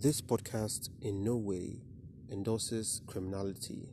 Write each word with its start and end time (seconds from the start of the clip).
This 0.00 0.20
podcast 0.20 0.90
in 1.02 1.24
no 1.24 1.34
way 1.34 1.82
endorses 2.30 3.02
criminality 3.08 3.88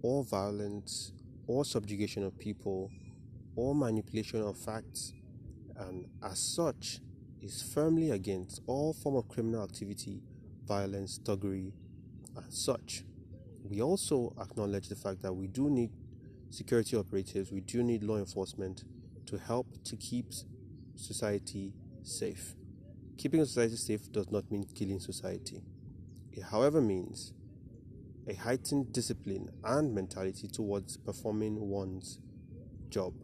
or 0.00 0.24
violence 0.24 1.12
or 1.46 1.66
subjugation 1.66 2.24
of 2.24 2.38
people 2.38 2.90
or 3.54 3.74
manipulation 3.74 4.40
of 4.40 4.56
facts 4.56 5.12
and 5.76 6.06
as 6.22 6.38
such 6.38 7.00
is 7.42 7.60
firmly 7.60 8.10
against 8.10 8.62
all 8.66 8.94
form 8.94 9.16
of 9.16 9.28
criminal 9.28 9.62
activity, 9.62 10.22
violence, 10.66 11.20
thuggery 11.22 11.74
and 12.34 12.50
such. 12.50 13.04
We 13.64 13.82
also 13.82 14.34
acknowledge 14.40 14.88
the 14.88 14.96
fact 14.96 15.20
that 15.20 15.34
we 15.34 15.48
do 15.48 15.68
need 15.68 15.90
security 16.48 16.96
operatives, 16.96 17.52
we 17.52 17.60
do 17.60 17.82
need 17.82 18.02
law 18.02 18.16
enforcement 18.16 18.84
to 19.26 19.36
help 19.36 19.66
to 19.84 19.96
keep 19.96 20.32
society 20.96 21.74
safe. 22.02 22.54
Keeping 23.16 23.44
society 23.44 23.76
safe 23.76 24.10
does 24.12 24.30
not 24.30 24.50
mean 24.50 24.64
killing 24.74 25.00
society. 25.00 25.62
It, 26.32 26.42
however, 26.42 26.80
means 26.80 27.32
a 28.26 28.34
heightened 28.34 28.92
discipline 28.92 29.50
and 29.62 29.94
mentality 29.94 30.48
towards 30.48 30.96
performing 30.96 31.60
one's 31.68 32.18
job. 32.88 33.14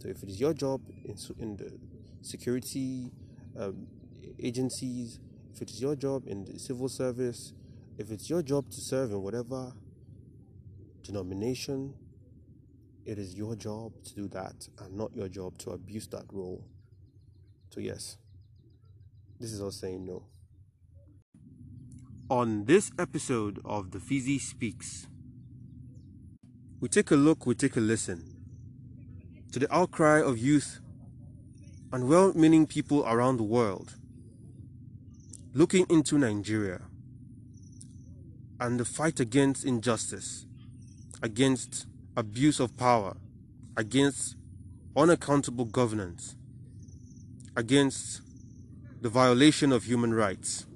So, 0.00 0.08
if 0.08 0.22
it 0.22 0.28
is 0.28 0.40
your 0.40 0.54
job 0.54 0.80
in, 1.04 1.16
in 1.38 1.56
the 1.56 1.78
security 2.22 3.10
um, 3.58 3.86
agencies, 4.38 5.18
if 5.54 5.62
it 5.62 5.70
is 5.70 5.80
your 5.80 5.96
job 5.96 6.26
in 6.26 6.44
the 6.44 6.58
civil 6.58 6.88
service, 6.88 7.52
if 7.98 8.10
it's 8.10 8.30
your 8.30 8.42
job 8.42 8.70
to 8.70 8.80
serve 8.80 9.10
in 9.10 9.20
whatever 9.22 9.72
denomination, 11.02 11.94
it 13.04 13.18
is 13.18 13.34
your 13.34 13.56
job 13.56 13.92
to 14.04 14.14
do 14.14 14.28
that 14.28 14.68
and 14.80 14.96
not 14.96 15.14
your 15.16 15.28
job 15.28 15.58
to 15.58 15.70
abuse 15.70 16.06
that 16.08 16.24
role. 16.30 16.64
So, 17.70 17.80
yes, 17.80 18.18
this 19.40 19.52
is 19.52 19.62
us 19.62 19.76
saying 19.76 20.04
no. 20.04 20.24
On 22.28 22.64
this 22.64 22.90
episode 22.98 23.60
of 23.64 23.92
The 23.92 24.00
Fizzy 24.00 24.38
Speaks, 24.38 25.06
we 26.80 26.88
take 26.88 27.10
a 27.10 27.16
look, 27.16 27.46
we 27.46 27.54
take 27.54 27.76
a 27.76 27.80
listen 27.80 28.34
to 29.52 29.58
the 29.58 29.72
outcry 29.74 30.20
of 30.20 30.38
youth 30.38 30.80
and 31.92 32.08
well 32.08 32.32
meaning 32.34 32.66
people 32.66 33.06
around 33.06 33.38
the 33.38 33.44
world 33.44 33.94
looking 35.54 35.86
into 35.88 36.18
Nigeria 36.18 36.82
and 38.60 38.78
the 38.78 38.84
fight 38.84 39.20
against 39.20 39.64
injustice, 39.64 40.46
against 41.22 41.86
abuse 42.16 42.60
of 42.60 42.76
power, 42.76 43.16
against 43.76 44.36
unaccountable 44.96 45.64
governance, 45.64 46.36
against 47.56 48.20
the 49.00 49.08
violation 49.08 49.72
of 49.72 49.84
human 49.84 50.12
rights. 50.12 50.66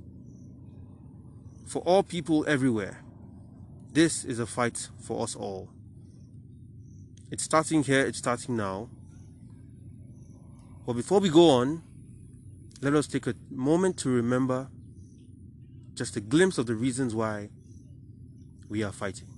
For 1.66 1.82
all 1.82 2.02
people 2.02 2.44
everywhere, 2.46 3.02
this 3.92 4.24
is 4.24 4.38
a 4.38 4.46
fight 4.46 4.88
for 5.00 5.22
us 5.22 5.34
all. 5.34 5.70
It's 7.30 7.42
starting 7.42 7.82
here, 7.82 8.04
it's 8.06 8.18
starting 8.18 8.56
now. 8.56 8.90
But 10.86 10.94
before 10.94 11.20
we 11.20 11.30
go 11.30 11.50
on, 11.50 11.82
let 12.80 12.94
us 12.94 13.06
take 13.06 13.26
a 13.26 13.34
moment 13.50 13.96
to 13.98 14.10
remember 14.10 14.68
just 15.94 16.16
a 16.16 16.20
glimpse 16.20 16.58
of 16.58 16.66
the 16.66 16.74
reasons 16.74 17.14
why 17.14 17.48
we 18.68 18.82
are 18.82 18.92
fighting. 18.92 19.28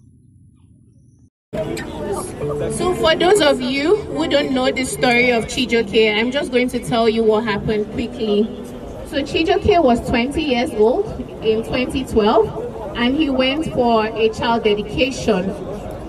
So, 1.53 2.95
for 2.95 3.15
those 3.15 3.41
of 3.41 3.61
you 3.61 3.97
who 3.97 4.27
don't 4.29 4.53
know 4.53 4.71
the 4.71 4.85
story 4.85 5.31
of 5.31 5.45
Chijioke, 5.45 6.19
I'm 6.19 6.31
just 6.31 6.51
going 6.51 6.69
to 6.71 6.81
tell 6.81 7.09
you 7.09 7.23
what 7.23 7.45
happened 7.45 7.93
quickly. 7.93 8.64
So 9.07 9.23
Chijioke 9.23 9.83
was 9.85 10.01
20 10.09 10.43
years 10.43 10.71
old 10.73 11.07
in 11.43 11.63
2012 11.63 12.97
and 12.97 13.15
he 13.15 13.29
went 13.29 13.67
for 13.73 14.07
a 14.07 14.31
child 14.31 14.65
dedication. 14.65 15.45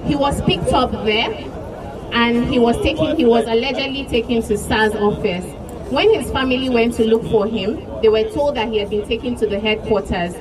He 0.05 0.15
was 0.15 0.41
picked 0.43 0.71
up 0.71 0.91
there 0.91 1.29
and 2.13 2.45
he 2.45 2.57
was 2.57 2.81
taken, 2.81 3.17
he 3.17 3.25
was 3.25 3.45
allegedly 3.45 4.05
taken 4.05 4.41
to 4.43 4.57
SARS 4.57 4.95
office. 4.95 5.45
When 5.91 6.13
his 6.13 6.31
family 6.31 6.69
went 6.69 6.93
to 6.95 7.05
look 7.05 7.23
for 7.29 7.45
him, 7.45 7.75
they 8.01 8.09
were 8.09 8.29
told 8.31 8.55
that 8.55 8.69
he 8.69 8.77
had 8.77 8.89
been 8.89 9.05
taken 9.05 9.35
to 9.35 9.45
the 9.45 9.59
headquarters. 9.59 10.33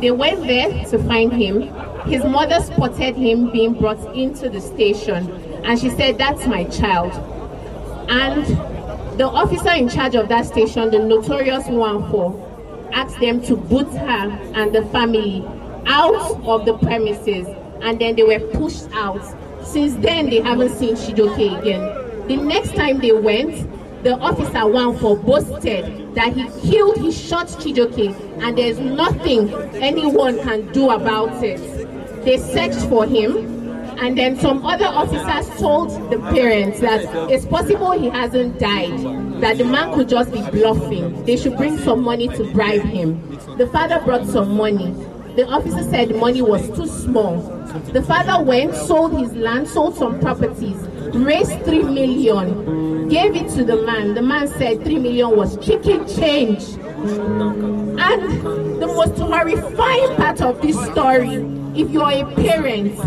They 0.00 0.12
went 0.12 0.46
there 0.46 0.84
to 0.86 0.98
find 1.04 1.32
him. 1.32 1.62
His 2.06 2.22
mother 2.24 2.60
spotted 2.60 3.16
him 3.16 3.50
being 3.50 3.74
brought 3.74 4.14
into 4.14 4.48
the 4.48 4.60
station 4.60 5.28
and 5.64 5.78
she 5.78 5.90
said, 5.90 6.18
that's 6.18 6.46
my 6.46 6.64
child. 6.64 7.12
And 8.08 8.75
the 9.16 9.26
officer 9.26 9.72
in 9.72 9.88
charge 9.88 10.14
of 10.14 10.28
that 10.28 10.44
station, 10.44 10.90
the 10.90 10.98
notorious 10.98 11.64
Nwafor, 11.64 12.90
asked 12.92 13.18
them 13.18 13.40
to 13.42 13.56
boot 13.56 13.88
her 13.88 14.30
and 14.54 14.74
the 14.74 14.84
family 14.86 15.42
out 15.86 16.14
of 16.44 16.66
the 16.66 16.76
premises 16.78 17.46
and 17.80 17.98
then 17.98 18.16
they 18.16 18.22
were 18.22 18.40
pushed 18.52 18.88
out. 18.92 19.22
Since 19.64 19.96
then, 19.96 20.28
they 20.28 20.40
haven't 20.40 20.76
seen 20.76 20.94
Chijioke 20.94 21.60
again. 21.60 22.28
The 22.28 22.36
next 22.36 22.74
time 22.74 22.98
they 22.98 23.12
went, 23.12 23.54
the 24.02 24.18
officer 24.18 24.52
Nwafor 24.52 25.24
boasted 25.24 26.14
that 26.14 26.34
he 26.34 26.48
killed, 26.68 26.98
he 26.98 27.10
shot 27.10 27.46
Chijioke 27.46 28.14
and 28.42 28.58
there's 28.58 28.78
nothing 28.78 29.52
anyone 29.76 30.38
can 30.42 30.70
do 30.72 30.90
about 30.90 31.42
it. 31.42 31.58
They 32.24 32.36
searched 32.36 32.86
for 32.88 33.06
him 33.06 33.55
and 33.98 34.16
then 34.16 34.38
some 34.38 34.64
other 34.64 34.86
officers 34.86 35.58
told 35.58 35.90
the 36.10 36.18
parents 36.34 36.80
that 36.80 37.04
it's 37.30 37.46
possible 37.46 37.92
he 37.92 38.08
hasn't 38.08 38.58
died, 38.58 39.40
that 39.40 39.58
the 39.58 39.64
man 39.64 39.94
could 39.94 40.08
just 40.08 40.32
be 40.32 40.40
bluffing. 40.50 41.24
They 41.24 41.36
should 41.36 41.56
bring 41.56 41.78
some 41.78 42.02
money 42.02 42.28
to 42.28 42.52
bribe 42.52 42.82
him. 42.82 43.20
The 43.56 43.66
father 43.66 44.00
brought 44.04 44.26
some 44.26 44.56
money. 44.56 44.92
The 45.36 45.46
officer 45.46 45.82
said 45.82 46.08
the 46.08 46.14
money 46.18 46.42
was 46.42 46.66
too 46.76 46.86
small. 46.86 47.42
The 47.92 48.02
father 48.02 48.42
went, 48.42 48.74
sold 48.74 49.18
his 49.18 49.34
land, 49.34 49.68
sold 49.68 49.96
some 49.96 50.18
properties, 50.20 50.76
raised 51.14 51.62
three 51.64 51.82
million, 51.82 53.08
gave 53.08 53.36
it 53.36 53.48
to 53.50 53.64
the 53.64 53.82
man. 53.82 54.14
The 54.14 54.22
man 54.22 54.48
said 54.48 54.82
three 54.82 54.98
million 54.98 55.36
was 55.36 55.58
chicken 55.64 56.06
change. 56.08 56.64
And 57.98 58.80
the 58.80 58.86
most 58.86 59.18
horrifying 59.18 60.16
part 60.16 60.40
of 60.40 60.60
this 60.62 60.76
story, 60.86 61.34
if 61.74 61.90
you're 61.90 62.10
a 62.10 62.24
parent, 62.34 62.98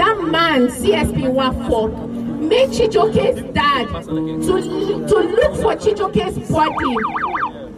that 0.00 0.18
man, 0.24 0.68
CSP 0.68 1.28
Nwafor, 1.28 2.08
made 2.40 2.70
Chijioke's 2.70 3.42
dad 3.52 3.86
to, 4.06 5.06
to 5.06 5.14
look 5.14 5.54
for 5.56 5.76
Chijioke's 5.76 6.50
body 6.50 6.96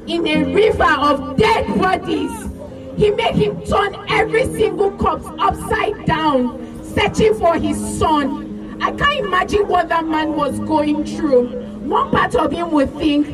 in 0.07 0.27
a 0.29 0.55
river 0.55 0.85
of 0.85 1.37
dead 1.37 1.67
bodies. 1.81 2.31
He 2.97 3.11
made 3.11 3.35
him 3.35 3.61
turn 3.65 3.97
every 4.09 4.45
single 4.45 4.93
corpse 4.93 5.27
upside 5.41 6.07
down, 6.07 6.85
searching 6.95 7.35
for 7.35 7.59
his 7.59 7.77
son. 7.99 8.79
I 8.81 8.93
can't 8.93 9.27
imagine 9.27 9.67
what 9.67 9.89
that 9.89 10.07
man 10.07 10.37
was 10.37 10.61
going 10.61 11.05
through. 11.05 11.49
One 11.89 12.13
part 12.13 12.37
of 12.37 12.53
him 12.53 12.71
would 12.71 12.93
think, 12.95 13.27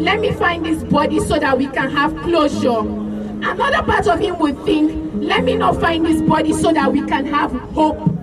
let 0.00 0.20
me 0.20 0.30
find 0.32 0.64
this 0.64 0.84
body 0.84 1.18
so 1.18 1.36
that 1.40 1.58
we 1.58 1.66
can 1.66 1.90
have 1.90 2.16
closure. 2.18 2.78
Another 2.78 3.82
part 3.82 4.06
of 4.06 4.20
him 4.20 4.38
would 4.38 4.62
think, 4.64 5.14
let 5.14 5.42
me 5.42 5.56
not 5.56 5.80
find 5.80 6.06
this 6.06 6.22
body 6.22 6.52
so 6.52 6.72
that 6.72 6.92
we 6.92 7.00
can 7.06 7.26
have 7.26 7.50
hope. 7.72 8.19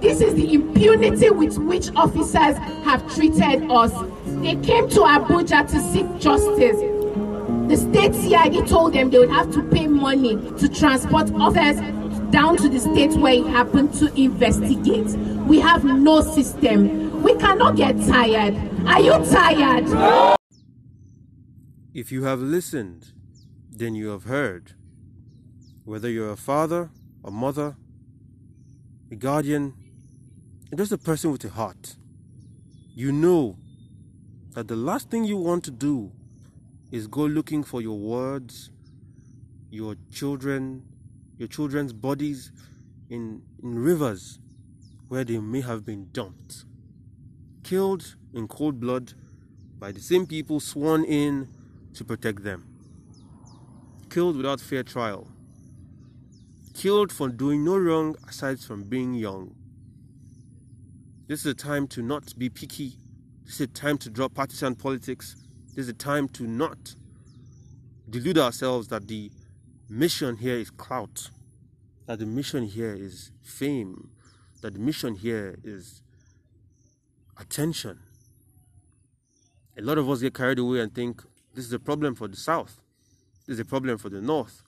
This 0.00 0.22
is 0.22 0.34
the 0.34 0.54
impunity 0.54 1.28
with 1.28 1.58
which 1.58 1.90
officers 1.94 2.56
have 2.84 3.02
treated 3.14 3.70
us. 3.70 3.92
They 4.42 4.56
came 4.56 4.88
to 4.90 5.00
Abuja 5.00 5.68
to 5.70 5.80
seek 5.92 6.18
justice. 6.18 6.80
The 7.68 7.76
state 7.76 8.14
CID 8.14 8.66
told 8.66 8.94
them 8.94 9.10
they 9.10 9.18
would 9.18 9.28
have 9.30 9.52
to 9.52 9.62
pay 9.62 9.86
money 9.86 10.36
to 10.58 10.68
transport 10.68 11.30
officers 11.34 11.80
down 12.30 12.56
to 12.56 12.68
the 12.68 12.80
state 12.80 13.12
where 13.12 13.34
it 13.34 13.46
happened 13.48 13.92
to 13.94 14.06
investigate. 14.18 15.08
We 15.46 15.60
have 15.60 15.84
no 15.84 16.22
system. 16.22 17.22
We 17.22 17.34
cannot 17.36 17.76
get 17.76 17.98
tired. 18.06 18.56
Are 18.86 19.00
you 19.00 19.12
tired? 19.30 20.36
If 21.92 22.10
you 22.10 22.24
have 22.24 22.40
listened, 22.40 23.12
then 23.70 23.94
you 23.94 24.08
have 24.08 24.24
heard. 24.24 24.72
Whether 25.84 26.08
you're 26.08 26.30
a 26.30 26.36
father, 26.36 26.90
a 27.22 27.30
mother, 27.30 27.76
a 29.10 29.16
guardian, 29.16 29.74
just 30.76 30.92
a 30.92 30.98
person 30.98 31.32
with 31.32 31.44
a 31.44 31.48
heart, 31.48 31.96
you 32.94 33.10
know 33.12 33.56
that 34.54 34.68
the 34.68 34.76
last 34.76 35.10
thing 35.10 35.24
you 35.24 35.36
want 35.36 35.64
to 35.64 35.70
do 35.70 36.12
is 36.92 37.06
go 37.06 37.22
looking 37.22 37.62
for 37.64 37.80
your 37.80 37.98
words, 37.98 38.70
your 39.70 39.96
children, 40.12 40.82
your 41.38 41.48
children's 41.48 41.92
bodies 41.92 42.52
in, 43.08 43.42
in 43.62 43.78
rivers 43.78 44.38
where 45.08 45.24
they 45.24 45.38
may 45.38 45.60
have 45.60 45.84
been 45.84 46.08
dumped, 46.12 46.64
killed 47.64 48.16
in 48.32 48.46
cold 48.46 48.78
blood 48.78 49.12
by 49.78 49.90
the 49.90 50.00
same 50.00 50.26
people 50.26 50.60
sworn 50.60 51.04
in 51.04 51.48
to 51.94 52.04
protect 52.04 52.44
them, 52.44 52.64
killed 54.08 54.36
without 54.36 54.60
fair 54.60 54.84
trial, 54.84 55.26
killed 56.74 57.12
for 57.12 57.28
doing 57.28 57.64
no 57.64 57.76
wrong 57.76 58.14
aside 58.28 58.60
from 58.60 58.84
being 58.84 59.14
young. 59.14 59.54
This 61.30 61.46
is 61.46 61.52
a 61.52 61.54
time 61.54 61.86
to 61.90 62.02
not 62.02 62.36
be 62.36 62.48
picky. 62.48 62.94
This 63.44 63.54
is 63.54 63.60
a 63.60 63.66
time 63.68 63.98
to 63.98 64.10
drop 64.10 64.34
partisan 64.34 64.74
politics. 64.74 65.36
This 65.68 65.84
is 65.84 65.88
a 65.88 65.92
time 65.92 66.28
to 66.30 66.42
not 66.42 66.96
delude 68.10 68.36
ourselves 68.36 68.88
that 68.88 69.06
the 69.06 69.30
mission 69.88 70.38
here 70.38 70.56
is 70.56 70.70
clout, 70.70 71.30
that 72.06 72.18
the 72.18 72.26
mission 72.26 72.64
here 72.64 72.92
is 72.92 73.30
fame, 73.42 74.10
that 74.62 74.74
the 74.74 74.80
mission 74.80 75.14
here 75.14 75.56
is 75.62 76.02
attention. 77.38 78.00
A 79.78 79.82
lot 79.82 79.98
of 79.98 80.10
us 80.10 80.22
get 80.22 80.34
carried 80.34 80.58
away 80.58 80.80
and 80.80 80.92
think 80.92 81.22
this 81.54 81.64
is 81.64 81.72
a 81.72 81.78
problem 81.78 82.16
for 82.16 82.26
the 82.26 82.36
South, 82.36 82.80
this 83.46 83.54
is 83.54 83.60
a 83.60 83.64
problem 83.64 83.98
for 83.98 84.08
the 84.08 84.20
North, 84.20 84.64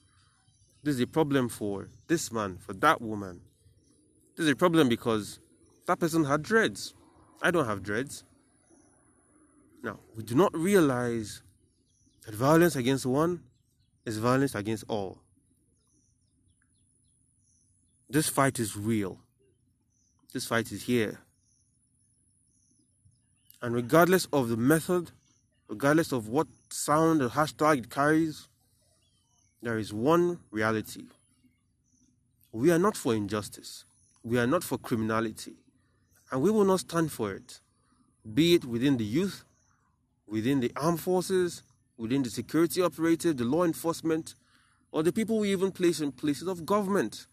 this 0.81 0.95
is 0.95 1.01
a 1.01 1.07
problem 1.07 1.49
for 1.49 1.89
this 2.07 2.31
man, 2.31 2.55
for 2.57 2.71
that 2.71 3.01
woman. 3.01 3.41
This 4.37 4.45
is 4.45 4.51
a 4.53 4.55
problem 4.55 4.87
because 4.87 5.39
that 5.87 5.99
person 5.99 6.23
had 6.25 6.43
dreads. 6.43 6.93
I 7.41 7.51
don't 7.51 7.65
have 7.65 7.83
dreads. 7.83 8.23
Now, 9.83 9.99
we 10.15 10.23
do 10.23 10.35
not 10.35 10.55
realize 10.55 11.41
that 12.25 12.33
violence 12.33 12.75
against 12.75 13.05
one 13.05 13.41
is 14.05 14.17
violence 14.17 14.55
against 14.55 14.85
all. 14.87 15.19
This 18.09 18.29
fight 18.29 18.59
is 18.59 18.77
real. 18.77 19.19
This 20.33 20.45
fight 20.45 20.71
is 20.71 20.83
here. 20.83 21.19
And 23.61 23.73
regardless 23.75 24.27
of 24.31 24.49
the 24.49 24.57
method, 24.57 25.11
regardless 25.67 26.11
of 26.11 26.27
what 26.27 26.47
sound 26.69 27.21
or 27.21 27.29
hashtag 27.29 27.79
it 27.79 27.89
carries, 27.89 28.47
there 29.61 29.77
is 29.77 29.93
one 29.93 30.39
reality. 30.51 31.05
We 32.51 32.71
are 32.71 32.79
not 32.79 32.95
for 32.95 33.15
injustice. 33.15 33.85
We 34.23 34.37
are 34.37 34.47
not 34.47 34.63
for 34.63 34.77
criminality. 34.77 35.55
And 36.33 36.41
we 36.41 36.49
will 36.49 36.65
not 36.65 36.79
stand 36.79 37.11
for 37.11 37.31
it, 37.31 37.59
be 38.33 38.55
it 38.55 38.65
within 38.65 38.97
the 38.97 39.03
youth, 39.03 39.43
within 40.27 40.61
the 40.61 40.71
armed 40.75 40.99
forces, 40.99 41.61
within 41.95 42.23
the 42.23 42.31
security 42.31 42.81
operative, 42.81 43.37
the 43.37 43.43
law 43.43 43.63
enforcement, 43.63 44.33
or 44.91 45.03
the 45.03 45.13
people 45.13 45.37
we 45.37 45.51
even 45.51 45.71
place 45.71 45.99
in 45.99 46.11
places 46.11 46.47
of 46.47 46.65
government. 46.65 47.27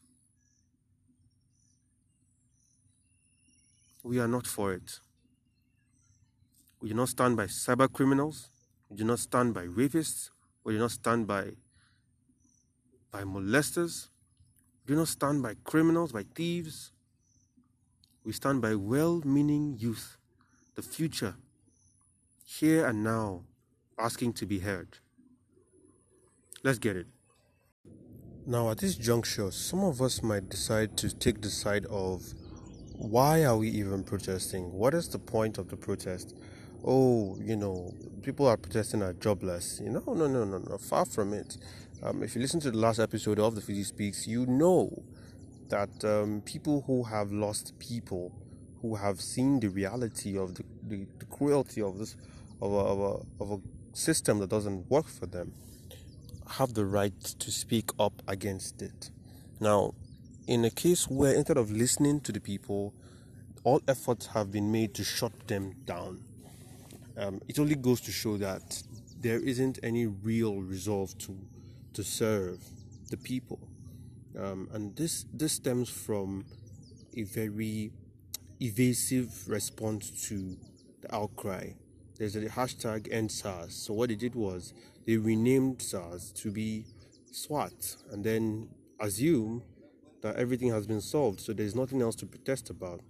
We 4.03 4.21
are 4.21 4.29
not 4.29 4.47
for 4.47 4.75
it. 4.75 4.99
We 6.83 6.91
do 6.91 6.95
not 6.95 7.09
stand 7.09 7.39
by 7.39 7.47
cyber 7.47 7.91
criminals. 7.91 8.51
We 8.91 8.99
do 8.99 9.05
not 9.05 9.21
stand 9.21 9.55
by 9.55 9.65
rapists. 9.65 10.29
We 10.63 10.75
do 10.75 10.79
not 10.79 10.91
stand 10.91 11.27
by, 11.27 11.53
by 13.11 13.23
molesters. 13.23 14.09
We 14.87 14.93
do 14.93 14.99
not 14.99 15.09
stand 15.09 15.43
by 15.43 15.55
criminals, 15.65 16.13
by 16.13 16.25
thieves. 16.35 16.93
We 18.31 18.35
stand 18.35 18.63
by 18.63 18.77
well 18.77 19.21
meaning 19.25 19.75
youth, 19.77 20.17
the 20.77 20.83
future, 20.83 21.35
here 22.45 22.87
and 22.87 23.03
now, 23.03 23.43
asking 23.99 24.35
to 24.35 24.47
be 24.47 24.61
heard. 24.61 24.99
Let's 26.63 26.79
get 26.79 26.95
it. 26.95 27.09
Now, 28.47 28.71
at 28.71 28.79
this 28.79 28.95
juncture, 28.95 29.51
some 29.51 29.81
of 29.81 30.01
us 30.01 30.23
might 30.23 30.49
decide 30.49 30.97
to 30.99 31.13
take 31.13 31.41
the 31.41 31.51
side 31.51 31.87
of 31.87 32.23
why 32.93 33.45
are 33.45 33.57
we 33.57 33.69
even 33.71 34.05
protesting? 34.05 34.73
What 34.75 34.95
is 34.95 35.09
the 35.09 35.19
point 35.19 35.59
of 35.59 35.69
the 35.69 35.77
protest? 35.77 36.37
Oh, 36.85 37.37
you 37.41 37.57
know, 37.57 37.93
people 38.23 38.47
are 38.47 38.57
protesting 38.57 39.03
are 39.03 39.15
jobless. 39.15 39.81
You 39.83 39.91
know, 39.91 40.05
no, 40.07 40.29
no, 40.29 40.45
no, 40.45 40.59
no, 40.59 40.79
far 40.79 41.05
from 41.05 41.33
it. 41.33 41.57
Um, 42.01 42.23
if 42.23 42.37
you 42.37 42.43
listen 42.43 42.61
to 42.61 42.71
the 42.71 42.79
last 42.79 43.01
episode 43.01 43.41
of 43.41 43.57
the 43.57 43.61
Fizzy 43.61 43.83
Speaks, 43.83 44.29
you 44.29 44.47
know 44.47 45.03
that 45.71 46.05
um, 46.05 46.43
people 46.45 46.83
who 46.87 47.05
have 47.05 47.33
lost 47.33 47.79
people, 47.79 48.33
who 48.83 48.95
have 48.97 49.21
seen 49.21 49.61
the 49.61 49.69
reality 49.69 50.39
of 50.39 50.55
the, 50.55 50.65
the, 50.83 51.07
the 51.19 51.25
cruelty 51.27 51.83
of 51.83 51.99
this, 51.99 52.17
of 52.61 52.73
a, 52.73 52.77
of, 52.77 53.01
a, 53.01 53.43
of 53.43 53.51
a 53.53 53.97
system 53.97 54.39
that 54.39 54.51
doesn't 54.51 54.91
work 54.91 55.07
for 55.07 55.27
them 55.27 55.53
have 56.59 56.75
the 56.75 56.85
right 56.85 57.21
to 57.21 57.51
speak 57.51 57.91
up 57.99 58.23
against 58.27 58.83
it. 58.83 59.11
Now, 59.61 59.95
in 60.47 60.65
a 60.65 60.71
case 60.71 61.09
where 61.09 61.35
instead 61.35 61.57
of 61.57 61.71
listening 61.71 62.21
to 62.23 62.33
the 62.33 62.41
people, 62.41 62.93
all 63.63 63.81
efforts 63.87 64.27
have 64.27 64.51
been 64.51 64.73
made 64.73 64.95
to 64.95 65.05
shut 65.05 65.47
them 65.47 65.75
down, 65.85 66.25
um, 67.17 67.41
it 67.47 67.59
only 67.59 67.77
goes 67.77 68.01
to 68.03 68.11
show 68.11 68.37
that 68.39 68.83
there 69.21 69.39
isn't 69.39 69.79
any 69.83 70.07
real 70.07 70.61
resolve 70.61 71.17
to 71.19 71.39
to 71.93 72.05
serve 72.05 72.61
the 73.11 73.17
people, 73.17 73.59
um, 74.39 74.69
and 74.73 74.97
this 74.97 75.25
this 75.33 75.55
stems 75.55 75.89
from 75.89 76.45
a 77.17 77.23
very 77.25 77.93
evasive 78.61 79.49
response 79.49 80.29
to 80.29 80.57
the 81.01 81.15
outcry 81.15 81.73
there's 82.21 82.37
a 82.37 82.41
hashtag 82.41 83.09
end 83.11 83.33
SARS. 83.33 83.75
So 83.75 83.95
what 83.95 84.11
they 84.11 84.15
did 84.15 84.35
was 84.35 84.75
they 85.07 85.17
renamed 85.17 85.81
SARS 85.81 86.31
to 86.33 86.51
be 86.51 86.85
SWAT 87.33 87.97
and 88.13 88.23
then 88.23 88.69
assume 89.01 89.63
that 90.21 90.37
everything 90.37 90.69
has 90.69 90.87
been 90.87 91.01
solved. 91.01 91.41
So 91.41 91.55
there's 91.55 91.75
nothing 91.75 92.03
else 92.03 92.15
to 92.17 92.27
protest 92.27 92.69
about. 92.69 93.01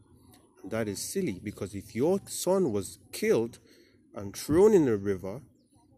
And 0.62 0.70
that 0.70 0.87
is 0.87 1.00
silly 1.00 1.40
because 1.43 1.75
if 1.75 1.93
your 1.93 2.20
son 2.26 2.70
was 2.70 3.00
killed 3.11 3.58
and 4.14 4.32
thrown 4.37 4.75
in 4.75 4.87
a 4.87 4.96
river 4.96 5.40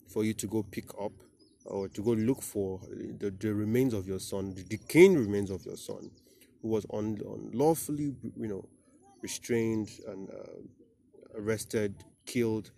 for 0.08 0.24
you 0.24 0.32
to 0.32 0.46
go 0.46 0.62
pick 0.62 0.88
up 0.98 1.12
or 1.66 1.88
to 1.88 2.02
go 2.02 2.12
look 2.12 2.42
for 2.42 2.80
the, 3.18 3.30
the 3.30 3.54
remains 3.54 3.94
of 3.94 4.06
your 4.06 4.18
son, 4.18 4.54
the 4.54 4.62
decaying 4.64 5.16
remains 5.16 5.50
of 5.50 5.64
your 5.64 5.76
son, 5.76 6.10
who 6.60 6.68
was 6.68 6.86
un, 6.92 7.18
unlawfully, 7.24 8.14
you 8.36 8.48
know, 8.48 8.64
restrained 9.22 9.90
and 10.08 10.28
uh, 10.30 11.38
arrested, 11.38 11.94
killed 12.26 12.70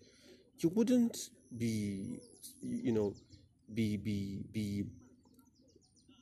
you 0.64 0.70
wouldn't 0.74 1.30
be 1.56 2.18
you 2.62 2.92
know 2.92 3.14
be 3.72 3.96
be 3.96 4.42
be 4.52 4.84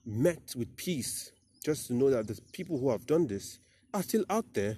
met 0.04 0.54
with 0.56 0.74
peace 0.76 1.32
just 1.64 1.86
to 1.86 1.94
know 1.94 2.10
that 2.10 2.26
the 2.26 2.38
people 2.52 2.78
who 2.78 2.90
have 2.90 3.06
done 3.06 3.26
this 3.26 3.60
are 3.94 4.02
still 4.02 4.24
out 4.28 4.52
there 4.52 4.76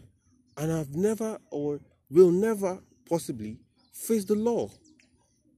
and 0.58 0.70
have 0.70 0.94
never 0.94 1.38
or 1.50 1.80
will 2.10 2.30
never 2.30 2.78
possibly 3.08 3.58
face 3.92 4.24
the 4.24 4.34
law. 4.34 4.68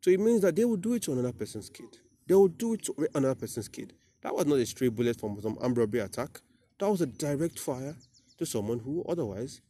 So 0.03 0.11
it 0.11 0.21
means 0.21 0.43
that 0.43 0.55
they 0.55 0.65
will 0.65 0.77
do 0.77 0.95
it 0.95 1.03
to 1.03 1.13
another 1.13 1.33
person's 1.33 1.69
kid. 1.69 1.99
They 2.27 2.35
will 2.35 2.49
do 2.49 2.75
it 2.75 2.83
to 2.85 3.09
another 3.15 3.35
person's 3.35 3.69
kid. 3.69 3.93
That 4.23 4.35
was 4.35 4.47
not 4.47 4.59
a 4.59 4.67
stray 4.67 4.89
bullet 4.89 5.21
from 5.21 5.41
some 5.41 5.59
armed 5.61 5.79
robbery 5.79 6.01
attack. 6.01 6.41
That 6.79 6.91
was 6.91 7.01
a 7.01 7.07
direct 7.07 7.59
fire 7.59 7.97
to 8.39 8.47
someone 8.47 8.81
who 8.81 9.05
otherwise 9.09 9.61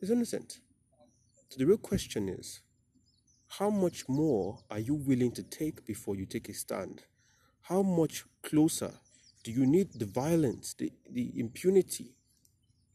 is 0.00 0.10
innocent. 0.10 0.60
So 1.48 1.58
the 1.58 1.66
real 1.66 1.78
question 1.78 2.28
is 2.28 2.60
how 3.48 3.70
much 3.70 4.08
more 4.08 4.58
are 4.70 4.78
you 4.78 4.94
willing 4.94 5.32
to 5.32 5.42
take 5.42 5.86
before 5.86 6.16
you 6.16 6.26
take 6.26 6.48
a 6.48 6.54
stand? 6.54 7.02
How 7.62 7.82
much 7.82 8.24
closer 8.42 8.92
do 9.42 9.50
you 9.50 9.66
need 9.66 9.92
the 9.92 10.04
violence, 10.04 10.74
the, 10.74 10.92
the 11.08 11.32
impunity, 11.38 12.16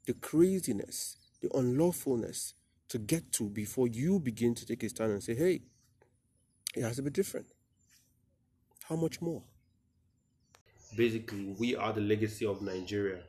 the 0.05 0.13
craziness, 0.13 1.17
the 1.41 1.49
unlawfulness 1.49 2.53
to 2.89 2.99
get 2.99 3.31
to 3.33 3.49
before 3.49 3.87
you 3.87 4.19
begin 4.19 4.53
to 4.55 4.65
take 4.65 4.83
a 4.83 4.89
stand 4.89 5.11
and 5.13 5.23
say, 5.23 5.33
hey, 5.33 5.61
it 6.75 6.83
has 6.83 6.97
to 6.97 7.01
be 7.01 7.09
different? 7.09 7.47
How 8.91 8.97
much 8.97 9.21
more? 9.21 9.41
Basically, 10.97 11.55
we 11.57 11.77
are 11.77 11.93
the 11.93 12.01
legacy 12.01 12.45
of 12.45 12.61
Nigeria. 12.61 13.21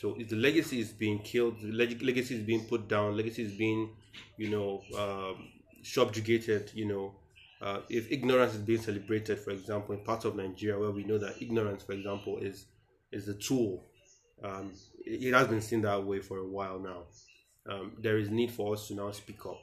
So 0.00 0.14
if 0.16 0.28
the 0.28 0.36
legacy 0.36 0.78
is 0.78 0.92
being 0.92 1.18
killed, 1.18 1.56
the 1.60 1.72
legacy 1.72 2.36
is 2.36 2.42
being 2.42 2.66
put 2.66 2.86
down, 2.86 3.16
legacy 3.16 3.42
is 3.42 3.52
being, 3.54 3.90
you 4.36 4.48
know, 4.48 4.82
um, 4.96 5.48
subjugated, 5.82 6.70
you 6.72 6.84
know, 6.84 7.14
uh, 7.60 7.80
if 7.88 8.12
ignorance 8.12 8.54
is 8.54 8.60
being 8.60 8.80
celebrated, 8.80 9.40
for 9.40 9.50
example, 9.50 9.92
in 9.96 10.04
parts 10.04 10.24
of 10.24 10.36
Nigeria 10.36 10.78
where 10.78 10.92
we 10.92 11.02
know 11.02 11.18
that 11.18 11.42
ignorance, 11.42 11.82
for 11.82 11.92
example, 11.92 12.38
is 12.38 12.66
is 13.10 13.26
a 13.28 13.34
tool, 13.34 13.82
um, 14.44 14.70
it, 15.04 15.24
it, 15.24 15.34
has 15.34 15.48
been 15.48 15.62
seen 15.62 15.82
that 15.82 16.04
way 16.04 16.20
for 16.20 16.38
a 16.38 16.46
while 16.46 16.78
now. 16.78 17.02
Um, 17.68 17.96
there 17.98 18.18
is 18.18 18.30
need 18.30 18.52
for 18.52 18.74
us 18.74 18.86
to 18.86 18.94
now 18.94 19.10
speak 19.10 19.44
up. 19.46 19.60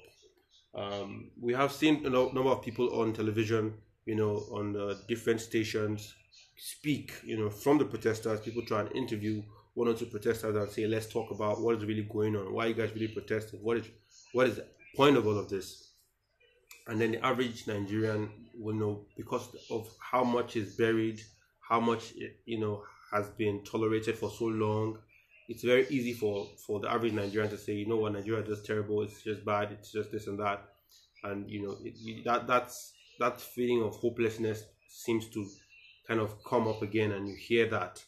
Um, 0.75 1.31
we 1.39 1.53
have 1.53 1.71
seen 1.71 2.05
a 2.05 2.09
number 2.09 2.49
of 2.49 2.61
people 2.61 2.99
on 2.99 3.13
television, 3.13 3.75
you 4.05 4.15
know, 4.15 4.37
on 4.51 4.75
uh, 4.75 4.95
different 5.07 5.41
stations 5.41 6.13
speak, 6.57 7.13
you 7.23 7.37
know, 7.37 7.49
from 7.49 7.77
the 7.77 7.85
protesters. 7.85 8.39
People 8.41 8.63
try 8.63 8.81
and 8.81 8.91
interview 8.95 9.41
one 9.73 9.87
or 9.87 9.93
two 9.93 10.05
protesters 10.05 10.55
and 10.55 10.69
say, 10.69 10.87
"Let's 10.87 11.07
talk 11.07 11.31
about 11.31 11.61
what 11.61 11.75
is 11.77 11.85
really 11.85 12.03
going 12.03 12.35
on. 12.35 12.53
Why 12.53 12.67
you 12.67 12.73
guys 12.73 12.93
really 12.93 13.07
protesting? 13.07 13.59
What 13.61 13.77
is 13.77 13.87
what 14.33 14.47
is 14.47 14.55
the 14.57 14.67
point 14.95 15.17
of 15.17 15.25
all 15.27 15.37
of 15.37 15.49
this?" 15.49 15.89
and 16.87 16.99
then 16.99 17.11
the 17.13 17.25
average 17.25 17.67
Nigerian 17.67 18.29
will 18.57 18.75
know 18.75 19.05
because 19.15 19.55
of 19.71 19.89
how 19.99 20.23
much 20.23 20.55
is 20.55 20.75
buried, 20.75 21.21
how 21.61 21.79
much 21.79 22.13
you 22.45 22.59
know 22.59 22.83
has 23.11 23.29
been 23.29 23.63
tolerated 23.63 24.17
for 24.17 24.29
so 24.29 24.45
long. 24.45 24.97
It's 25.49 25.63
very 25.63 25.87
easy 25.89 26.13
for 26.13 26.47
for 26.65 26.79
the 26.79 26.91
average 26.91 27.13
Nigerian 27.13 27.49
to 27.51 27.57
say, 27.57 27.73
you 27.73 27.85
know 27.87 27.97
what, 27.97 28.13
Nigeria 28.13 28.41
is 28.41 28.47
just 28.49 28.65
terrible. 28.65 29.01
It's 29.03 29.21
just 29.23 29.45
bad. 29.45 29.71
It's 29.71 29.91
just 29.91 30.11
this 30.11 30.27
and 30.27 30.39
that, 30.39 30.65
and 31.23 31.49
you 31.49 31.61
know 31.61 31.77
it, 31.83 32.23
that 32.25 32.47
that's 32.47 32.92
that 33.19 33.39
feeling 33.39 33.83
of 33.83 33.95
hopelessness 33.95 34.63
seems 34.89 35.27
to 35.29 35.47
kind 36.07 36.19
of 36.19 36.43
come 36.43 36.67
up 36.67 36.81
again, 36.81 37.11
and 37.11 37.27
you 37.27 37.35
hear 37.35 37.67
that, 37.69 38.03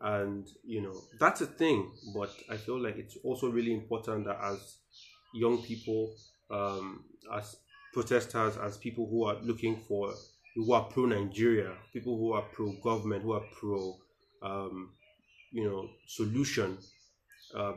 and 0.00 0.48
you 0.64 0.82
know 0.82 1.00
that's 1.18 1.40
a 1.40 1.46
thing. 1.46 1.90
But 2.14 2.30
I 2.50 2.56
feel 2.56 2.80
like 2.80 2.96
it's 2.96 3.16
also 3.24 3.50
really 3.50 3.72
important 3.72 4.26
that 4.26 4.38
as 4.42 4.76
young 5.34 5.62
people, 5.62 6.14
um, 6.50 7.04
as 7.34 7.56
protesters 7.92 8.56
as 8.56 8.76
people 8.76 9.08
who 9.08 9.24
are 9.24 9.36
looking 9.42 9.76
for 9.88 10.14
who 10.54 10.72
are 10.72 10.84
pro 10.84 11.06
Nigeria, 11.06 11.72
people 11.92 12.16
who 12.16 12.32
are 12.32 12.42
pro 12.42 12.72
government, 12.82 13.22
who 13.22 13.32
are 13.32 13.44
pro, 13.58 13.96
um, 14.42 14.90
you 15.52 15.64
know, 15.64 15.88
solution, 16.06 16.78
uh, 17.54 17.72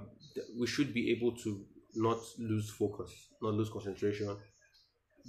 we 0.60 0.68
should 0.68 0.94
be 0.94 1.12
able 1.12 1.36
to 1.38 1.63
not 1.96 2.18
lose 2.39 2.70
focus, 2.72 3.12
not 3.42 3.53
lose 3.53 3.70
concentration, 3.70 4.36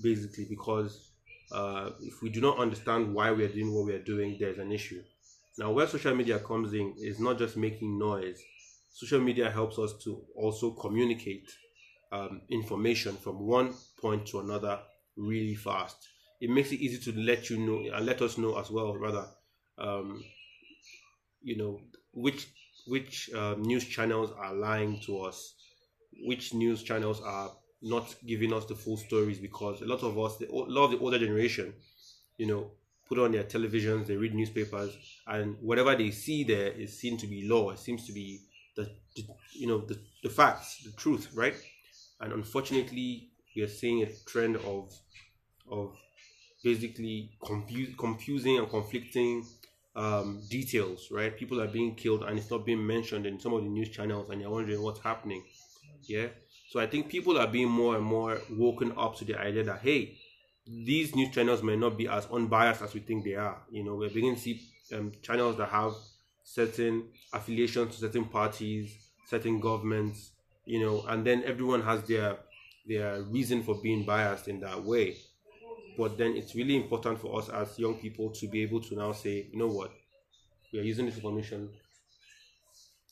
basically, 0.03 0.47
because 0.49 1.11
uh, 1.55 1.91
if 2.01 2.21
we 2.21 2.31
do 2.31 2.41
not 2.41 2.59
understand 2.59 3.15
why 3.15 3.31
we 3.31 3.45
are 3.45 3.49
doing 3.49 3.73
what 3.73 3.87
we 3.87 3.95
are 3.95 4.03
doing, 4.03 4.37
there's 4.39 4.59
an 4.59 4.73
issue. 4.73 5.03
Now, 5.57 5.71
where 5.71 5.87
social 5.87 6.15
media 6.15 6.41
comes 6.41 6.73
in 6.73 6.95
is 6.99 7.21
not 7.21 7.39
just 7.39 7.57
making 7.57 7.99
noise. 7.99 8.43
Social 8.91 9.21
media 9.21 9.51
helps 9.51 9.79
us 9.79 9.95
to 10.05 10.21
also 10.35 10.73
communicate 10.73 11.49
um, 12.13 12.41
information 12.51 13.17
from 13.17 13.47
one 13.47 13.73
point 14.01 14.27
to 14.27 14.41
another 14.41 14.81
really 15.17 15.55
fast. 15.55 15.97
It 16.41 16.51
makes 16.51 16.73
it 16.73 16.81
easy 16.81 16.99
to 17.11 17.19
let 17.21 17.51
you 17.51 17.59
know 17.59 17.97
and 17.97 18.05
let 18.05 18.21
us 18.21 18.37
know 18.37 18.59
as 18.59 18.71
well, 18.71 18.97
rather, 18.97 19.27
um, 19.79 20.23
you 21.43 21.57
know, 21.57 21.81
which 22.13 22.49
which 22.87 23.31
uh, 23.33 23.55
news 23.59 23.85
channels 23.85 24.31
are 24.37 24.55
lying 24.55 25.01
to 25.07 25.21
us, 25.21 25.55
which 26.27 26.53
news 26.53 26.83
channels 26.83 27.21
are 27.21 27.51
not 27.85 28.15
giving 28.27 28.53
us 28.53 28.67
the 28.67 28.75
full 28.75 28.97
stories 28.97 29.39
because 29.39 29.83
a 29.83 29.87
lot 29.87 30.03
of 30.03 30.19
us, 30.19 30.39
the, 30.39 30.51
a 30.51 30.55
lot 30.55 30.87
of 30.87 30.93
the 30.93 30.99
older 30.99 31.19
generation, 31.19 31.75
you 32.39 32.47
know, 32.47 32.73
put 33.09 33.19
on 33.19 33.33
their 33.33 33.45
televisions, 33.45 34.07
they 34.07 34.17
read 34.17 34.35
newspapers, 34.35 34.97
and 35.27 35.57
whatever 35.61 35.95
they 35.95 36.11
see 36.11 36.45
there 36.45 36.69
is 36.73 36.99
seen 36.99 37.19
to 37.19 37.27
be 37.27 37.47
law. 37.49 37.71
It 37.71 37.79
seems 37.79 38.07
to 38.07 38.13
be 38.13 38.41
the, 38.77 38.91
the 39.17 39.25
you 39.53 39.67
know 39.67 39.79
the, 39.81 39.99
the 40.23 40.31
facts, 40.31 40.83
the 40.85 40.93
truth, 40.93 41.31
right? 41.35 41.55
And 42.21 42.33
unfortunately, 42.33 43.31
we 43.57 43.63
are 43.63 43.69
seeing 43.69 44.03
a 44.03 44.09
trend 44.27 44.57
of 44.57 44.93
of 45.71 45.97
basically 46.63 47.31
confuse, 47.45 47.95
confusing 47.99 48.59
and 48.59 48.69
conflicting 48.69 49.47
um, 49.97 50.43
details, 50.51 51.09
right? 51.11 51.37
People 51.37 51.61
are 51.61 51.69
being 51.69 51.95
killed 51.95 52.25
and 52.25 52.39
it's 52.39 52.51
not 52.51 52.67
being 52.67 52.87
mentioned 52.87 53.27
in 53.27 53.39
some 53.41 53.53
of 53.55 53.63
the 53.63 53.71
news 53.71 53.91
channels, 53.91 54.31
and 54.31 54.41
you're 54.41 54.51
wondering 54.51 54.83
what's 54.83 55.01
happening. 55.01 55.45
Yeah. 56.07 56.29
So 56.75 56.81
I 56.81 56.89
think 56.89 57.09
people 57.09 57.39
are 57.39 57.47
being 57.47 57.69
more 57.69 57.95
and 57.95 58.05
more 58.05 58.41
woken 58.51 58.95
up 58.99 59.15
to 59.19 59.25
the 59.25 59.41
idea 59.41 59.63
that 59.63 59.83
hey, 59.83 60.19
these 60.67 61.15
news 61.15 61.33
channels 61.33 61.63
may 61.63 61.77
not 61.77 61.97
be 61.97 62.09
as 62.09 62.27
unbiased 62.27 62.83
as 62.83 62.93
we 62.93 62.99
think 62.99 63.23
they 63.25 63.37
are. 63.37 63.63
You 63.71 63.85
know, 63.85 63.95
we're 63.95 64.09
beginning 64.09 64.35
to 64.35 64.41
see 64.41 64.61
um, 64.93 65.13
channels 65.23 65.57
that 65.59 65.69
have 65.69 65.93
certain 66.43 67.05
affiliations 67.33 67.95
to 67.95 68.01
certain 68.01 68.25
parties, 68.25 68.93
certain 69.29 69.61
governments. 69.61 70.33
You 70.67 70.81
know, 70.81 71.05
and 71.07 71.25
then 71.25 71.45
everyone 71.45 71.81
has 71.83 72.03
their 72.09 72.39
their 72.89 73.23
reason 73.23 73.63
for 73.63 73.77
being 73.81 74.03
biased 74.05 74.49
in 74.49 74.59
that 74.59 74.83
way. 74.83 75.17
But 75.97 76.19
then 76.19 76.35
it's 76.35 76.57
really 76.57 76.75
important 76.75 77.21
for 77.21 77.39
us 77.39 77.51
as 77.51 77.79
young 77.79 77.95
people 77.95 78.31
to 78.31 78.49
be 78.49 78.63
able 78.63 78.81
to 78.81 78.97
now 78.97 79.13
say, 79.13 79.47
you 79.53 79.59
know 79.61 79.69
what, 79.69 79.93
we 80.73 80.81
are 80.81 80.83
using 80.83 81.07
this 81.07 81.15
information, 81.15 81.69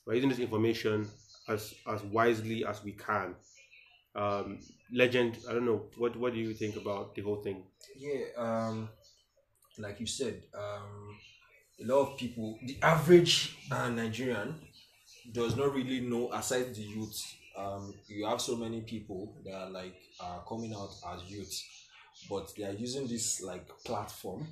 we're 0.05 0.15
using 0.15 0.31
this 0.31 0.41
information 0.41 1.09
as 1.49 1.75
as 1.87 2.03
wisely 2.03 2.65
as 2.67 2.83
we 2.83 2.91
can. 2.91 3.37
Um, 4.15 4.59
legend, 4.93 5.39
I 5.49 5.53
don't 5.55 5.65
know, 5.65 5.87
what 5.97 6.17
what 6.17 6.35
do 6.35 6.41
you 6.41 6.53
think 6.55 6.77
about 6.77 7.15
the 7.15 7.23
whole 7.23 7.43
thing? 7.43 7.63
Yeah, 7.99 8.25
um, 8.37 8.89
like 9.79 10.01
you 10.01 10.07
said, 10.07 10.43
um, 10.55 11.17
a 11.83 11.85
lot 11.87 12.01
of 12.13 12.19
people, 12.19 12.59
the 12.63 12.77
average 12.83 13.57
uh, 13.71 13.89
Nigerian 13.89 14.55
does 15.33 15.57
not 15.57 15.75
really 15.75 16.01
know, 16.01 16.33
aside 16.33 16.75
the 16.75 16.83
youth, 16.83 17.21
um, 17.57 17.95
you 18.09 18.27
have 18.27 18.41
so 18.41 18.57
many 18.57 18.81
people 18.83 19.35
that 19.45 19.55
are 19.55 19.71
like 19.71 19.97
uh, 20.21 20.39
coming 20.49 20.75
out 20.75 20.91
as 21.15 21.23
youth, 21.31 21.63
but 22.29 22.53
they 22.57 22.65
are 22.65 22.73
using 22.73 23.07
this 23.07 23.43
like 23.43 23.67
platform 23.85 24.47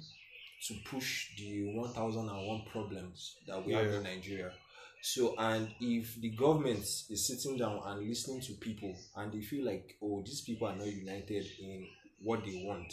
to 0.69 0.75
push 0.85 1.37
the 1.37 1.73
1001 1.75 2.62
problems 2.71 3.37
that 3.47 3.64
we 3.64 3.73
have 3.73 3.87
in 3.87 4.02
Nigeria. 4.02 4.52
So, 5.02 5.35
and 5.38 5.69
if 5.80 6.21
the 6.21 6.30
government 6.30 6.80
is 6.80 7.26
sitting 7.26 7.57
down 7.57 7.80
and 7.87 8.07
listening 8.07 8.42
to 8.42 8.52
people 8.54 8.95
and 9.16 9.33
they 9.33 9.40
feel 9.40 9.64
like, 9.64 9.97
oh, 10.02 10.23
these 10.25 10.42
people 10.42 10.69
are 10.69 10.76
not 10.76 10.87
united 10.87 11.47
in 11.59 11.87
what 12.23 12.45
they 12.45 12.62
want, 12.66 12.92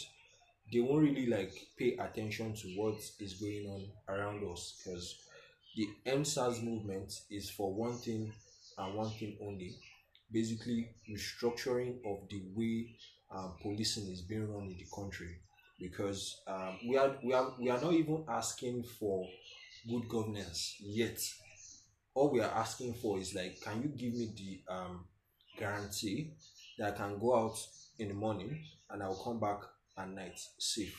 they 0.72 0.80
won't 0.80 1.02
really 1.02 1.26
like 1.26 1.52
pay 1.78 1.96
attention 1.96 2.54
to 2.54 2.68
what 2.76 2.98
is 3.20 3.34
going 3.34 3.66
on 3.66 4.14
around 4.14 4.42
us. 4.50 4.80
Because 4.82 5.18
the 5.76 5.88
EndSARS 6.06 6.62
movement 6.62 7.12
is 7.30 7.50
for 7.50 7.72
one 7.74 7.98
thing 7.98 8.32
and 8.78 8.94
one 8.94 9.10
thing 9.10 9.36
only. 9.42 9.76
Basically 10.32 10.88
restructuring 11.10 11.98
of 12.06 12.28
the 12.28 12.42
way 12.54 12.96
um, 13.34 13.54
policing 13.62 14.10
is 14.10 14.22
being 14.22 14.50
run 14.52 14.68
in 14.68 14.76
the 14.76 14.86
country. 14.94 15.36
Because 15.78 16.40
um, 16.46 16.78
we 16.86 16.96
are 16.96 17.16
we 17.22 17.32
are 17.32 17.52
we 17.58 17.70
are 17.70 17.80
not 17.80 17.92
even 17.92 18.24
asking 18.28 18.82
for 18.98 19.26
good 19.88 20.08
governance 20.08 20.76
yet 20.80 21.18
all 22.18 22.30
we 22.32 22.40
are 22.40 22.50
asking 22.64 22.94
for 22.94 23.18
is 23.18 23.34
like 23.34 23.60
can 23.60 23.82
you 23.82 23.88
give 23.88 24.12
me 24.14 24.26
the 24.36 24.72
um, 24.74 25.04
guarantee 25.58 26.32
that 26.78 26.94
i 26.94 26.96
can 26.96 27.18
go 27.18 27.36
out 27.36 27.58
in 27.98 28.08
the 28.08 28.14
morning 28.14 28.58
and 28.90 29.02
i'll 29.02 29.22
come 29.24 29.38
back 29.40 29.60
at 29.96 30.08
night 30.08 30.38
safe 30.58 30.96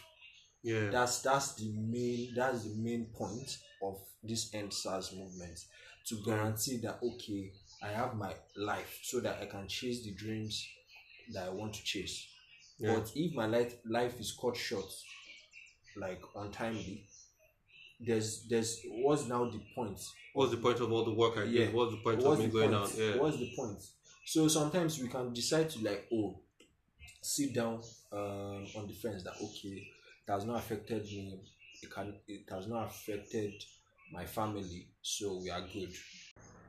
Yeah. 0.63 0.89
that's 0.89 1.21
that's 1.21 1.55
the 1.55 1.71
main 1.73 2.33
that's 2.35 2.63
the 2.63 2.75
main 2.75 3.05
point 3.17 3.57
of 3.81 3.95
this 4.23 4.53
end 4.53 4.73
SARS 4.73 5.13
movement 5.15 5.57
to 6.07 6.15
guarantee 6.25 6.77
that 6.83 6.99
okay 7.01 7.53
I 7.81 7.87
have 7.91 8.15
my 8.15 8.33
life 8.57 8.99
so 9.03 9.21
that 9.21 9.37
I 9.41 9.45
can 9.45 9.65
chase 9.67 10.03
the 10.03 10.11
dreams 10.13 10.67
that 11.33 11.45
I 11.45 11.49
want 11.49 11.73
to 11.75 11.83
chase. 11.83 12.27
Yeah. 12.77 12.95
But 12.95 13.11
if 13.15 13.33
my 13.33 13.45
life 13.45 13.75
life 13.85 14.19
is 14.19 14.35
cut 14.41 14.57
short, 14.57 14.91
like 15.95 16.21
untimely, 16.35 17.05
there's 17.99 18.43
there's 18.47 18.81
what's 18.89 19.27
now 19.27 19.45
the 19.45 19.61
point? 19.75 19.99
What's 20.33 20.51
the 20.51 20.57
point 20.57 20.79
of 20.79 20.91
all 20.91 21.03
the 21.03 21.13
work 21.13 21.37
I 21.37 21.41
did? 21.41 21.51
Yeah. 21.51 21.65
What's 21.67 21.91
the 21.91 21.97
point 21.97 22.21
What's 22.21 22.33
of 22.33 22.39
me 22.39 22.45
the 22.45 22.51
going 22.51 22.71
point? 22.71 22.83
out? 22.83 22.97
Yeah. 22.97 23.17
What's 23.17 23.37
the 23.37 23.51
point? 23.55 23.83
So 24.25 24.47
sometimes 24.47 24.99
we 25.01 25.07
can 25.07 25.33
decide 25.33 25.69
to 25.71 25.79
like 25.83 26.07
oh 26.13 26.39
sit 27.21 27.53
down 27.53 27.81
um, 28.13 28.65
on 28.77 28.87
the 28.87 28.93
fence 28.93 29.23
that 29.23 29.33
okay 29.35 29.87
it 30.27 30.31
has 30.31 30.45
not 30.45 30.57
affected 30.57 31.03
me 31.03 31.39
it 31.81 31.91
can 31.91 32.13
it 32.27 32.41
has 32.49 32.67
not 32.67 32.87
affected 32.87 33.53
my 34.13 34.25
family 34.25 34.87
so 35.01 35.39
we 35.43 35.49
are 35.49 35.61
good 35.73 35.91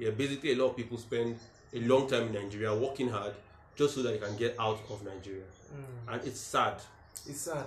yeah, 0.00 0.10
basically 0.10 0.52
a 0.52 0.56
lot 0.56 0.70
of 0.70 0.76
people 0.76 0.96
spend 0.96 1.38
a 1.74 1.80
long 1.80 2.08
time 2.08 2.28
in 2.28 2.32
Nigeria 2.32 2.74
working 2.74 3.08
hard 3.10 3.34
just 3.76 3.94
so 3.94 4.02
that 4.02 4.12
they 4.18 4.26
can 4.26 4.34
get 4.36 4.56
out 4.58 4.80
of 4.88 5.04
Nigeria. 5.04 5.44
And 6.08 6.22
it's 6.26 6.40
sad. 6.40 6.76
It's 7.26 7.42
sad. 7.42 7.66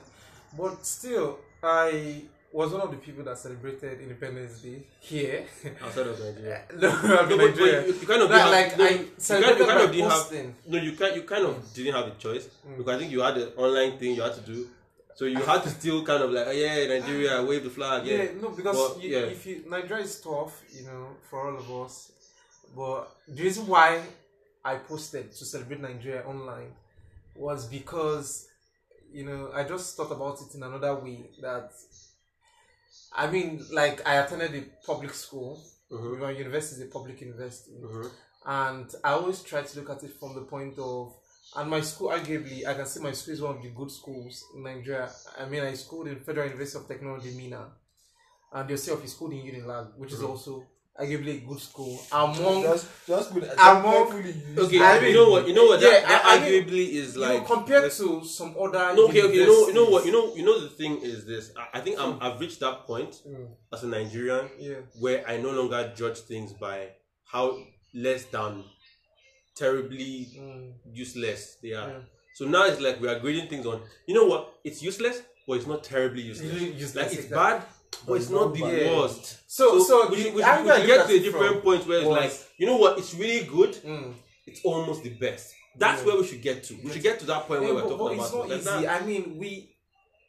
But 0.57 0.83
still, 0.85 1.37
I 1.61 2.23
was 2.53 2.71
one 2.71 2.81
of 2.81 2.91
the 2.91 2.97
people 2.97 3.23
that 3.23 3.37
celebrated 3.37 3.99
Independence 3.99 4.59
Day 4.59 4.83
here. 4.99 5.43
Outside 5.83 6.07
of 6.07 6.19
Nigeria. 6.19 6.61
no, 6.79 7.01
No, 7.01 7.35
Nigeria. 7.35 7.81
but 7.81 7.87
you, 7.87 7.93
you 8.01 8.07
kind 8.07 8.21
of 8.21 8.29
didn't 8.29 8.51
like, 8.51 8.69
have, 8.69 8.77
no, 8.77 8.85
I 8.85 8.89
you 8.89 9.05
kind, 9.17 9.59
you 9.59 9.65
kind 9.65 9.81
of 9.81 9.91
didn't 9.91 10.09
have 10.09 10.53
no 10.67 10.77
you 10.77 10.91
can 10.93 11.15
you 11.15 11.23
kind 11.23 11.45
of 11.45 11.73
didn't 11.73 11.93
have 11.95 12.05
the 12.05 12.11
choice 12.11 12.47
mm. 12.67 12.77
because 12.77 12.95
I 12.95 12.99
think 12.99 13.11
you 13.11 13.21
had 13.21 13.37
an 13.37 13.49
online 13.57 13.97
thing 13.97 14.15
you 14.15 14.21
had 14.21 14.35
to 14.35 14.41
do 14.41 14.67
so 15.15 15.25
you 15.25 15.37
had 15.37 15.63
to 15.63 15.69
still 15.69 16.03
kind 16.03 16.23
of 16.23 16.31
like 16.31 16.47
oh, 16.47 16.51
yeah 16.51 16.87
Nigeria 16.87 17.43
wave 17.49 17.63
the 17.63 17.69
flag 17.69 18.05
yeah, 18.05 18.17
Yeah, 18.17 18.29
no, 18.41 18.49
because 18.49 18.93
But, 18.93 19.03
you, 19.03 19.09
yeah. 19.09 19.25
if 19.25 19.45
you 19.45 19.63
Nigeria 19.67 20.03
is 20.03 20.19
tough, 20.19 20.61
you 20.75 20.85
know, 20.85 21.07
for 21.29 21.47
all 21.47 21.57
of 21.57 21.85
us. 21.85 22.11
But 22.75 23.15
the 23.27 23.43
reason 23.43 23.67
why 23.67 24.01
I 24.65 24.75
posted 24.75 25.31
to 25.31 25.45
celebrate 25.45 25.81
Nigeria 25.81 26.23
online 26.23 26.71
was 27.35 27.67
because, 27.67 28.47
you 29.11 29.25
know, 29.25 29.51
I 29.53 29.63
just 29.63 29.95
thought 29.95 30.11
about 30.11 30.39
it 30.41 30.55
in 30.55 30.63
another 30.63 30.95
way. 30.95 31.29
That 31.41 31.71
I 33.15 33.29
mean, 33.29 33.65
like 33.71 34.05
I 34.07 34.15
attended 34.17 34.55
a 34.55 34.85
public 34.85 35.13
school. 35.13 35.61
Mhm. 35.91 36.19
My 36.19 36.31
university 36.31 36.81
is 36.81 36.87
a 36.87 36.91
public 36.91 37.21
university, 37.21 37.77
Mhm. 37.81 38.09
and 38.45 38.95
I 39.03 39.11
always 39.11 39.41
try 39.43 39.61
to 39.61 39.79
look 39.79 39.89
at 39.91 40.03
it 40.03 40.13
from 40.19 40.33
the 40.35 40.41
point 40.41 40.77
of. 40.79 41.13
And 41.55 41.69
my 41.69 41.81
school, 41.81 42.09
arguably, 42.09 42.65
I 42.65 42.73
can 42.73 42.85
say 42.87 42.99
my 42.99 43.11
school 43.11 43.33
is 43.35 43.41
one 43.41 43.55
of 43.57 43.61
the 43.61 43.69
good 43.69 43.91
schools 43.91 44.43
in 44.55 44.63
Nigeria. 44.63 45.11
I 45.37 45.45
mean, 45.45 45.61
I 45.63 45.75
schooled 45.75 46.07
in 46.07 46.19
Federal 46.23 46.47
University 46.47 46.79
of 46.79 46.87
Technology, 46.87 47.31
Minna, 47.35 47.71
and 48.51 48.67
the 48.67 48.73
of 48.93 49.03
is 49.03 49.11
schooled 49.11 49.33
in 49.33 49.41
Unilag, 49.45 49.95
which 49.97 50.13
is 50.13 50.19
Mhm. 50.19 50.29
also 50.29 50.65
arguably 50.99 51.37
a 51.43 51.45
good 51.47 51.59
school 51.59 51.99
among 52.11 52.61
just 52.61 52.85
just 53.07 53.31
put 53.33 53.43
Among- 53.57 54.13
okay 54.59 54.79
I 54.79 54.99
mean, 55.01 55.09
you 55.09 55.15
know 55.15 55.29
what 55.31 55.47
you 55.47 55.53
know 55.55 55.65
what 55.65 55.79
that, 55.81 55.91
Yeah, 55.91 56.07
that 56.07 56.25
I- 56.25 56.37
I 56.37 56.39
mean, 56.39 56.63
arguably 56.63 56.85
is 57.01 57.15
you 57.15 57.21
like 57.21 57.39
know, 57.39 57.55
compared 57.55 57.91
to 57.93 58.23
some 58.23 58.55
other. 58.61 58.93
no, 58.95 59.07
okay 59.07 59.23
okay 59.23 59.33
you 59.39 59.47
know 59.47 59.67
you 59.69 59.73
know 59.73 59.85
what 59.89 60.05
you 60.05 60.11
know 60.11 60.35
you 60.35 60.45
know 60.45 60.59
the 60.59 60.69
thing 60.69 61.01
is 61.01 61.25
this 61.25 61.51
I, 61.57 61.79
I 61.79 61.81
think 61.81 61.99
I'm, 61.99 62.17
I've 62.21 62.39
reached 62.39 62.59
that 62.59 62.85
point 62.85 63.21
Mm, 63.27 63.47
as 63.73 63.83
a 63.83 63.87
Nigerian 63.87 64.49
yeah, 64.59 64.75
where 64.99 65.27
I 65.27 65.37
no 65.37 65.49
longer 65.51 65.91
judge 65.95 66.19
things 66.19 66.53
by 66.53 66.89
how 67.25 67.57
less 67.95 68.25
than 68.25 68.63
terribly 69.55 70.29
mm, 70.37 70.73
useless 70.93 71.57
they 71.61 71.73
are 71.73 71.89
yeah. 71.89 71.99
So 72.35 72.45
now 72.45 72.65
it's 72.65 72.81
like 72.81 72.99
we 72.99 73.07
are 73.07 73.19
grading 73.19 73.47
things 73.47 73.65
on. 73.67 73.81
You 74.07 74.15
know 74.15 74.25
what? 74.25 74.55
It's 74.63 74.81
useless, 74.81 75.21
but 75.47 75.53
it's 75.57 75.67
not 75.67 75.83
terribly 75.83 76.23
useless. 76.23 76.59
Useless, 76.63 76.95
Like 76.95 77.05
it's 77.05 77.25
exactly. 77.25 77.59
bad, 77.59 77.63
but 78.05 78.13
it's 78.15 78.29
not 78.29 78.53
the 78.53 78.59
Yeah. 78.59 78.97
worst. 78.99 79.37
So, 79.47 79.79
so, 79.83 80.09
we 80.09 80.21
should, 80.21 80.33
we 80.33 80.41
angle 80.43 80.65
we 80.75 80.81
I 80.83 80.85
get 80.85 81.07
to 81.07 81.13
a 81.15 81.19
different 81.19 81.53
from 81.53 81.61
point 81.61 81.87
where 81.87 81.99
it's 81.99 82.07
was- 82.07 82.17
like, 82.17 82.33
you 82.57 82.65
know 82.65 82.77
what? 82.77 82.97
It's 82.97 83.13
really 83.13 83.45
good. 83.45 83.73
Mm. 83.83 84.13
It's 84.45 84.61
almost 84.63 85.03
the 85.03 85.09
best. 85.11 85.53
That's 85.77 86.01
Yeah. 86.01 86.07
where 86.07 86.17
we 86.21 86.27
should 86.27 86.41
get 86.41 86.63
to. 86.65 86.73
We 86.83 86.91
should 86.91 87.01
get 87.03 87.19
to 87.21 87.25
that 87.27 87.47
point 87.47 87.61
where 87.61 87.69
Yeah, 87.69 87.75
we're 87.75 87.81
but, 87.89 87.97
talking 87.97 88.17
but 88.17 88.29
about 88.33 88.51
it's 88.51 88.65
not 88.65 88.75
easy. 88.75 88.85
that. 88.85 89.01
I 89.01 89.05
mean, 89.05 89.37
we 89.37 89.69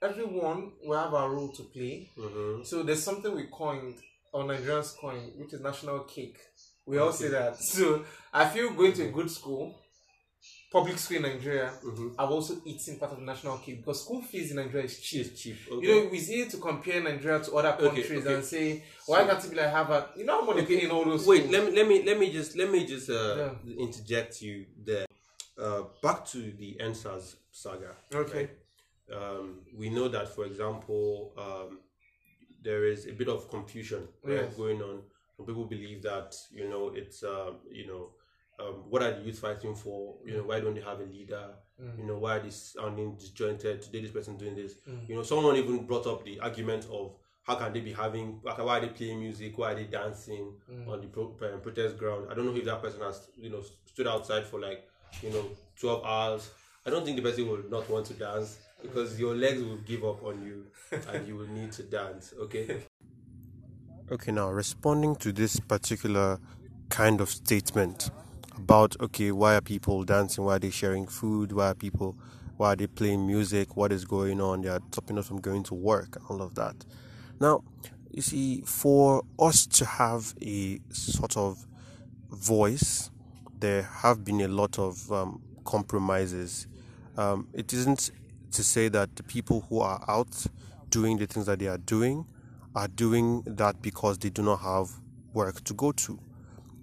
everyone 0.03 0.73
will 0.85 0.99
have 0.99 1.13
a 1.15 1.29
role 1.29 1.49
to 1.53 1.63
play. 1.65 2.11
Mhm. 2.19 2.67
So 2.67 2.83
there's 2.83 3.03
something 3.03 3.35
we 3.35 3.45
coined, 3.45 3.97
or 4.33 4.45
Nigerians 4.45 4.97
coin, 4.97 5.33
which 5.39 5.53
is 5.55 5.61
national 5.61 6.01
cake. 6.01 6.39
We 6.87 6.99
all 6.99 7.13
say 7.13 7.29
that. 7.29 7.59
So 7.61 8.05
I 8.33 8.49
feel 8.49 8.71
going 8.75 8.93
to 8.95 9.05
a 9.05 9.11
good 9.11 9.31
school, 9.31 9.75
public 10.75 10.99
school 10.99 11.19
in 11.19 11.23
Nigeria, 11.23 11.71
Mhm. 11.85 12.15
I've 12.19 12.31
also 12.33 12.55
eaten 12.65 12.99
part 12.99 13.13
of 13.13 13.19
the 13.21 13.25
national 13.25 13.59
cake 13.59 13.79
because 13.81 14.03
school 14.03 14.21
fees 14.23 14.51
in 14.51 14.57
Nigeria 14.57 14.85
is 14.87 14.99
cheap. 15.07 15.27
It's 15.27 15.41
cheap. 15.41 15.57
Okay. 15.71 15.87
You 15.87 15.95
know, 15.95 16.11
it's 16.13 16.29
easy 16.29 16.51
to 16.51 16.57
compare 16.59 17.01
Nigeria 17.01 17.39
to 17.45 17.51
other 17.59 17.75
countries 17.81 18.11
okay. 18.27 18.35
and 18.35 18.45
say, 18.45 18.83
why 19.07 19.25
can't 19.25 19.45
it 19.45 19.51
be 19.51 19.57
like 19.57 19.71
Harvard? 19.71 20.05
You 20.17 20.25
know 20.25 20.41
how 20.41 20.47
much 20.53 20.67
pay 20.67 20.83
in 20.83 20.91
all 20.91 21.05
those 21.05 21.25
Wait, 21.27 21.45
schools? 21.45 21.53
let 21.55 21.65
me 21.67 21.71
let 21.79 21.87
me 21.89 22.03
let 22.03 22.19
me 22.19 22.27
just 22.33 22.57
let 22.57 22.69
me 22.75 22.85
just 22.85 23.09
uh, 23.09 23.37
Yeah. 23.65 23.75
interject 23.87 24.43
you 24.43 24.67
there. 24.85 25.07
Uh, 25.57 25.83
back 26.03 26.27
to 26.33 26.39
the 26.61 26.77
EndSARS 26.81 27.37
saga. 27.53 27.95
Okay. 28.13 28.49
right? 28.49 28.51
Um, 29.17 29.47
we 29.81 29.91
know 29.91 30.09
that, 30.09 30.27
for 30.35 30.45
example, 30.47 31.33
um, 31.39 31.79
there 32.63 32.85
is 32.93 33.07
a 33.07 33.13
bit 33.13 33.29
of 33.29 33.49
confusion 33.49 34.09
right, 34.25 34.41
Yes. 34.43 34.57
going 34.57 34.83
on. 34.83 35.03
Some 35.37 35.47
people 35.47 35.67
believe 35.67 36.03
that 36.03 36.35
you 36.51 36.69
know 36.69 36.85
it's 37.01 37.23
um, 37.23 37.61
you 37.71 37.87
know 37.87 38.03
um, 38.61 38.85
what 38.89 39.03
are 39.03 39.13
the 39.13 39.21
youth 39.23 39.39
fighting 39.39 39.75
for? 39.75 40.15
You 40.25 40.37
know 40.39 40.43
why 40.45 40.61
don't 40.61 40.75
they 40.75 40.81
have 40.81 41.01
a 41.01 41.05
leader? 41.05 41.51
Mm. 41.83 41.99
You 41.99 42.05
know 42.07 42.19
why 42.19 42.37
are 42.37 42.41
they 42.41 42.51
sounding 42.51 43.17
disjointed? 43.17 43.83
Today 43.83 44.03
this 44.03 44.11
person 44.11 44.37
doing 44.37 44.55
this. 44.55 44.75
Mm. 44.89 45.09
You 45.09 45.15
know 45.17 45.23
someone 45.23 45.57
even 45.57 45.87
brought 45.87 46.07
up 46.07 46.25
the 46.25 46.39
argument 46.41 46.87
of 46.91 47.13
how 47.43 47.57
can 47.57 47.73
they 47.73 47.81
be 47.81 47.93
having 47.93 48.41
like, 48.43 48.59
why 48.59 48.79
are 48.79 48.81
they 48.81 48.89
playing 48.89 49.21
music? 49.21 49.59
Why 49.59 49.73
are 49.73 49.75
they 49.75 49.85
dancing 49.85 50.55
Mm. 50.71 50.89
on 50.89 51.01
the 51.01 51.07
pro- 51.09 51.35
um, 51.53 51.61
protest 51.61 51.99
ground? 51.99 52.29
I 52.31 52.35
don't 52.35 52.47
know 52.47 52.55
if 52.57 52.65
that 52.65 52.81
person 52.83 53.01
has 53.01 53.29
you 53.37 53.51
know 53.51 53.63
stood 53.87 54.07
outside 54.07 54.47
for 54.47 54.61
like 54.61 54.89
you 55.23 55.31
know 55.31 55.45
twelve 55.79 56.05
hours. 56.05 56.51
I 56.87 56.91
don't 56.91 57.05
think 57.05 57.17
the 57.17 57.23
person 57.23 57.49
will 57.49 57.65
not 57.71 57.89
want 57.89 58.07
to 58.07 58.15
dance 58.15 58.59
because 58.83 59.19
your 59.19 59.35
legs 59.35 59.63
will 59.63 59.79
give 59.79 60.05
up 60.05 60.23
on 60.23 60.43
you 60.43 60.67
and 61.13 61.27
you 61.27 61.37
will 61.37 61.49
need 61.49 61.73
to 61.73 61.83
dance. 61.83 62.35
Okay. 62.39 62.83
Okay, 64.13 64.33
now 64.33 64.51
responding 64.51 65.17
to 65.17 65.33
this 65.33 65.59
particular 65.61 66.39
kind 66.91 67.21
of 67.23 67.31
statement 67.31 68.11
about 68.57 68.97
okay, 69.01 69.33
why 69.33 69.57
are 69.57 69.61
people 69.61 70.05
dancing? 70.05 70.45
Why 70.45 70.57
are 70.57 70.59
they 70.59 70.71
sharing 70.71 71.07
food? 71.07 71.53
Why 71.53 71.71
are 71.71 71.75
people 71.75 72.17
why 72.57 72.73
are 72.73 72.77
they 72.77 72.87
playing 72.87 73.27
music? 73.27 73.77
What 73.77 73.93
is 73.93 74.05
going 74.05 74.41
on? 74.41 74.63
They 74.63 74.69
are 74.69 74.81
stopping 74.93 75.19
us 75.19 75.27
from 75.27 75.41
going 75.41 75.65
to 75.65 75.75
work 75.75 76.17
and 76.17 76.25
all 76.29 76.43
of 76.43 76.55
that. 76.55 76.77
Now, 77.41 77.65
you 78.11 78.23
see, 78.23 78.63
for 78.65 79.25
us 79.41 79.67
to 79.67 79.85
have 79.85 80.35
a 80.41 80.79
sort 80.91 81.37
of 81.37 81.67
voice, 82.31 83.11
there 83.59 83.83
have 83.83 84.25
been 84.25 84.41
a 84.41 84.49
lot 84.49 84.79
of 84.79 85.11
um, 85.11 85.43
compromises. 85.65 86.69
Um, 87.17 87.49
it 87.53 87.73
isn't 87.73 88.13
to 88.53 88.63
say 88.63 88.89
that 88.89 89.17
the 89.17 89.25
people 89.25 89.67
who 89.69 89.81
are 89.81 90.05
out 90.07 90.47
doing 90.91 91.19
the 91.19 91.27
things 91.27 91.47
that 91.47 91.59
they 91.59 91.67
are 91.67 91.79
doing 91.79 92.25
are 92.77 92.87
doing 92.89 93.43
that 93.47 93.83
because 93.83 94.19
they 94.19 94.31
do 94.31 94.43
not 94.43 94.61
have 94.61 94.91
work 95.33 95.63
to 95.65 95.75
go 95.75 95.91
to. 95.91 96.19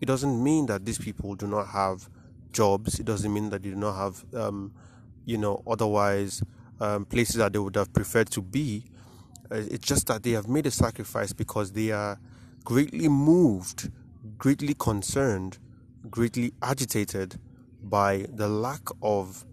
It 0.01 0.07
doesn't 0.07 0.43
mean 0.43 0.65
that 0.65 0.83
these 0.85 0.97
people 0.97 1.35
do 1.35 1.47
not 1.47 1.67
have 1.67 2.09
jobs. 2.51 2.99
It 2.99 3.05
doesn't 3.05 3.31
mean 3.31 3.49
that 3.51 3.61
they 3.63 3.69
do 3.69 3.75
not 3.75 3.95
have, 3.95 4.25
um, 4.33 4.73
you 5.25 5.37
know, 5.37 5.61
otherwise 5.67 6.43
um, 6.79 7.05
places 7.05 7.35
that 7.35 7.53
they 7.53 7.59
would 7.59 7.75
have 7.75 7.93
preferred 7.93 8.29
to 8.31 8.41
be. 8.41 8.85
Uh, 9.51 9.57
It's 9.57 9.87
just 9.87 10.07
that 10.07 10.23
they 10.23 10.31
have 10.31 10.47
made 10.47 10.65
a 10.65 10.71
sacrifice 10.71 11.33
because 11.33 11.71
they 11.71 11.91
are 11.91 12.19
greatly 12.63 13.07
moved, 13.07 13.91
greatly 14.37 14.73
concerned, 14.73 15.59
greatly 16.09 16.51
agitated 16.61 17.39
by 17.83 18.25
the 18.33 18.47
lack 18.47 18.81
of 19.01 19.45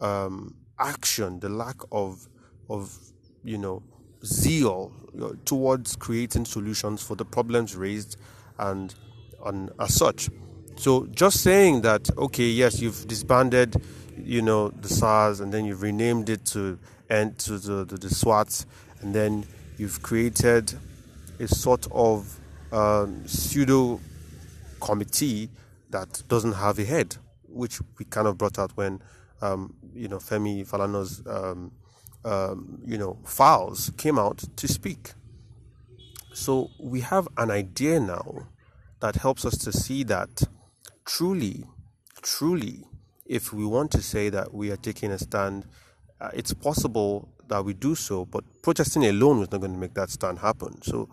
um, 0.00 0.56
action, 0.78 1.40
the 1.40 1.48
lack 1.48 1.76
of 1.92 2.28
of 2.68 2.98
you 3.44 3.58
know 3.58 3.82
zeal 4.24 4.92
towards 5.44 5.94
creating 5.96 6.44
solutions 6.44 7.02
for 7.02 7.14
the 7.14 7.24
problems 7.24 7.76
raised, 7.76 8.16
and 8.58 8.94
and 9.44 9.70
as 9.78 9.94
such. 9.94 10.30
So 10.76 11.06
just 11.06 11.42
saying 11.42 11.82
that 11.82 12.10
okay, 12.16 12.48
yes, 12.48 12.80
you've 12.80 13.06
disbanded, 13.06 13.76
you 14.16 14.42
know, 14.42 14.68
the 14.70 14.88
SARS, 14.88 15.40
and 15.40 15.52
then 15.52 15.64
you've 15.64 15.82
renamed 15.82 16.28
it 16.28 16.44
to 16.46 16.78
and 17.08 17.38
to 17.40 17.58
the 17.58 17.84
the, 17.84 17.96
the 17.96 18.10
SWAT, 18.10 18.64
and 19.00 19.14
then 19.14 19.46
you've 19.78 20.02
created 20.02 20.74
a 21.38 21.48
sort 21.48 21.86
of 21.92 22.38
um, 22.72 23.26
pseudo 23.26 24.00
committee 24.80 25.50
that 25.90 26.22
doesn't 26.28 26.52
have 26.54 26.78
a 26.78 26.84
head, 26.84 27.16
which 27.48 27.80
we 27.98 28.04
kind 28.04 28.26
of 28.26 28.36
brought 28.36 28.58
out 28.58 28.72
when 28.76 29.00
um, 29.42 29.74
you 29.94 30.08
know 30.08 30.18
Femi 30.18 30.68
Falana's, 30.68 31.22
um, 31.26 31.70
um, 32.24 32.80
you 32.84 32.98
know 32.98 33.18
files 33.24 33.92
came 33.96 34.18
out 34.18 34.38
to 34.56 34.68
speak. 34.68 35.12
So 36.32 36.70
we 36.80 37.00
have 37.00 37.28
an 37.36 37.52
idea 37.52 38.00
now 38.00 38.48
that 39.04 39.16
helps 39.16 39.44
us 39.44 39.58
to 39.58 39.70
see 39.70 40.02
that 40.02 40.44
truly, 41.04 41.62
truly, 42.22 42.88
if 43.26 43.52
we 43.52 43.66
want 43.66 43.90
to 43.90 44.00
say 44.00 44.30
that 44.30 44.54
we 44.54 44.70
are 44.70 44.78
taking 44.78 45.10
a 45.10 45.18
stand, 45.18 45.66
uh, 46.22 46.30
it's 46.32 46.54
possible 46.54 47.28
that 47.48 47.62
we 47.62 47.74
do 47.74 47.94
so, 47.94 48.24
but 48.24 48.42
protesting 48.62 49.04
alone 49.04 49.42
is 49.42 49.52
not 49.52 49.60
going 49.60 49.74
to 49.74 49.78
make 49.78 49.92
that 49.92 50.08
stand 50.08 50.38
happen. 50.38 50.80
So 50.80 51.10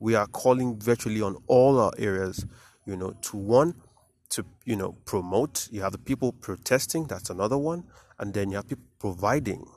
we 0.00 0.14
are 0.14 0.26
calling 0.26 0.80
virtually 0.80 1.20
on 1.20 1.36
all 1.46 1.78
our 1.78 1.92
areas, 1.98 2.46
you 2.86 2.96
know, 2.96 3.10
to 3.20 3.36
one, 3.36 3.74
to, 4.30 4.46
you 4.64 4.76
know, 4.76 4.92
promote. 5.04 5.68
You 5.70 5.82
have 5.82 5.92
the 5.92 5.98
people 5.98 6.32
protesting, 6.32 7.04
that's 7.04 7.28
another 7.28 7.58
one. 7.58 7.84
And 8.18 8.32
then 8.32 8.48
you 8.48 8.56
have 8.56 8.68
people 8.68 8.86
providing. 8.98 9.68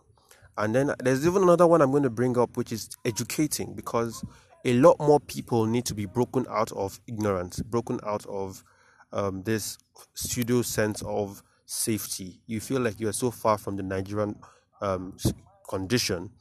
And 0.57 0.73
then 0.73 0.93
there's 1.03 1.27
even 1.27 1.43
another 1.43 1.67
one 1.67 1.81
I'm 1.81 1.91
going 1.91 2.03
to 2.03 2.09
bring 2.09 2.37
up, 2.37 2.55
which 2.55 2.71
is 2.71 2.89
educating, 3.03 3.73
because 3.73 4.23
a 4.65 4.73
lot 4.73 4.99
more 4.99 5.19
people 5.19 5.65
need 5.65 5.85
to 5.85 5.93
be 5.93 6.05
broken 6.05 6.45
out 6.49 6.71
of 6.73 6.99
ignorance, 7.07 7.61
broken 7.61 7.99
out 8.05 8.25
of 8.25 8.63
um, 9.13 9.43
this 9.43 9.77
pseudo 10.13 10.61
sense 10.61 11.01
of 11.03 11.41
safety. 11.65 12.41
You 12.47 12.59
feel 12.59 12.81
like 12.81 12.99
you 12.99 13.07
are 13.07 13.13
so 13.13 13.31
far 13.31 13.57
from 13.57 13.75
the 13.77 13.83
Nigerian 13.83 14.35
um, 14.81 15.17
condition 15.69 16.31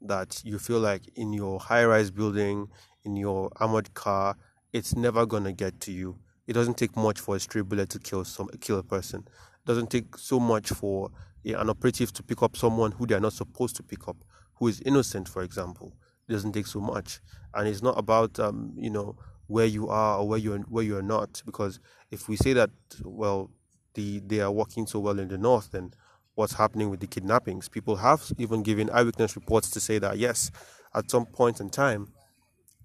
that 0.00 0.40
you 0.44 0.58
feel 0.58 0.78
like 0.78 1.02
in 1.16 1.32
your 1.32 1.58
high 1.58 1.84
rise 1.84 2.10
building, 2.10 2.68
in 3.04 3.16
your 3.16 3.50
armored 3.56 3.92
car, 3.94 4.36
it's 4.72 4.94
never 4.94 5.26
to 5.26 5.52
get 5.52 5.80
to 5.80 5.92
you. 5.92 6.16
It 6.46 6.52
doesn't 6.52 6.76
take 6.76 6.96
much 6.96 7.20
for 7.20 7.36
a 7.36 7.40
stray 7.40 7.62
bullet 7.62 7.88
to 7.90 7.98
kill 7.98 8.24
some 8.24 8.48
kill 8.60 8.78
a 8.78 8.82
person. 8.82 9.20
It 9.26 9.66
doesn't 9.66 9.90
take 9.90 10.18
so 10.18 10.38
much 10.38 10.70
for 10.70 11.10
a, 11.44 11.54
an 11.54 11.70
operative 11.70 12.12
to 12.14 12.22
pick 12.22 12.42
up 12.42 12.56
someone 12.56 12.92
who 12.92 13.06
they 13.06 13.14
are 13.14 13.20
not 13.20 13.32
supposed 13.32 13.76
to 13.76 13.82
pick 13.82 14.08
up, 14.08 14.16
who 14.56 14.68
is 14.68 14.80
innocent, 14.82 15.28
for 15.28 15.42
example. 15.42 15.94
It 16.28 16.32
doesn't 16.32 16.52
take 16.52 16.66
so 16.66 16.80
much, 16.80 17.20
and 17.54 17.68
it's 17.68 17.82
not 17.82 17.98
about 17.98 18.38
um, 18.38 18.72
you 18.76 18.90
know 18.90 19.16
where 19.46 19.66
you 19.66 19.88
are 19.88 20.18
or 20.18 20.28
where 20.28 20.38
you're 20.38 20.58
where 20.60 20.84
you 20.84 20.96
are 20.96 21.02
not. 21.02 21.42
Because 21.44 21.80
if 22.10 22.28
we 22.28 22.36
say 22.36 22.52
that, 22.54 22.70
well, 23.02 23.50
the 23.94 24.20
they 24.20 24.40
are 24.40 24.52
working 24.52 24.86
so 24.86 25.00
well 25.00 25.18
in 25.18 25.28
the 25.28 25.38
north, 25.38 25.70
then 25.72 25.92
what's 26.34 26.54
happening 26.54 26.90
with 26.90 27.00
the 27.00 27.06
kidnappings? 27.06 27.68
People 27.68 27.96
have 27.96 28.32
even 28.38 28.62
given 28.62 28.90
eyewitness 28.90 29.36
reports 29.36 29.70
to 29.70 29.80
say 29.80 29.98
that 29.98 30.18
yes, 30.18 30.50
at 30.94 31.10
some 31.10 31.26
point 31.26 31.60
in 31.60 31.70
time, 31.70 32.08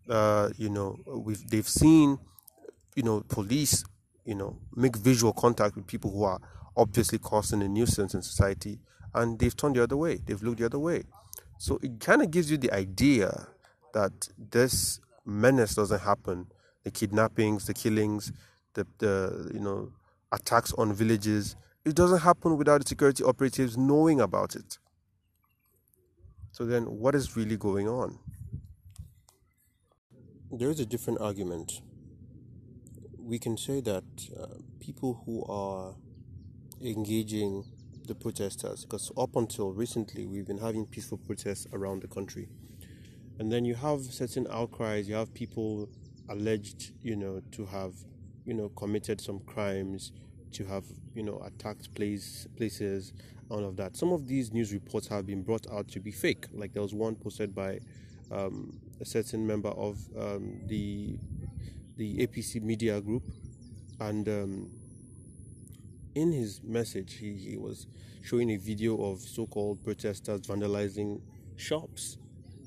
uh, 0.10 0.50
you 0.58 0.70
know, 0.70 0.98
we've 1.06 1.48
they've 1.50 1.68
seen, 1.68 2.18
you 2.96 3.04
know, 3.04 3.24
police, 3.30 3.84
you 4.26 4.36
know, 4.36 4.58
make 4.76 4.96
visual 4.98 5.34
contact 5.34 5.76
with 5.76 5.88
people 5.88 6.12
who 6.12 6.24
are 6.24 6.40
obviously 6.76 7.18
causing 7.20 7.62
a 7.62 7.68
nuisance 7.68 8.14
in 8.14 8.22
society, 8.22 8.80
and 9.14 9.40
they've 9.40 9.56
turned 9.56 9.76
the 9.76 9.84
other 9.84 9.98
way. 9.98 10.18
They've 10.18 10.42
looked 10.42 10.60
the 10.60 10.66
other 10.66 10.80
way. 10.80 11.04
So 11.60 11.78
it 11.84 12.00
kind 12.00 12.22
of 12.22 12.32
gives 12.32 12.50
you 12.50 12.58
the 12.58 12.72
idea 12.72 13.48
that 13.94 14.30
this 14.38 15.02
menace 15.26 15.76
doesn't 15.76 16.00
happen. 16.00 16.48
The 16.86 16.92
kidnappings, 16.92 17.68
the 17.68 17.74
killings, 17.74 18.32
the 18.74 18.88
the 19.00 19.52
you 19.54 19.60
know 19.60 19.92
attacks 20.32 20.74
on 20.74 20.94
villages. 20.94 21.58
It 21.84 21.96
doesn't 21.96 22.20
happen 22.20 22.58
without 22.58 22.82
the 22.82 22.88
security 22.88 23.26
operatives 23.26 23.78
knowing 23.78 24.22
about 24.22 24.56
it. 24.56 24.80
So 26.54 26.66
then, 26.66 26.84
what 26.86 27.14
is 27.14 27.36
really 27.36 27.58
going 27.58 27.90
on? 27.90 28.20
There 30.52 30.70
is 30.70 30.80
a 30.80 30.86
different 30.86 31.20
argument. 31.20 31.82
We 33.18 33.38
can 33.38 33.58
say 33.58 33.82
that 33.82 34.06
uh, 34.40 34.48
people 34.80 35.22
who 35.26 35.44
are 35.44 35.96
engaging 36.82 37.66
the 38.10 38.16
protesters, 38.16 38.84
because 38.84 39.12
up 39.18 39.36
until 39.36 39.72
recently 39.72 40.26
we've 40.26 40.48
been 40.48 40.58
having 40.58 40.86
peaceful 40.86 41.18
protests 41.20 41.68
around 41.72 42.02
the 42.02 42.08
country, 42.08 42.50
and 43.38 43.52
then 43.52 43.64
you 43.64 43.76
have 43.76 44.02
certain 44.02 44.48
outcries. 44.52 45.08
You 45.08 45.16
have 45.16 45.34
people 45.34 45.88
alleged, 46.28 46.92
you 47.02 47.16
know, 47.16 47.42
to 47.52 47.66
have, 47.68 47.94
you 48.46 48.54
know, 48.54 48.70
committed 48.70 49.22
some 49.22 49.40
crimes, 49.42 50.12
to 50.54 50.66
have, 50.66 50.84
you 51.14 51.24
know, 51.24 51.40
attacked 51.46 51.94
place 51.94 52.48
places, 52.58 53.14
all 53.50 53.64
of 53.64 53.78
that. 53.78 53.96
Some 53.96 54.12
of 54.12 54.28
these 54.28 54.52
news 54.52 54.74
reports 54.74 55.08
have 55.08 55.28
been 55.28 55.44
brought 55.44 55.68
out 55.72 55.88
to 55.90 56.00
be 56.00 56.12
fake. 56.12 56.48
Like 56.52 56.74
there 56.74 56.82
was 56.82 56.94
one 56.94 57.16
posted 57.16 57.54
by 57.54 57.80
um, 58.32 58.80
a 59.00 59.06
certain 59.06 59.46
member 59.46 59.70
of 59.70 59.98
um, 60.18 60.62
the 60.66 61.18
the 61.98 62.26
APC 62.26 62.62
media 62.62 63.00
group, 63.02 63.24
and 64.00 64.28
um, 64.28 64.70
in 66.16 66.32
his 66.32 66.62
message, 66.64 67.16
he, 67.16 67.34
he 67.34 67.58
was 67.58 67.88
showing 68.22 68.52
a 68.52 68.58
video 68.58 69.02
of 69.12 69.20
so-called 69.20 69.84
protesters 69.84 70.42
vandalizing 70.42 71.22
shops. 71.56 72.18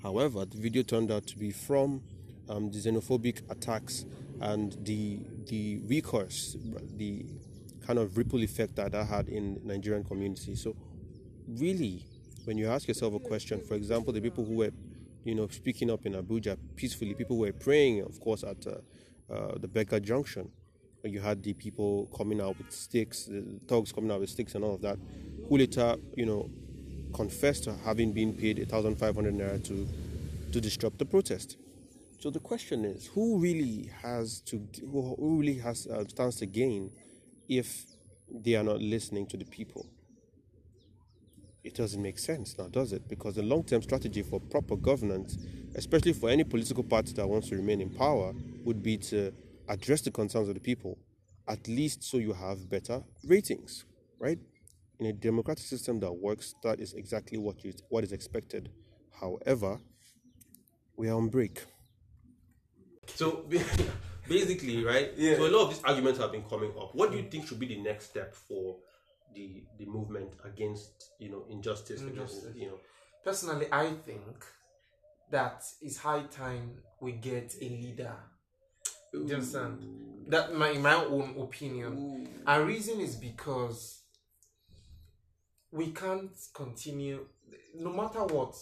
However, 0.02 0.44
the 0.44 0.58
video 0.58 0.82
turned 0.82 1.10
out 1.10 1.26
to 1.28 1.38
be 1.38 1.50
from 1.50 2.02
um, 2.48 2.70
the 2.70 2.78
xenophobic 2.78 3.50
attacks 3.50 4.04
and 4.40 4.76
the 4.84 5.20
the 5.46 5.78
recourse, 5.86 6.56
the 6.96 7.24
kind 7.86 7.98
of 7.98 8.16
ripple 8.16 8.42
effect 8.42 8.76
that 8.76 8.92
that 8.92 9.06
had 9.06 9.28
in 9.28 9.60
Nigerian 9.64 10.04
community. 10.04 10.54
So, 10.54 10.74
really, 11.46 12.04
when 12.44 12.58
you 12.58 12.68
ask 12.68 12.88
yourself 12.88 13.14
a 13.14 13.20
question, 13.20 13.60
for 13.60 13.74
example, 13.74 14.12
the 14.12 14.20
people 14.20 14.44
who 14.44 14.54
were, 14.54 14.70
you 15.24 15.34
know, 15.34 15.46
speaking 15.48 15.90
up 15.90 16.06
in 16.06 16.14
Abuja 16.14 16.56
peacefully, 16.74 17.14
people 17.14 17.38
were 17.38 17.52
praying, 17.52 18.02
of 18.02 18.18
course, 18.20 18.42
at 18.42 18.66
uh, 18.66 19.32
uh, 19.32 19.58
the 19.58 19.68
Becca 19.68 20.00
Junction. 20.00 20.50
You 21.04 21.20
had 21.20 21.42
the 21.42 21.52
people 21.52 22.08
coming 22.16 22.40
out 22.40 22.58
with 22.58 22.72
sticks, 22.72 23.24
the 23.24 23.60
thugs 23.66 23.92
coming 23.92 24.10
out 24.10 24.20
with 24.20 24.30
sticks 24.30 24.54
and 24.54 24.64
all 24.64 24.74
of 24.74 24.82
that, 24.82 24.98
who 25.48 25.58
later, 25.58 25.96
you 26.16 26.26
know, 26.26 26.48
confessed 27.12 27.64
to 27.64 27.74
having 27.84 28.12
been 28.12 28.32
paid 28.32 28.58
1,500 28.58 29.34
naira 29.34 29.64
to, 29.64 29.88
to 30.52 30.60
disrupt 30.60 30.98
the 30.98 31.04
protest. 31.04 31.56
So 32.20 32.30
the 32.30 32.38
question 32.38 32.84
is, 32.84 33.06
who 33.06 33.38
really 33.38 33.90
has 34.00 34.40
to, 34.42 34.64
who, 34.80 35.16
really 35.40 35.58
has 35.58 35.88
uh, 35.88 36.04
stands 36.06 36.36
to 36.36 36.46
gain 36.46 36.92
if 37.48 37.84
they 38.30 38.54
are 38.54 38.62
not 38.62 38.80
listening 38.80 39.26
to 39.26 39.36
the 39.36 39.44
people? 39.44 39.86
It 41.64 41.74
doesn't 41.74 42.00
make 42.00 42.18
sense 42.18 42.56
now, 42.58 42.68
does 42.68 42.92
it? 42.92 43.08
Because 43.08 43.34
the 43.34 43.42
long-term 43.42 43.82
strategy 43.82 44.22
for 44.22 44.38
proper 44.38 44.76
governance, 44.76 45.36
especially 45.74 46.12
for 46.12 46.30
any 46.30 46.44
political 46.44 46.84
party 46.84 47.12
that 47.14 47.28
wants 47.28 47.48
to 47.48 47.56
remain 47.56 47.80
in 47.80 47.90
power, 47.90 48.32
would 48.64 48.84
be 48.84 48.96
to 48.98 49.32
address 49.68 50.00
the 50.02 50.10
concerns 50.10 50.48
of 50.48 50.54
the 50.54 50.60
people, 50.60 50.98
at 51.48 51.66
least 51.68 52.02
so 52.04 52.18
you 52.18 52.32
have 52.32 52.68
better 52.68 53.02
ratings, 53.24 53.84
right? 54.18 54.38
In 54.98 55.06
a 55.06 55.12
democratic 55.12 55.64
system 55.64 56.00
that 56.00 56.12
works, 56.12 56.54
that 56.62 56.80
is 56.80 56.94
exactly 56.94 57.38
what 57.38 57.64
you, 57.64 57.72
what 57.88 58.04
is 58.04 58.12
expected. 58.12 58.70
However, 59.20 59.80
we 60.96 61.08
are 61.08 61.16
on 61.16 61.28
break. 61.28 61.62
So 63.06 63.44
basically, 64.28 64.84
right? 64.84 65.12
Yeah. 65.16 65.36
So 65.36 65.46
a 65.46 65.50
lot 65.50 65.62
of 65.64 65.70
these 65.70 65.82
arguments 65.84 66.18
have 66.20 66.32
been 66.32 66.44
coming 66.44 66.72
up. 66.80 66.94
What 66.94 67.10
do 67.10 67.16
you 67.18 67.24
think 67.24 67.46
should 67.46 67.58
be 67.58 67.66
the 67.66 67.80
next 67.82 68.06
step 68.10 68.34
for 68.34 68.76
the 69.34 69.64
the 69.78 69.86
movement 69.86 70.34
against 70.44 71.10
you 71.18 71.30
know 71.30 71.44
injustice? 71.50 72.00
against, 72.00 72.18
Injustice. 72.18 72.56
you 72.56 72.66
know, 72.68 72.78
Personally, 73.24 73.66
I 73.70 73.86
think 74.04 74.44
that 75.30 75.64
it's 75.80 75.96
high 75.96 76.22
time 76.24 76.72
we 77.00 77.12
get 77.12 77.54
a 77.60 77.68
leader. 77.68 78.14
Do 79.12 79.24
you 79.26 79.34
understand? 79.34 79.78
That 80.28 80.54
my 80.54 80.70
in 80.70 80.82
my 80.82 80.94
own 80.94 81.36
opinion. 81.38 82.28
And 82.46 82.66
reason 82.66 83.00
is 83.00 83.16
because 83.16 84.00
we 85.70 85.90
can't 85.92 86.30
continue 86.54 87.26
no 87.74 87.92
matter 87.92 88.24
what. 88.24 88.54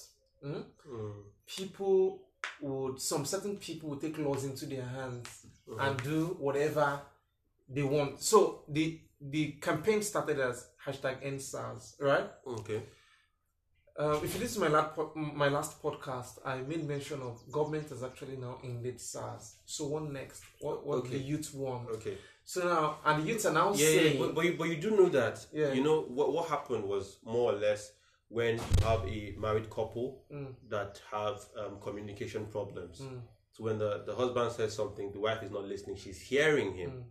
hmm, 0.42 0.60
Mm. 0.88 1.12
People 1.46 2.22
would 2.60 3.00
some 3.00 3.24
certain 3.24 3.56
people 3.56 3.90
would 3.90 4.00
take 4.00 4.18
laws 4.18 4.44
into 4.44 4.66
their 4.66 4.84
hands 4.84 5.46
and 5.78 6.02
do 6.02 6.36
whatever 6.40 7.00
they 7.68 7.82
want. 7.82 8.20
So 8.20 8.64
the 8.68 9.00
the 9.20 9.52
campaign 9.60 10.02
started 10.02 10.40
as 10.40 10.66
hashtag 10.84 11.22
EndSARS, 11.22 12.00
right? 12.00 12.30
Okay. 12.46 12.82
Uh, 14.00 14.18
if 14.24 14.34
you 14.34 14.40
listen 14.40 14.62
to 14.62 14.68
my 14.70 14.74
last, 14.78 14.94
po- 14.96 15.12
my 15.14 15.48
last 15.48 15.82
podcast, 15.82 16.38
I 16.44 16.56
made 16.62 16.88
mention 16.88 17.20
of 17.20 17.34
government 17.52 17.90
has 17.90 18.02
actually 18.02 18.36
now 18.36 18.56
ended 18.64 18.98
SARS. 18.98 19.56
So 19.66 19.88
what 19.88 20.04
next? 20.10 20.42
What 20.60 20.86
what 20.86 20.98
Okay. 21.00 21.10
the 21.10 21.18
youth 21.18 21.52
want? 21.54 21.90
Okay. 21.90 22.16
So 22.44 22.60
now, 22.64 22.98
and 23.04 23.22
the 23.22 23.26
youths 23.28 23.44
are 23.44 23.52
now 23.52 23.70
Yeah, 23.72 23.76
saying, 23.86 24.14
yeah, 24.16 24.20
but, 24.26 24.34
but, 24.34 24.44
you, 24.46 24.54
but 24.60 24.68
you 24.70 24.76
do 24.76 24.90
know 24.92 25.08
that. 25.10 25.44
Yeah. 25.52 25.72
You 25.74 25.82
know 25.84 26.00
what 26.18 26.32
what 26.32 26.48
happened 26.48 26.84
was 26.84 27.18
more 27.24 27.52
or 27.52 27.56
less 27.58 27.92
when 28.28 28.54
you 28.56 28.86
have 28.90 29.02
a 29.06 29.34
married 29.38 29.68
couple 29.68 30.24
Mm. 30.32 30.54
that 30.70 30.92
have 31.10 31.38
um, 31.60 31.78
communication 31.86 32.46
problems. 32.46 33.02
So 33.52 33.64
when 33.64 33.76
the, 33.78 34.04
the 34.06 34.14
husband 34.14 34.52
says 34.52 34.72
something, 34.74 35.12
the 35.12 35.20
wife 35.20 35.42
is 35.42 35.50
not 35.50 35.64
listening. 35.64 35.96
She's 35.96 36.20
hearing 36.20 36.72
him. 36.74 36.90
Mm. 36.90 37.02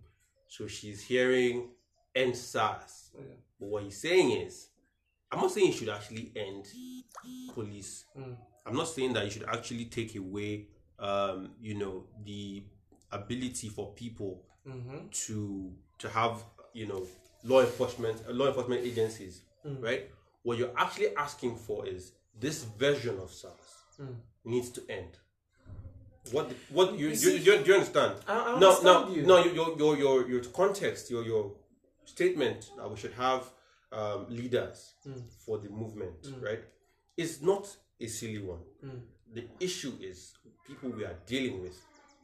So 0.47 0.65
she's 0.67 1.02
hearing 1.04 1.69
end 2.15 2.36
SARS. 2.36 3.12
Yeah. 3.13 3.36
But 3.60 3.67
what 3.69 3.84
he's 3.84 4.02
saying 4.02 4.32
is, 4.32 4.69
I'm 5.31 5.39
not 5.41 5.51
saying 5.51 5.67
you 5.67 5.73
should 5.73 5.89
actually 5.89 6.31
end 6.35 6.65
police. 7.53 8.05
Mm. 8.17 8.35
I'm 8.65 8.75
not 8.75 8.87
saying 8.87 9.13
that 9.13 9.25
you 9.25 9.31
should 9.31 9.45
actually 9.45 9.85
take 9.85 10.15
away, 10.15 10.67
um, 10.99 11.51
you 11.61 11.75
know, 11.75 12.05
the 12.25 12.63
ability 13.11 13.69
for 13.69 13.93
people 13.93 14.43
Mm-hmm. 14.67 15.07
to 15.25 15.73
to 15.99 16.09
have 16.09 16.43
you 16.73 16.85
know 16.85 17.01
law 17.45 17.61
enforcement 17.61 18.21
uh, 18.29 18.33
law 18.33 18.47
enforcement 18.47 18.81
agencies 18.85 19.41
Mm. 19.65 19.81
right 19.81 20.11
what 20.43 20.57
you're 20.57 20.73
actually 20.77 21.15
asking 21.15 21.55
for 21.55 21.87
is 21.87 22.11
this 22.39 22.65
version 22.65 23.17
of 23.19 23.31
SARS 23.31 23.55
Mm. 23.99 24.15
needs 24.43 24.69
to 24.71 24.81
end 24.89 25.17
what 26.31 26.51
what 26.71 26.91
you, 26.93 27.05
You 27.05 27.09
you, 27.09 27.15
see- 27.15 27.37
you, 27.37 27.57
do 27.63 27.71
you 27.71 27.73
understand 27.75 28.15
I- 28.27 28.33
I 28.33 28.59
no 28.59 28.69
understand 28.69 29.09
no 29.09 29.15
you. 29.15 29.21
no 29.25 29.43
your 29.45 29.77
your 29.77 29.97
your 29.97 30.29
your 30.29 30.43
context 30.43 31.09
your 31.09 31.23
your 31.23 31.53
statement 32.05 32.69
that 32.77 32.91
we 32.91 32.97
should 32.97 33.13
have 33.13 33.49
um, 33.91 34.25
leaders 34.30 34.93
Mm. 35.08 35.23
for 35.45 35.58
the 35.58 35.69
movement 35.69 36.28
right 36.41 36.63
is 37.17 37.41
not 37.41 37.65
a 37.99 38.08
silly 38.08 38.39
one 38.39 38.62
Mm. 38.86 39.02
the 39.34 39.47
issue 39.60 39.93
is 40.02 40.34
people 40.67 40.89
we 40.91 41.04
are 41.06 41.17
dealing 41.25 41.62
with. 41.62 41.78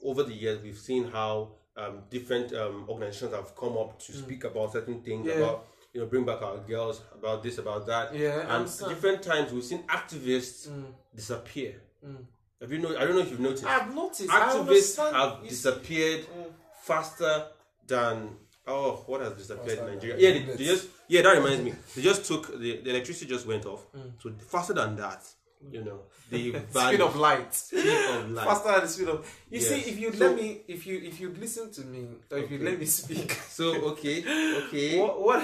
Over 0.03 0.23
the 0.23 0.33
years, 0.33 0.61
we've 0.61 0.77
seen 0.77 1.05
how 1.05 1.51
um, 1.77 2.03
different 2.09 2.53
um, 2.53 2.85
organizations 2.87 3.33
have 3.33 3.55
come 3.55 3.75
up 3.77 3.99
to 3.99 4.13
speak 4.13 4.43
about 4.43 4.71
certain 4.73 5.01
things 5.01 5.25
Mm. 5.25 5.29
Yeah. 5.29 5.35
about 5.43 5.67
you 5.93 6.01
know 6.01 6.07
bring 6.07 6.25
back 6.25 6.41
our 6.41 6.57
girls 6.57 7.01
about 7.13 7.41
this 7.43 7.57
about 7.57 7.85
that. 7.87 8.13
Yeah, 8.15 8.55
and 8.55 8.65
different 8.89 9.23
times 9.23 9.51
we've 9.51 9.63
seen 9.63 9.83
activists 9.87 10.67
Mm. 10.69 10.93
disappear. 11.15 11.81
Mm. 12.05 12.25
Have 12.61 12.71
you 12.71 12.79
know? 12.79 12.95
I 12.95 13.05
don't 13.05 13.15
know 13.15 13.21
if 13.21 13.31
you've 13.31 13.39
noticed. 13.39 13.65
I've 13.65 13.93
noticed. 13.93 14.29
Activists 14.29 15.11
have 15.11 15.43
disappeared 15.49 16.25
Mm. 16.27 16.53
faster 16.81 17.47
than 17.87 18.37
oh 18.67 19.03
what 19.07 19.21
has 19.21 19.33
disappeared 19.33 19.79
in 19.79 19.85
Nigeria? 19.85 20.15
Yeah, 20.17 20.31
they, 20.45 20.55
they 20.57 20.65
just 20.65 20.87
yeah 21.07 21.21
that 21.21 21.33
reminds 21.37 21.63
me. 21.63 21.73
They 21.95 22.01
just 22.01 22.25
took 22.25 22.47
the, 22.59 22.81
the 22.81 22.89
electricity 22.89 23.27
just 23.27 23.45
went 23.47 23.65
off. 23.65 23.85
Mm. 23.95 24.11
So 24.21 24.31
faster 24.47 24.73
than 24.73 24.95
that, 24.97 25.23
you 25.71 25.83
know, 25.83 25.99
the 26.29 26.55
speed 26.71 27.01
of 27.01 27.15
light. 27.15 27.53
speed 27.53 27.85
of 28.09 28.31
light. 28.31 28.47
Faster 28.47 28.71
than 28.71 28.81
the 28.81 28.87
speed 28.87 29.07
of. 29.09 29.19
You 29.49 29.59
Yes. 29.59 29.67
see, 29.69 29.89
if 29.91 29.99
you 29.99 30.11
So- 30.13 30.25
let 30.27 30.35
me, 30.35 30.61
if 30.67 30.85
you 30.87 30.97
if 31.03 31.19
you 31.19 31.29
listen 31.39 31.71
to 31.73 31.81
me, 31.81 32.07
or 32.31 32.37
if 32.39 32.49
you 32.51 32.59
let 32.59 32.79
me 32.79 32.85
speak, 32.85 33.31
So 33.49 33.73
okay, 33.91 34.19
okay. 34.67 34.99
what 34.99 35.21
what 35.21 35.41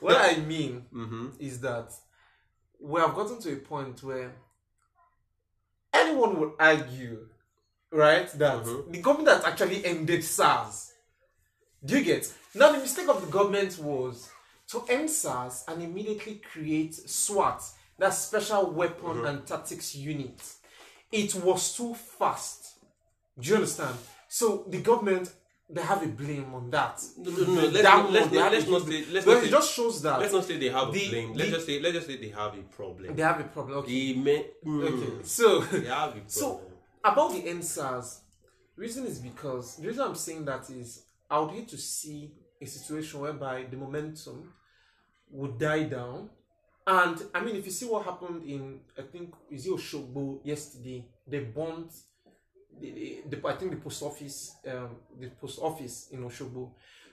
what 0.00 0.16
I 0.16 0.36
mean 0.40 0.84
Mm-hmm. 0.94 1.26
is 1.40 1.60
that 1.60 1.92
we 2.80 3.00
have 3.00 3.14
gotten 3.14 3.40
to 3.40 3.52
a 3.52 3.56
point 3.56 4.02
where 4.04 4.30
anyone 5.92 6.38
would 6.38 6.52
argue, 6.60 7.26
right, 7.90 8.28
that 8.38 8.62
Mhm. 8.64 8.92
the 8.92 9.00
government 9.00 9.28
that 9.42 9.44
actually 9.50 9.84
ended 9.84 10.22
SARS. 10.24 10.92
Do 11.84 11.98
you 11.98 12.04
get? 12.04 12.32
Now, 12.54 12.72
the 12.72 12.78
mistake 12.78 13.08
of 13.08 13.20
the 13.20 13.26
government 13.30 13.78
was 13.78 14.30
to 14.68 14.84
end 14.88 15.10
SARS 15.10 15.64
and 15.68 15.82
immediately 15.82 16.40
create 16.52 16.94
SWAT, 16.94 17.62
that 17.98 18.14
Special 18.14 18.70
Weapon 18.70 19.24
and 19.26 19.46
Tactics 19.46 19.94
Unit. 19.94 20.40
It 21.10 21.34
was 21.36 21.76
too 21.76 21.94
fast. 21.94 22.78
Do 23.38 23.48
you 23.48 23.54
understand? 23.56 23.96
So 24.28 24.64
the 24.68 24.80
government 24.80 25.32
they 25.70 25.82
have 25.82 26.02
a 26.02 26.06
blame 26.06 26.54
on 26.54 26.70
that. 26.70 26.98
No, 27.18 27.30
no, 27.30 27.44
no. 27.44 27.52
Let's 27.66 27.72
That 27.82 27.82
not, 27.84 28.10
let's, 28.12 28.32
not, 28.32 28.52
let's 28.52 28.66
not 28.68 28.82
say 28.86 29.04
let's 29.12 29.26
Well, 29.26 29.36
not 29.36 29.44
it 29.44 29.50
just 29.50 29.74
shows 29.74 30.00
that 30.02 30.18
let's 30.18 30.32
not 30.32 30.44
say 30.44 30.56
they 30.56 30.70
have 30.70 30.88
a 30.88 30.92
the- 30.92 31.08
blame. 31.10 31.34
Let's 31.34 31.50
just 31.50 31.66
say 31.66 31.80
let's 31.80 31.94
just 31.94 32.06
say 32.06 32.16
they 32.16 32.28
have 32.30 32.54
a 32.54 32.62
problem. 32.62 33.14
they 33.14 33.22
have 33.22 33.40
a 33.40 33.44
problem. 33.44 33.78
Okay. 33.80 34.14
Mm, 34.14 34.54
Okay. 34.66 35.24
So 35.24 35.60
they 35.60 35.86
have 35.88 36.08
a 36.10 36.12
problem. 36.20 36.22
So 36.28 36.62
about 37.04 37.32
the 37.32 37.42
EndSARS, 37.42 38.20
reason 38.76 39.06
is 39.06 39.18
because 39.18 39.76
the 39.76 39.88
reason 39.88 40.04
I'm 40.04 40.14
saying 40.14 40.46
that 40.46 40.70
is 40.70 41.02
I 41.30 41.38
would 41.38 41.50
hate 41.50 41.68
to 41.68 41.78
see 41.78 42.32
a 42.60 42.66
situation 42.66 43.20
whereby 43.20 43.66
the 43.70 43.76
momentum 43.76 44.52
would 45.30 45.58
die 45.58 45.84
down. 45.84 46.30
And 46.86 47.22
I 47.34 47.44
mean, 47.44 47.56
if 47.56 47.66
you 47.66 47.70
see 47.70 47.86
what 47.86 48.04
happened 48.04 48.42
in, 48.44 48.80
I 48.98 49.02
think, 49.02 49.34
is 49.50 49.66
it 49.66 49.72
Oshogbo 49.72 50.40
yesterday? 50.42 51.04
They 51.26 51.40
bombed, 51.40 51.90
the, 52.80 53.22
the, 53.28 53.46
I 53.46 53.54
think, 53.56 53.72
the 53.72 53.76
post 53.76 54.02
office, 54.02 54.56
um, 54.66 54.96
the 55.20 55.28
post 55.28 55.58
office 55.60 56.08
in 56.10 56.24
Oshogbo. 56.24 56.70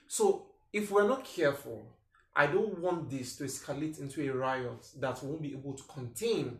So 0.08 0.46
if 0.72 0.90
we're 0.90 1.06
not 1.06 1.24
careful, 1.24 1.86
I 2.34 2.46
don't 2.46 2.78
want 2.80 3.10
this 3.10 3.36
to 3.36 3.44
escalate 3.44 4.00
into 4.00 4.22
a 4.28 4.34
riot 4.34 4.86
that 4.98 5.22
won't 5.22 5.42
be 5.42 5.52
able 5.52 5.74
to 5.74 5.82
contain. 5.84 6.58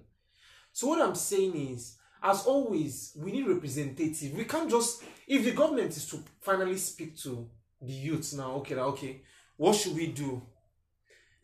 So 0.73 0.89
what 0.89 1.01
I'm 1.01 1.15
saying 1.15 1.57
is, 1.57 1.97
as 2.27 2.45
always, 2.47 3.17
we 3.17 3.31
need 3.33 3.47
representative. 3.47 4.33
We 4.35 4.45
can't 4.45 4.69
just 4.69 5.03
if 5.27 5.45
the 5.45 5.53
government 5.53 5.97
is 5.97 6.09
to 6.11 6.23
finally 6.41 6.77
speak 6.77 7.17
to 7.19 7.49
the 7.81 7.93
youths 7.93 8.35
now. 8.35 8.53
Okay, 8.57 8.75
now, 8.75 8.87
okay, 8.87 9.23
what 9.57 9.77
should 9.77 9.95
we 9.95 10.09
do? 10.09 10.43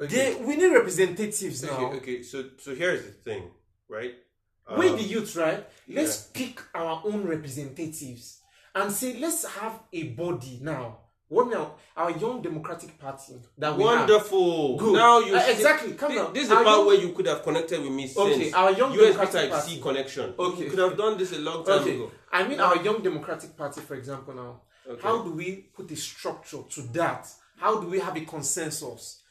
okay, 0.01 0.35
They, 0.35 0.45
we 0.45 0.57
need 0.57 0.73
representatives 0.73 1.63
now. 1.63 1.87
okay, 1.87 1.97
okay. 1.99 2.23
So 2.23 2.51
so 2.59 2.75
here's 2.75 3.05
the 3.05 3.13
thing, 3.13 3.51
right? 3.89 4.15
We 4.77 4.89
Um, 4.89 4.97
the 4.97 5.03
youth, 5.03 5.37
right? 5.37 5.67
Let's 5.89 6.29
pick 6.29 6.61
our 6.75 7.03
own 7.05 7.27
representatives 7.27 8.41
and 8.75 8.91
say, 8.93 9.19
let's 9.19 9.45
have 9.45 9.81
a 9.93 10.03
body 10.15 10.59
now 10.63 11.02
what 11.33 11.49
now? 11.51 11.75
Our 11.97 12.11
young 12.13 12.43
Democratic 12.43 12.99
Party 12.99 13.35
that 13.59 13.77
we 13.77 13.83
have. 13.85 14.01
Wonderful. 14.01 14.77
Good. 14.77 14.93
Now 14.95 15.19
you 15.21 15.35
Uh, 15.35 15.47
exactly. 15.49 15.93
Come 15.95 16.15
now. 16.15 16.27
This 16.29 16.45
is 16.45 16.49
the 16.51 16.57
Our 16.57 16.65
part 16.65 16.77
young- 16.79 16.87
where 16.87 16.97
you 17.05 17.11
could 17.17 17.27
have 17.27 17.43
connected 17.43 17.81
with 17.83 17.91
me 17.93 18.07
since. 18.07 18.19
Okay, 18.37 18.53
our 18.53 18.71
young 18.73 18.93
USB 18.93 19.03
Democratic 19.07 19.33
Type 19.41 19.51
Party. 19.51 19.71
C 19.77 19.81
connection. 19.81 20.35
Okay. 20.39 20.65
You 20.65 20.71
could 20.71 20.79
have 20.79 20.97
done 20.97 21.17
this 21.19 21.33
a 21.33 21.39
long 21.39 21.65
time 21.65 21.81
Okay, 21.81 21.95
ago. 21.97 22.11
I 22.31 22.47
mean 22.47 22.61
our 22.61 22.77
young 22.83 23.03
Democratic 23.03 23.57
Party, 23.57 23.81
for 23.81 23.95
example. 23.95 24.35
Now, 24.35 24.61
Okay. 24.91 25.01
how 25.03 25.23
do 25.23 25.31
we 25.33 25.49
put 25.77 25.91
a 25.91 25.97
structure 25.97 26.63
to 26.75 26.81
that? 26.93 27.27
How 27.57 27.81
do 27.81 27.87
we 27.89 27.99
have 28.01 28.17
a 28.17 28.25
consensus? 28.25 29.22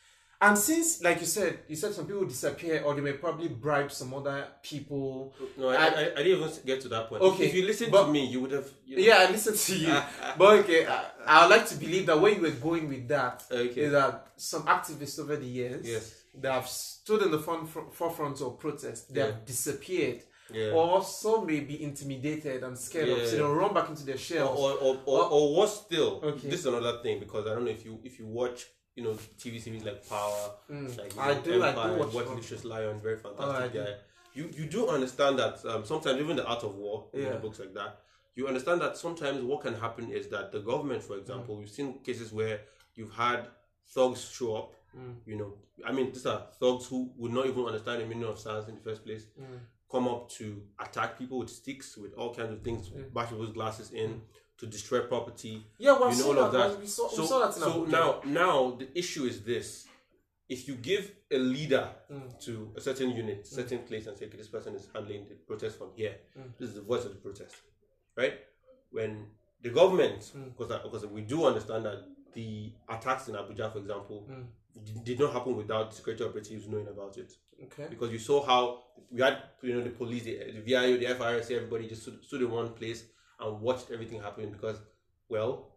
And 0.43 0.57
since, 0.57 1.03
like 1.03 1.19
you 1.19 1.27
said, 1.27 1.59
you 1.67 1.75
said 1.75 1.93
some 1.93 2.07
people 2.07 2.25
disappear, 2.25 2.81
or 2.83 2.95
they 2.95 3.01
may 3.01 3.13
probably 3.13 3.47
bribe 3.47 3.91
some 3.91 4.11
other 4.15 4.47
people. 4.63 5.35
No, 5.55 5.69
I, 5.69 5.75
I, 5.75 6.01
I 6.01 6.23
didn't 6.23 6.27
even 6.41 6.49
get 6.65 6.81
to 6.81 6.89
that 6.89 7.09
point. 7.09 7.21
Okay, 7.21 7.45
If 7.45 7.53
you 7.53 7.63
listened 7.67 7.91
but- 7.91 8.07
to 8.07 8.11
me, 8.11 8.25
you 8.25 8.41
would 8.41 8.51
have. 8.51 8.67
You 8.85 8.97
know, 8.97 9.03
Yeah, 9.03 9.25
I 9.27 9.31
listened 9.31 9.57
to 9.57 9.75
you. 9.77 10.01
but 10.39 10.59
okay, 10.61 10.87
I, 10.87 11.03
I 11.27 11.41
would 11.47 11.55
like 11.55 11.67
to 11.67 11.75
believe 11.75 12.07
that 12.07 12.19
where 12.19 12.33
you 12.33 12.41
were 12.41 12.49
going 12.51 12.89
with 12.89 13.07
that 13.09 13.43
is 13.51 13.69
Okay. 13.71 13.87
that 13.89 14.29
some 14.35 14.63
activists 14.63 15.19
over 15.19 15.35
the 15.35 15.45
years 15.45 15.87
Yes. 15.87 16.23
that 16.41 16.51
have 16.53 16.67
stood 16.67 17.21
in 17.21 17.29
the 17.29 17.39
front, 17.39 17.69
forefront 17.93 18.41
of 18.41 18.59
protest, 18.59 19.13
they 19.13 19.19
Yeah. 19.21 19.27
have 19.27 19.45
disappeared. 19.45 20.23
Yeah. 20.51 20.71
Or 20.71 21.03
some 21.03 21.45
may 21.45 21.59
be 21.61 21.81
intimidated 21.83 22.63
and 22.63 22.75
scared 22.77 23.07
Yeah. 23.09 23.15
of, 23.17 23.27
so 23.29 23.35
they'll 23.37 23.53
run 23.53 23.73
back 23.75 23.89
into 23.89 24.03
their 24.05 24.17
or, 24.43 24.49
or, 24.49 24.71
or, 24.81 24.99
or, 25.05 25.23
or 25.29 25.55
worse 25.59 25.81
still, 25.85 26.19
Okay. 26.23 26.49
this 26.49 26.61
is 26.61 26.65
another 26.65 26.99
thing 27.03 27.19
because 27.19 27.45
I 27.45 27.53
don't 27.53 27.63
know 27.65 27.71
if 27.71 27.85
you 27.85 27.99
if 28.03 28.17
you 28.19 28.25
watch 28.25 28.65
you 28.95 29.03
know 29.03 29.13
TV 29.39 29.61
series 29.61 29.83
like 29.83 30.07
Power, 30.07 30.51
mm. 30.69 30.97
like 30.97 31.15
you 31.15 31.21
I 31.21 31.33
know, 31.33 31.41
do, 31.41 31.51
I 31.51 31.55
do 31.55 31.63
Empire, 31.63 31.97
watch 31.97 32.13
watch 32.13 32.25
Power. 32.25 32.35
Lucious 32.35 32.63
Lyon, 32.65 32.99
very 33.01 33.17
fantastic 33.17 33.47
Oh, 33.47 33.51
I 33.51 33.67
do. 33.67 33.79
guy. 33.83 33.93
You 34.33 34.49
you 34.53 34.65
do 34.65 34.87
understand 34.89 35.39
that 35.39 35.63
um, 35.65 35.85
sometimes 35.85 36.19
even 36.19 36.35
the 36.35 36.45
art 36.45 36.63
of 36.63 36.75
war, 36.75 37.07
you 37.13 37.23
know, 37.23 37.31
Yeah. 37.31 37.37
books 37.37 37.59
like 37.59 37.73
that, 37.73 37.99
you 38.35 38.47
understand 38.47 38.81
that 38.81 38.97
sometimes 38.97 39.41
what 39.43 39.61
can 39.61 39.73
happen 39.75 40.11
is 40.11 40.27
that 40.29 40.51
the 40.51 40.59
government, 40.59 41.03
for 41.03 41.17
example, 41.17 41.55
mm. 41.55 41.59
we've 41.59 41.69
seen 41.69 41.99
cases 41.99 42.31
where 42.31 42.61
you've 42.95 43.13
had 43.13 43.47
thugs 43.93 44.29
show 44.29 44.55
up. 44.55 44.73
Mm. 44.97 45.15
You 45.25 45.37
know, 45.37 45.53
I 45.85 45.91
mean, 45.93 46.11
these 46.11 46.25
are 46.25 46.47
thugs 46.59 46.85
who 46.87 47.11
would 47.17 47.31
not 47.31 47.45
even 47.45 47.65
understand 47.65 48.01
the 48.01 48.05
meaning 48.05 48.25
of 48.25 48.37
science 48.39 48.67
in 48.67 48.75
the 48.75 48.81
first 48.81 49.05
place. 49.05 49.25
Come 49.89 50.07
up 50.07 50.29
to 50.31 50.61
attack 50.79 51.17
people 51.19 51.39
with 51.39 51.49
sticks, 51.49 51.97
with 51.97 52.13
all 52.13 52.33
kinds 52.33 52.53
of 52.53 52.61
things, 52.61 52.87
bash 53.13 53.29
people's 53.29 53.51
glasses 53.51 53.91
in, 53.91 54.21
to 54.61 54.67
destroy 54.67 55.01
property. 55.01 55.65
Yeah, 55.79 55.97
well, 55.99 56.11
you 56.13 56.19
know 56.23 56.29
all 56.31 56.39
of 56.45 56.51
that, 56.53 56.69
that. 56.71 56.79
we 56.79 56.85
saw- 56.87 57.09
we 57.09 57.15
so 57.17 57.25
saw 57.25 57.39
that 57.39 57.55
in 57.57 57.61
so 57.63 57.85
now, 57.85 58.21
now 58.25 58.71
the 58.81 58.87
issue 58.97 59.23
is 59.25 59.43
this: 59.43 59.87
if 60.47 60.67
you 60.67 60.75
give 60.75 61.11
a 61.31 61.37
leader 61.37 61.85
Mm. 62.11 62.39
to 62.45 62.71
a 62.75 62.81
certain 62.81 63.09
unit, 63.11 63.47
certain 63.47 63.79
place, 63.79 64.05
and 64.07 64.15
say, 64.17 64.25
"Okay, 64.27 64.37
this 64.37 64.47
person 64.55 64.75
is 64.75 64.87
handling 64.93 65.27
the 65.27 65.35
protest 65.49 65.77
from 65.79 65.89
here. 65.95 66.15
Mm. 66.37 66.53
This 66.59 66.69
is 66.69 66.75
the 66.75 66.81
voice 66.91 67.03
of 67.05 67.11
the 67.15 67.21
protest," 67.27 67.55
right? 68.15 68.35
When 68.91 69.11
the 69.63 69.69
government, 69.69 70.21
Mm. 70.35 70.55
because 70.57 70.69
because 70.83 71.05
we 71.07 71.21
do 71.21 71.45
understand 71.45 71.85
that 71.85 71.99
the 72.33 72.71
attacks 72.87 73.27
in 73.29 73.35
Abuja, 73.35 73.71
for 73.73 73.79
example, 73.79 74.27
Mm. 74.29 75.03
did 75.03 75.19
not 75.19 75.33
happen 75.33 75.55
without 75.57 75.93
security 75.93 76.23
operatives 76.23 76.67
knowing 76.67 76.87
about 76.87 77.17
it 77.17 77.35
Okay. 77.63 77.87
because 77.89 78.09
you 78.13 78.19
saw 78.19 78.41
how 78.51 78.61
we 79.09 79.21
had 79.21 79.37
you 79.61 79.73
know 79.75 79.83
the 79.83 79.89
police, 79.89 80.23
the, 80.23 80.35
the 80.55 80.61
VIO, 80.61 80.97
the 80.97 81.07
FRSC, 81.07 81.55
everybody 81.55 81.87
just 81.89 82.03
stood, 82.03 82.23
stood 82.23 82.41
in 82.41 82.49
one 82.51 82.69
place 82.73 83.03
and 83.41 83.61
watched 83.61 83.91
everything 83.91 84.21
happen 84.21 84.49
because, 84.51 84.77
well. 85.29 85.67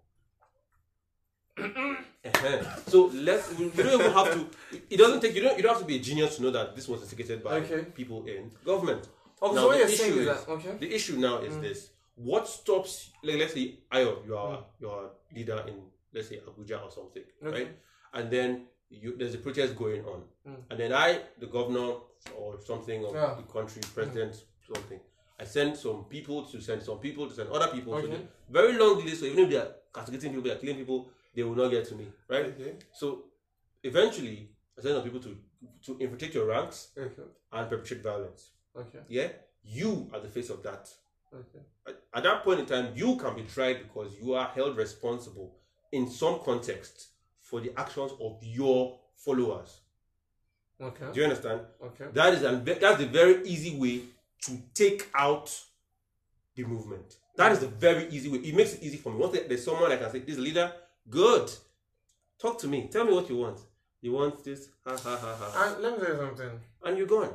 uh-huh. 1.59 2.77
so 2.89 3.11
let's 3.15 3.57
we 3.57 3.67
we 3.69 3.83
don't 3.85 4.01
even 4.01 4.13
have 4.13 4.33
to 4.33 4.47
it 4.91 4.97
doesn't 4.97 5.21
take 5.21 5.37
you 5.37 5.43
don't 5.43 5.57
you 5.57 5.63
don't 5.63 5.73
have 5.75 5.81
to 5.81 5.87
be 5.87 5.97
a 5.97 6.01
genius 6.01 6.35
to 6.37 6.43
know 6.43 6.51
that 6.51 6.75
this 6.75 6.89
was 6.89 7.01
instigated 7.03 7.45
by 7.45 7.53
Okay. 7.59 7.85
people 7.95 8.25
in 8.27 8.51
government 8.65 9.07
Okay, 9.41 9.55
Now, 9.55 9.61
so 9.61 9.67
what 9.69 9.73
the 9.75 9.79
you're 9.79 9.89
issue 9.89 9.97
saying 10.03 10.19
is 10.19 10.27
that, 10.27 10.49
okay. 10.49 10.77
the 10.81 10.95
issue 10.95 11.17
now 11.17 11.39
is 11.43 11.55
mm. 11.55 11.63
this 11.63 11.91
what 12.17 12.49
stops 12.49 13.11
like 13.23 13.39
let's 13.39 13.55
say 13.55 13.79
Ayo 13.93 14.27
you 14.27 14.37
are 14.37 14.57
mm. 14.59 14.65
you 14.81 14.89
are 14.91 15.11
leader 15.35 15.63
in 15.69 15.75
let's 16.13 16.29
say 16.29 16.41
Abuja 16.49 16.83
or 16.85 16.91
something 16.91 17.23
Okay. 17.47 17.57
right 17.57 17.77
and 18.15 18.31
then 18.31 18.67
you 18.91 19.15
there's 19.17 19.35
a 19.35 19.39
protest 19.39 19.77
going 19.77 20.03
on 20.05 20.23
mm. 20.49 20.57
and 20.71 20.81
then 20.81 20.93
I 20.93 21.21
the 21.39 21.47
governor 21.47 21.95
or 22.37 22.59
something 22.65 23.05
of 23.05 23.15
Yeah. 23.15 23.35
the 23.37 23.43
country 23.53 23.83
president 23.95 24.43
something 24.75 25.01
I 25.39 25.45
send 25.45 25.77
some 25.77 26.05
people 26.05 26.45
to 26.47 26.61
send 26.61 26.83
some 26.83 26.99
people 26.99 27.29
to 27.29 27.35
send 27.35 27.49
other 27.51 27.69
people 27.69 27.93
so 27.95 27.99
Okay. 28.07 28.17
the 28.17 28.23
very 28.49 28.73
long 28.75 28.99
delay 28.99 29.15
so 29.15 29.27
even 29.27 29.45
if 29.45 29.51
they 29.51 29.57
are 29.57 29.73
castigating 29.93 30.31
people 30.33 30.45
they 30.45 30.53
are 30.55 30.59
killing 30.61 30.77
people 30.77 31.09
they 31.35 31.43
will 31.43 31.57
not 31.57 31.71
get 31.71 31.85
to 31.89 31.95
me 31.97 32.07
right 32.29 32.47
Okay. 32.47 32.75
so 32.93 33.25
eventually 33.83 34.51
I 34.79 34.83
send 34.83 34.95
some 34.95 35.05
people 35.05 35.21
to 35.21 35.37
to 35.87 35.99
infiltrate 35.99 36.35
your 36.35 36.47
ranks 36.47 36.89
Okay. 36.97 37.23
and 37.53 37.69
perpetrate 37.71 38.03
violence 38.03 38.51
Okay. 38.77 39.01
yeah 39.09 39.29
you 39.63 40.11
are 40.13 40.21
the 40.21 40.29
face 40.29 40.51
of 40.51 40.63
that 40.63 40.89
Okay. 41.35 41.63
at, 41.89 41.97
at 42.15 42.23
that 42.23 42.45
point 42.45 42.61
in 42.61 42.67
time, 42.67 42.93
you 42.95 43.17
can 43.17 43.35
be 43.35 43.43
tried 43.43 43.79
because 43.83 44.17
you 44.21 44.35
are 44.35 44.47
held 44.55 44.77
responsible 44.77 45.57
in 45.91 46.09
some 46.09 46.39
context 46.45 47.09
for 47.41 47.61
the 47.61 47.73
actions 47.77 48.13
of 48.21 48.39
your 48.41 49.01
followers. 49.17 49.81
Okay. 50.81 51.07
Do 51.13 51.19
you 51.21 51.25
understand? 51.27 51.61
Okay. 51.83 52.07
That 52.13 52.35
is 52.35 52.43
an, 52.43 52.65
that's 52.65 53.03
a 53.03 53.07
very 53.07 53.45
easy 53.47 53.77
way 53.77 54.03
to 54.43 54.59
take 54.75 55.09
out 55.15 55.51
the 56.55 56.65
movement. 56.65 57.17
That 57.37 57.53
is 57.53 57.63
a 57.63 57.67
very 57.69 58.09
easy 58.11 58.29
way. 58.29 58.39
It 58.39 58.55
makes 58.55 58.75
it 58.75 58.83
easy 58.83 58.97
for 58.99 59.13
me. 59.13 59.19
Once 59.19 59.39
there's 59.49 59.65
someone 59.65 59.91
like 59.91 60.01
I 60.01 60.03
can 60.05 60.13
say, 60.13 60.19
"This 60.21 60.39
leader, 60.39 60.73
good. 61.11 61.51
Talk 62.39 62.59
to 62.61 62.69
me. 62.69 62.89
Tell 62.93 63.05
me 63.05 63.13
what 63.13 63.29
you 63.29 63.37
want. 63.37 63.59
You 64.01 64.13
want 64.13 64.45
this? 64.45 64.69
Ha 64.87 64.97
ha 64.97 65.17
ha 65.17 65.35
ha." 65.41 65.65
And 65.75 65.83
let 65.83 65.99
me 65.99 66.05
tell 66.05 66.15
you 66.15 66.21
something. 66.21 66.61
And 66.85 66.99
you're 66.99 67.07
gone. 67.07 67.35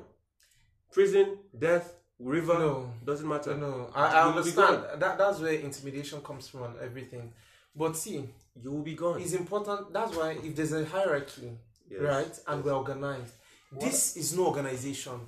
Prison, 0.91 1.37
death, 1.57 1.93
river. 2.19 2.53
No. 2.59 2.91
doesn't 3.05 3.27
matter. 3.27 3.55
No, 3.55 3.89
I, 3.93 4.05
I 4.05 4.27
You 4.29 4.33
will 4.35 4.43
be 4.43 4.49
understand. 4.49 5.01
That 5.01 5.17
that's 5.17 5.39
where 5.39 5.53
intimidation 5.53 6.21
comes 6.21 6.47
from 6.47 6.63
and 6.63 6.79
everything. 6.79 7.33
But 7.75 7.95
see, 7.97 8.27
You 8.61 8.71
will 8.71 8.83
be 8.83 8.95
gone. 8.95 9.21
it's 9.21 9.33
important. 9.33 9.93
That's 9.93 10.15
why 10.15 10.31
if 10.43 10.55
there's 10.55 10.73
a 10.73 10.85
hierarchy, 10.85 11.51
Yes. 11.89 12.01
right, 12.01 12.39
and 12.47 12.63
we're 12.63 12.73
organized, 12.73 13.33
this 13.71 14.15
is 14.17 14.35
no 14.37 14.45
organization. 14.47 15.19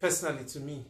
Personally, 0.00 0.44
to 0.44 0.60
me, 0.60 0.84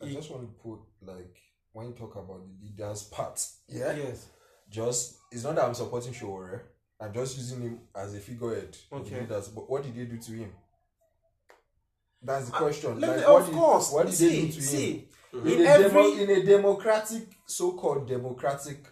I 0.00 0.06
just 0.06 0.30
want 0.30 0.42
to 0.42 0.62
put 0.62 0.78
like 1.02 1.36
when 1.72 1.88
you 1.88 1.92
talk 1.92 2.14
about 2.16 2.40
the 2.46 2.66
leaders 2.66 3.04
part, 3.04 3.44
yeah, 3.68 3.94
yes, 3.94 4.26
just 4.70 5.16
it's 5.30 5.44
not 5.44 5.54
that 5.56 5.64
I'm 5.64 5.74
supporting 5.74 6.12
Sowore. 6.12 6.62
I'm 7.00 7.12
just 7.12 7.36
using 7.36 7.60
him 7.62 7.80
as 7.94 8.14
a 8.14 8.20
figurehead. 8.20 8.76
of 8.92 9.04
the 9.04 9.10
Okay. 9.16 9.20
leaders. 9.22 9.48
But 9.48 9.68
what 9.68 9.82
did 9.82 9.94
they 9.96 10.04
do 10.04 10.18
to 10.18 10.32
him? 10.32 10.52
That's 12.22 12.46
the 12.46 12.52
question. 12.52 13.00
Let 13.00 13.10
like, 13.10 13.18
me- 13.18 13.24
of 13.24 13.46
did, 13.46 13.54
course. 13.54 13.90
What 13.92 14.06
did 14.06 14.14
see, 14.14 14.28
they 14.28 14.46
do 14.46 14.52
to 14.52 14.62
see, 14.62 14.92
him? 15.32 15.46
in 15.46 15.52
In 15.52 15.60
a, 15.62 15.64
every 15.70 15.88
demo, 16.02 16.14
in 16.22 16.30
a 16.30 16.42
democratic, 16.46 17.22
so-called 17.46 18.06
democratic 18.08 18.86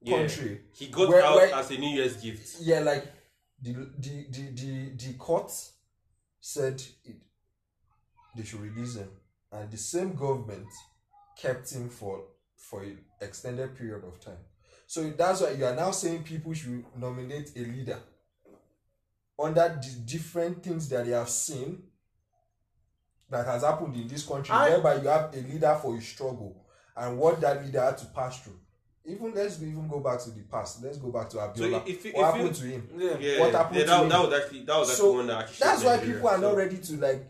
Yeah. 0.00 0.18
country, 0.18 0.60
He 0.72 0.86
got 0.86 1.08
Where- 1.08 1.22
out 1.24 1.34
where- 1.36 1.54
as 1.54 1.70
a 1.72 1.78
New 1.78 1.88
Year's 1.96 2.16
gift. 2.16 2.60
yeah, 2.60 2.80
like 2.80 3.04
the 3.60 3.72
the 3.72 4.26
the 4.30 4.50
the, 4.52 4.90
the 4.96 5.12
court 5.14 5.50
said 6.40 6.80
it, 7.04 7.16
they 8.38 8.44
should 8.44 8.60
release 8.60 8.94
him, 8.96 9.10
and 9.52 9.70
the 9.70 9.76
same 9.76 10.14
government 10.14 10.66
kept 11.36 11.70
him 11.72 11.88
for 11.90 12.24
for 12.56 12.82
an 12.82 12.98
extended 13.20 13.76
period 13.76 14.04
of 14.04 14.20
time. 14.20 14.38
So 14.86 15.10
that's 15.10 15.40
why 15.42 15.50
you 15.50 15.64
are 15.66 15.74
now 15.76 15.90
saying 15.90 16.22
people 16.24 16.54
should 16.54 16.84
nominate 16.96 17.50
a 17.56 17.60
leader 17.60 17.98
under 19.38 19.68
the 19.80 20.00
different 20.04 20.62
things 20.62 20.88
that 20.88 21.04
they 21.06 21.12
have 21.12 21.28
seen 21.28 21.82
that 23.30 23.46
has 23.46 23.62
happened 23.62 23.94
in 23.96 24.08
this 24.08 24.24
country, 24.26 24.54
I- 24.54 24.70
whereby 24.70 24.94
you 24.96 25.08
have 25.08 25.32
a 25.34 25.40
leader 25.40 25.78
for 25.80 25.96
a 25.96 26.00
struggle 26.00 26.64
and 26.96 27.18
what 27.18 27.40
that 27.42 27.64
leader 27.64 27.80
had 27.80 27.98
to 27.98 28.06
pass 28.06 28.40
through. 28.40 28.58
Even 29.04 29.32
let's 29.34 29.62
even 29.62 29.86
go 29.88 30.00
back 30.00 30.20
to 30.20 30.30
the 30.30 30.42
past. 30.42 30.82
Let's 30.82 30.98
go 30.98 31.10
back 31.12 31.28
to 31.30 31.36
Abiola. 31.38 31.86
if 31.86 32.04
you- 32.04 32.12
what 32.12 32.20
if 32.28 32.34
happened 32.34 32.56
you- 32.56 32.62
to 32.62 32.66
him? 32.66 32.90
yeah. 32.98 33.18
Yeah, 33.18 33.40
What 33.40 33.52
happened 33.54 33.76
yeah, 33.76 33.82
to 33.84 33.88
that, 33.90 34.02
him? 34.02 34.08
that 34.08 34.20
was 34.28 34.40
actually 34.42 34.64
that 34.64 34.76
was 34.78 34.90
actually 34.90 34.96
So 35.06 35.12
one 35.12 35.26
that 35.28 35.38
actually 35.42 35.64
that's 35.66 35.84
why 35.84 35.98
people 35.98 36.28
are 36.28 36.38
not 36.38 36.56
ready 36.56 36.78
to 36.78 36.96
like 36.96 37.26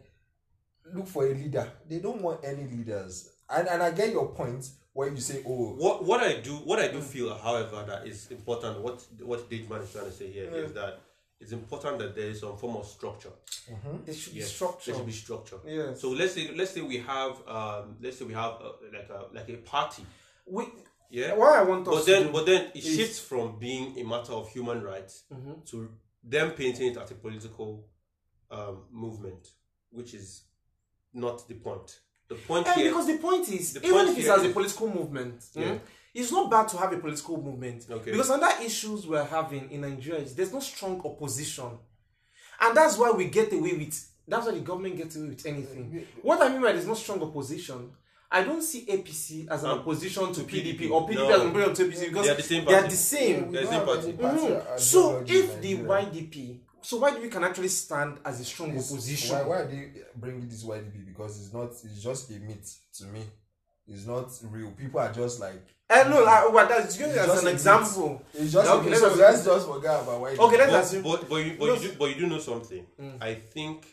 look 0.94 1.06
for 1.06 1.26
a 1.26 1.34
leader. 1.34 1.70
They 1.88 1.98
don't 1.98 2.20
want 2.22 2.44
any 2.44 2.64
leaders. 2.64 3.30
And 3.50 3.68
and 3.68 3.82
I 3.82 3.90
get 3.92 4.12
your 4.12 4.28
point 4.28 4.68
where 4.92 5.08
you 5.08 5.20
say, 5.20 5.42
oh, 5.46 5.74
What 5.76 6.04
what 6.04 6.20
I 6.20 6.40
do 6.40 6.52
what 6.56 6.78
I 6.78 6.88
do 6.88 7.00
feel, 7.00 7.34
however, 7.34 7.84
that 7.86 8.06
is 8.06 8.30
important. 8.30 8.80
What 8.80 9.04
what 9.22 9.48
Dejman 9.50 9.82
is 9.82 9.92
trying 9.92 10.06
to 10.06 10.12
say 10.12 10.30
here 10.30 10.50
is 10.50 10.72
that 10.74 11.00
it's 11.40 11.52
important 11.52 11.98
that 12.00 12.16
there 12.16 12.28
is 12.30 12.40
some 12.40 12.56
form 12.56 12.76
of 12.76 12.86
structure. 12.86 13.30
There 14.04 14.14
should 14.14 14.34
be 14.34 14.40
structure. 14.40 14.90
There 14.90 14.98
should 14.98 15.06
be 15.06 15.12
structure. 15.12 15.56
Yes. 15.66 16.00
So 16.00 16.10
let's 16.10 16.34
say 16.34 16.50
let's 16.54 16.72
say 16.72 16.80
we 16.82 16.98
have 16.98 17.40
um 17.46 17.96
let's 18.02 18.18
say 18.18 18.24
we 18.24 18.34
have 18.34 18.54
uh 18.60 18.72
like 18.92 19.08
a 19.08 19.34
like 19.34 19.48
a 19.48 19.56
party. 19.58 20.04
we, 20.46 20.64
Yeah. 21.10 21.34
what 21.34 21.52
I 21.60 21.62
want 21.62 21.86
us 21.88 21.94
But 21.94 22.06
then 22.06 22.32
but 22.32 22.44
then 22.44 22.62
it 22.74 22.84
is- 22.84 22.96
shifts 22.96 23.18
from 23.20 23.58
being 23.58 23.98
a 23.98 24.04
matter 24.04 24.32
of 24.32 24.48
human 24.50 24.82
rights 24.82 25.24
Mm-hmm. 25.32 25.60
to 25.70 25.76
them 26.24 26.50
painting 26.50 26.88
it 26.90 26.96
as 26.98 27.10
a 27.12 27.14
political 27.14 27.86
um, 28.50 28.82
movement, 28.90 29.48
which 29.90 30.12
is 30.14 30.42
not 31.18 31.46
the 31.48 31.54
point. 31.54 32.00
The 32.28 32.34
point 32.36 32.66
And 32.66 32.76
here 32.80 32.90
because 32.90 33.06
the 33.06 33.18
point 33.18 33.48
is, 33.48 33.72
The 33.74 33.80
even 33.86 33.92
point 34.06 34.08
if 34.10 34.18
it's 34.18 34.28
as 34.28 34.44
a 34.44 34.48
political 34.50 34.88
movement, 34.88 35.40
mm, 35.54 35.60
Yeah. 35.62 35.78
it's 36.14 36.30
not 36.30 36.50
bad 36.50 36.68
to 36.68 36.76
have 36.76 36.92
a 36.92 36.98
political 36.98 37.40
movement. 37.42 37.86
Okay. 37.90 38.10
Because 38.12 38.30
under 38.30 38.48
issues 38.62 39.06
we're 39.06 39.24
having 39.24 39.70
in 39.70 39.80
Nigeria, 39.82 40.24
there's 40.24 40.52
no 40.52 40.60
strong 40.60 41.00
opposition, 41.04 41.70
and 42.60 42.76
that's 42.76 42.96
why 42.98 43.10
we 43.10 43.26
get 43.26 43.52
away 43.52 43.72
with. 43.74 44.08
That's 44.26 44.44
why 44.46 44.52
the 44.52 44.60
government 44.60 44.96
gets 44.98 45.16
away 45.16 45.28
with 45.30 45.46
anything. 45.46 46.06
What 46.22 46.42
I 46.42 46.50
mean 46.50 46.60
by 46.60 46.72
there's 46.72 46.86
no 46.86 46.92
strong 46.94 47.22
opposition, 47.22 47.90
I 48.30 48.42
don't 48.44 48.60
see 48.62 48.84
APC 48.86 49.48
as 49.50 49.64
an 49.64 49.70
Um, 49.70 49.78
opposition 49.78 50.30
to 50.34 50.42
PDP, 50.42 50.76
PDP. 50.80 50.90
or 50.90 51.08
PDP 51.08 51.14
No. 51.14 51.30
as 51.34 51.40
an 51.40 51.48
opposition 51.48 51.74
to 51.74 51.82
APC 51.84 52.08
because 52.10 52.26
They 52.26 52.32
are 52.32 52.36
the 52.36 52.42
same 52.42 52.64
They 52.66 52.74
are 52.74 52.80
party. 52.82 52.90
the 52.94 52.96
same. 53.00 53.52
Don't 53.52 53.64
no 53.64 53.70
have 53.70 53.84
party. 53.86 54.12
party 54.12 54.38
Mhm. 54.46 54.78
So 54.80 55.24
if 55.26 55.60
the. 55.62 55.74
YDP, 55.76 56.60
so 56.88 56.98
YDP 57.02 57.30
can 57.30 57.44
actually 57.44 57.68
stand 57.68 58.16
as 58.24 58.40
a 58.40 58.44
strong 58.44 58.70
It's- 58.70 58.90
opposition. 58.90 59.36
Why, 59.36 59.42
why 59.44 59.64
do 59.66 59.76
you 59.76 59.90
bring 60.16 60.48
this 60.48 60.64
YDP? 60.64 61.04
Because 61.06 61.38
it's 61.38 61.52
not. 61.52 61.70
It's 61.84 62.02
just 62.02 62.30
a 62.30 62.34
myth 62.40 62.78
to 62.94 63.04
me. 63.04 63.22
It's 63.86 64.06
not 64.06 64.30
real. 64.50 64.70
People 64.70 64.98
are 65.00 65.12
just 65.12 65.38
like. 65.38 65.62
Eh, 65.90 66.08
no, 66.08 66.22
like, 66.24 66.50
well, 66.50 66.66
that's 66.66 66.98
using 66.98 67.14
as 67.18 67.26
just 67.26 67.42
an 67.42 67.48
a 67.48 67.50
myth. 67.50 67.54
example. 67.60 68.22
It's 68.32 68.52
just. 68.54 68.70
Okay, 68.70 68.78
Okay, 68.80 68.88
let's 68.88 69.00
so 69.02 69.06
assume- 69.08 69.20
let's 69.20 69.44
just 69.44 69.66
forget 69.66 70.02
about 70.02 70.20
YDP. 70.22 70.38
Okay, 70.38 70.56
let's 70.56 70.72
but, 70.72 70.84
assume- 70.84 71.02
but, 71.02 71.28
but, 71.28 71.36
you, 71.36 71.56
but, 71.58 71.68
Let's- 71.68 71.82
you 71.84 71.90
do, 71.90 71.96
but 71.98 72.04
you 72.08 72.14
do 72.14 72.26
know 72.26 72.38
something. 72.38 72.86
Mm. 72.98 73.22
I 73.22 73.34
think 73.34 73.86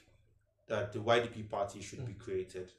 that 0.67 0.93
the 0.93 0.99
YDP 0.99 1.49
party 1.49 1.81
should 1.81 2.05
be 2.05 2.13
created 2.13 2.71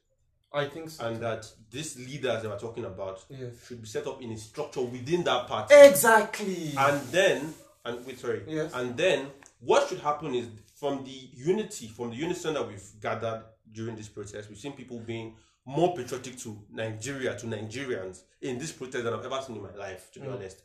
I 0.53 0.65
think 0.67 0.89
so. 0.91 1.05
and 1.07 1.21
that 1.23 1.47
these 1.71 1.99
leaders 1.99 2.43
that 2.43 2.49
we're 2.51 2.59
talking 2.59 2.87
about 2.87 3.23
Yes. 3.29 3.53
should 3.67 3.83
be 3.83 3.87
set 3.87 4.07
up 4.07 4.23
in 4.23 4.33
a 4.33 4.39
structure 4.39 4.81
within 4.81 5.25
that 5.25 5.47
party. 5.47 5.75
Exactly. 5.75 6.73
And 6.77 7.03
then, 7.13 7.55
and 7.85 8.07
wait, 8.07 8.19
sorry. 8.19 8.43
Yes. 8.49 8.73
And 8.75 8.97
then, 8.97 9.27
what 9.61 9.89
should 9.89 10.01
happen 10.01 10.35
is 10.35 10.47
from 10.75 11.05
the 11.05 11.31
unity, 11.35 11.89
from 11.89 12.11
the 12.11 12.17
unison 12.17 12.55
that 12.55 12.67
we've 12.67 12.83
gathered 13.01 13.45
during 13.73 13.97
this 13.97 14.09
protest, 14.09 14.49
we've 14.49 14.59
seen 14.59 14.73
people 14.73 14.99
being 15.01 15.35
more 15.65 15.97
patriotic 15.97 16.39
to 16.39 16.57
Nigeria, 16.71 17.37
to 17.37 17.47
Nigerians 17.47 18.21
in 18.41 18.59
this 18.59 18.73
protest 18.73 19.05
than 19.05 19.13
I've 19.13 19.25
ever 19.25 19.41
seen 19.43 19.57
in 19.57 19.63
my 19.63 19.75
life, 19.75 20.11
to 20.13 20.21
be 20.21 20.29
honest. 20.29 20.63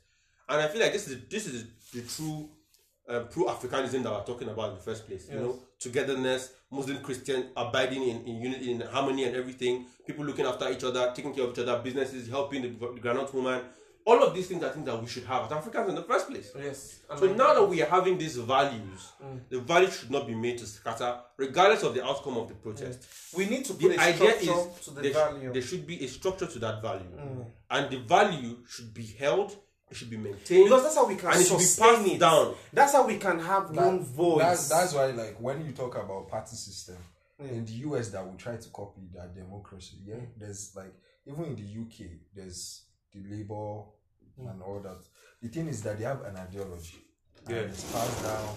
And 0.47 0.61
I 0.61 0.67
feel 0.67 0.81
like 0.81 0.93
this 0.93 1.07
is 1.07 1.17
this 1.29 1.47
is 1.47 1.65
the 1.93 2.01
true 2.01 2.49
uh, 3.09 3.21
pro-Africanism 3.21 4.03
that 4.03 4.11
we're 4.11 4.23
talking 4.23 4.49
about 4.49 4.69
in 4.69 4.75
the 4.75 4.81
first 4.81 5.07
place. 5.07 5.27
You 5.29 5.39
know, 5.39 5.59
togetherness, 5.79 6.51
Muslim, 6.69 7.01
Christian, 7.01 7.47
abiding 7.55 8.03
in, 8.03 8.21
in 8.25 8.41
unity, 8.41 8.71
in 8.71 8.81
harmony, 8.81 9.23
and 9.23 9.35
everything. 9.35 9.85
People 10.05 10.25
looking 10.25 10.45
after 10.45 10.69
each 10.69 10.83
other, 10.83 11.11
taking 11.15 11.33
care 11.33 11.45
of 11.45 11.51
each 11.51 11.59
other, 11.59 11.81
businesses, 11.81 12.27
helping 12.29 12.61
the, 12.61 12.67
the 12.69 12.99
granite 12.99 13.33
woman. 13.33 13.61
All 14.05 14.23
of 14.23 14.33
these 14.33 14.47
things, 14.47 14.63
I 14.63 14.69
think 14.69 14.85
that 14.87 14.99
we 14.99 15.07
should 15.07 15.25
have 15.25 15.45
as 15.45 15.51
Africans 15.51 15.89
in 15.89 15.95
the 15.95 16.01
first 16.03 16.27
place. 16.27 16.51
yes. 16.57 17.01
And 17.09 17.19
So 17.19 17.29
I- 17.29 17.33
now 17.35 17.53
that 17.53 17.63
we 17.69 17.81
are 17.83 17.89
having 17.89 18.17
these 18.17 18.35
values, 18.37 19.11
Mm. 19.23 19.41
the 19.49 19.59
values 19.59 19.95
should 19.95 20.09
not 20.11 20.25
be 20.25 20.33
made 20.33 20.57
to 20.57 20.65
scatter, 20.65 21.19
regardless 21.37 21.83
of 21.83 21.93
the 21.93 22.03
outcome 22.03 22.37
of 22.37 22.47
the 22.47 22.55
protest. 22.55 23.05
we 23.35 23.45
need 23.45 23.63
to 23.65 23.73
put 23.73 23.89
The 23.91 23.97
a 23.97 23.99
idea 23.99 24.15
structure 24.39 24.69
is 24.79 24.85
to 24.85 24.91
the 24.91 25.01
there, 25.01 25.13
value. 25.13 25.49
Mm. 25.49 25.53
there 25.53 25.61
should 25.61 25.85
be 25.85 26.03
a 26.03 26.07
structure 26.07 26.47
to 26.47 26.59
that 26.59 26.81
value, 26.81 27.45
and 27.69 27.89
the 27.91 27.97
value 27.99 28.57
should 28.67 28.91
be 28.93 29.05
held, 29.05 29.55
it 29.91 29.95
should 29.97 30.09
be 30.09 30.17
maintained, 30.17 30.63
because 30.65 30.81
that's 30.83 30.95
how 30.95 31.05
we 31.07 31.15
can 31.15 31.31
and 31.31 31.41
it 31.41 31.47
should 31.47 31.57
be 31.59 31.63
sustain 31.63 31.95
passed 31.95 32.07
it. 32.07 32.19
down. 32.19 32.55
That's 32.73 32.93
how 32.93 33.05
we 33.05 33.17
can 33.17 33.39
have 33.39 33.71
That- 33.73 33.85
one 33.85 33.99
voice. 34.03 34.39
That's, 34.39 34.69
that's 34.69 34.93
why, 34.93 35.05
like, 35.11 35.39
when 35.39 35.63
you 35.65 35.73
talk 35.73 35.95
about 35.95 36.27
party 36.27 36.55
system 36.55 36.97
Yeah. 37.39 37.47
in 37.51 37.65
the 37.65 37.73
US, 37.87 38.09
that 38.09 38.25
we 38.27 38.35
try 38.37 38.57
to 38.57 38.69
copy 38.69 39.01
that 39.13 39.35
democracy. 39.35 39.97
Yeah, 40.05 40.15
there's 40.37 40.75
like 40.75 40.93
even 41.27 41.45
in 41.45 41.55
the 41.55 41.61
UK, 41.81 42.19
there's 42.33 42.81
the 43.13 43.21
Labour 43.35 43.83
mm. 44.39 44.51
and 44.51 44.61
all 44.61 44.79
that. 44.81 44.99
The 45.41 45.49
thing 45.49 45.67
is 45.67 45.81
that 45.83 45.97
they 45.97 46.05
have 46.05 46.23
an 46.23 46.37
ideology, 46.37 46.97
Yeah. 47.49 47.57
and 47.57 47.69
it's 47.71 47.91
passed 47.91 48.23
down 48.23 48.55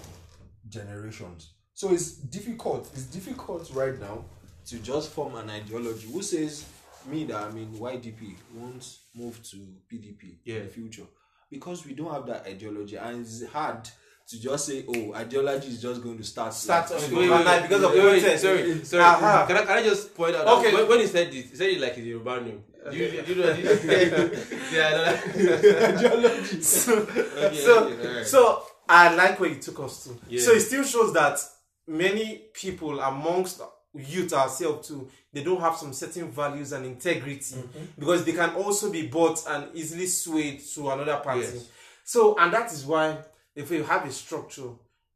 generations. 0.69 1.53
So 1.73 1.91
it's 1.93 2.11
difficult. 2.13 2.89
It's 2.93 3.05
difficult 3.05 3.69
right 3.73 3.99
now. 3.99 4.25
to 4.65 4.79
just 4.79 5.11
form 5.11 5.35
an 5.35 5.47
ideology. 5.47 6.07
Who 6.11 6.23
says 6.23 6.65
me 7.05 7.23
that 7.25 7.35
I'm 7.35 7.55
in 7.55 7.71
YDP 7.73 8.35
won't 8.55 8.97
move 9.13 9.39
to 9.51 9.57
PDP 9.87 10.39
Yeah. 10.43 10.55
in 10.55 10.63
the 10.63 10.69
future? 10.69 11.05
Because 11.51 11.85
we 11.85 11.93
don't 11.93 12.11
have 12.11 12.25
that 12.25 12.47
ideology, 12.47 12.95
and 12.95 13.21
it's 13.21 13.45
hard 13.45 13.87
to 14.27 14.41
just 14.41 14.65
say, 14.65 14.83
"Oh, 14.87 15.13
ideology 15.13 15.67
is 15.67 15.81
just 15.81 16.01
going 16.01 16.17
to 16.17 16.23
start." 16.23 16.53
Start 16.53 16.89
like, 16.91 17.01
Wait, 17.11 17.29
wait, 17.29 17.45
wait, 17.45 17.61
because 17.63 17.83
of 17.83 17.91
wait, 17.93 18.23
wait, 18.23 18.39
sorry, 18.39 18.83
sorry. 18.83 19.03
Aha. 19.03 19.45
Can 19.47 19.57
I, 19.57 19.61
can 19.65 19.77
I 19.77 19.83
just 19.83 20.15
point 20.15 20.35
out? 20.35 20.47
Okay. 20.59 20.73
when, 20.73 20.87
when 20.89 20.99
he 20.99 21.07
said 21.07 21.31
this, 21.31 21.49
he 21.51 21.55
said 21.55 21.69
it 21.69 21.79
like 21.79 21.91
it's 21.97 22.07
Yoruba 22.07 22.41
name. 22.41 22.63
Do 22.89 22.95
you, 22.97 23.21
do 23.23 23.33
you 23.33 23.41
know? 23.41 23.53
Do 23.55 23.61
you, 23.61 23.69
yeah, 24.73 25.19
I 25.19 26.15
know. 26.21 26.43
so, 26.61 26.97
Okay, 26.99 27.55
so, 27.55 27.85
okay, 27.87 28.07
alright. 28.07 28.27
so 28.27 28.63
I 28.87 29.13
like 29.15 29.39
where 29.39 29.49
you 29.49 29.59
took 29.59 29.79
us 29.79 30.03
to. 30.05 30.17
Yeah. 30.29 30.41
So 30.41 30.51
it 30.51 30.59
still 30.61 30.83
shows 30.83 31.13
that 31.13 31.39
many 31.87 32.43
people 32.53 32.99
amongst 32.99 33.61
youth 33.95 34.33
ourselves 34.33 34.87
too, 34.87 35.09
they 35.33 35.43
don't 35.43 35.61
have 35.61 35.75
some 35.77 35.93
certain 35.93 36.29
values 36.31 36.73
and 36.73 36.85
integrity 36.85 37.55
Mm-hmm. 37.55 37.85
because 37.97 38.23
they 38.25 38.33
can 38.33 38.51
also 38.55 38.91
be 38.91 39.07
bought 39.07 39.39
and 39.49 39.67
easily 39.73 40.05
swayed 40.07 40.59
to 40.75 40.89
another 40.91 41.17
party. 41.23 41.41
Yes. 41.41 41.69
So, 42.03 42.35
and 42.37 42.53
that 42.53 42.71
is 42.71 42.85
why 42.85 43.17
if 43.55 43.69
we 43.69 43.81
have 43.83 44.05
a 44.05 44.11
structure, 44.11 44.69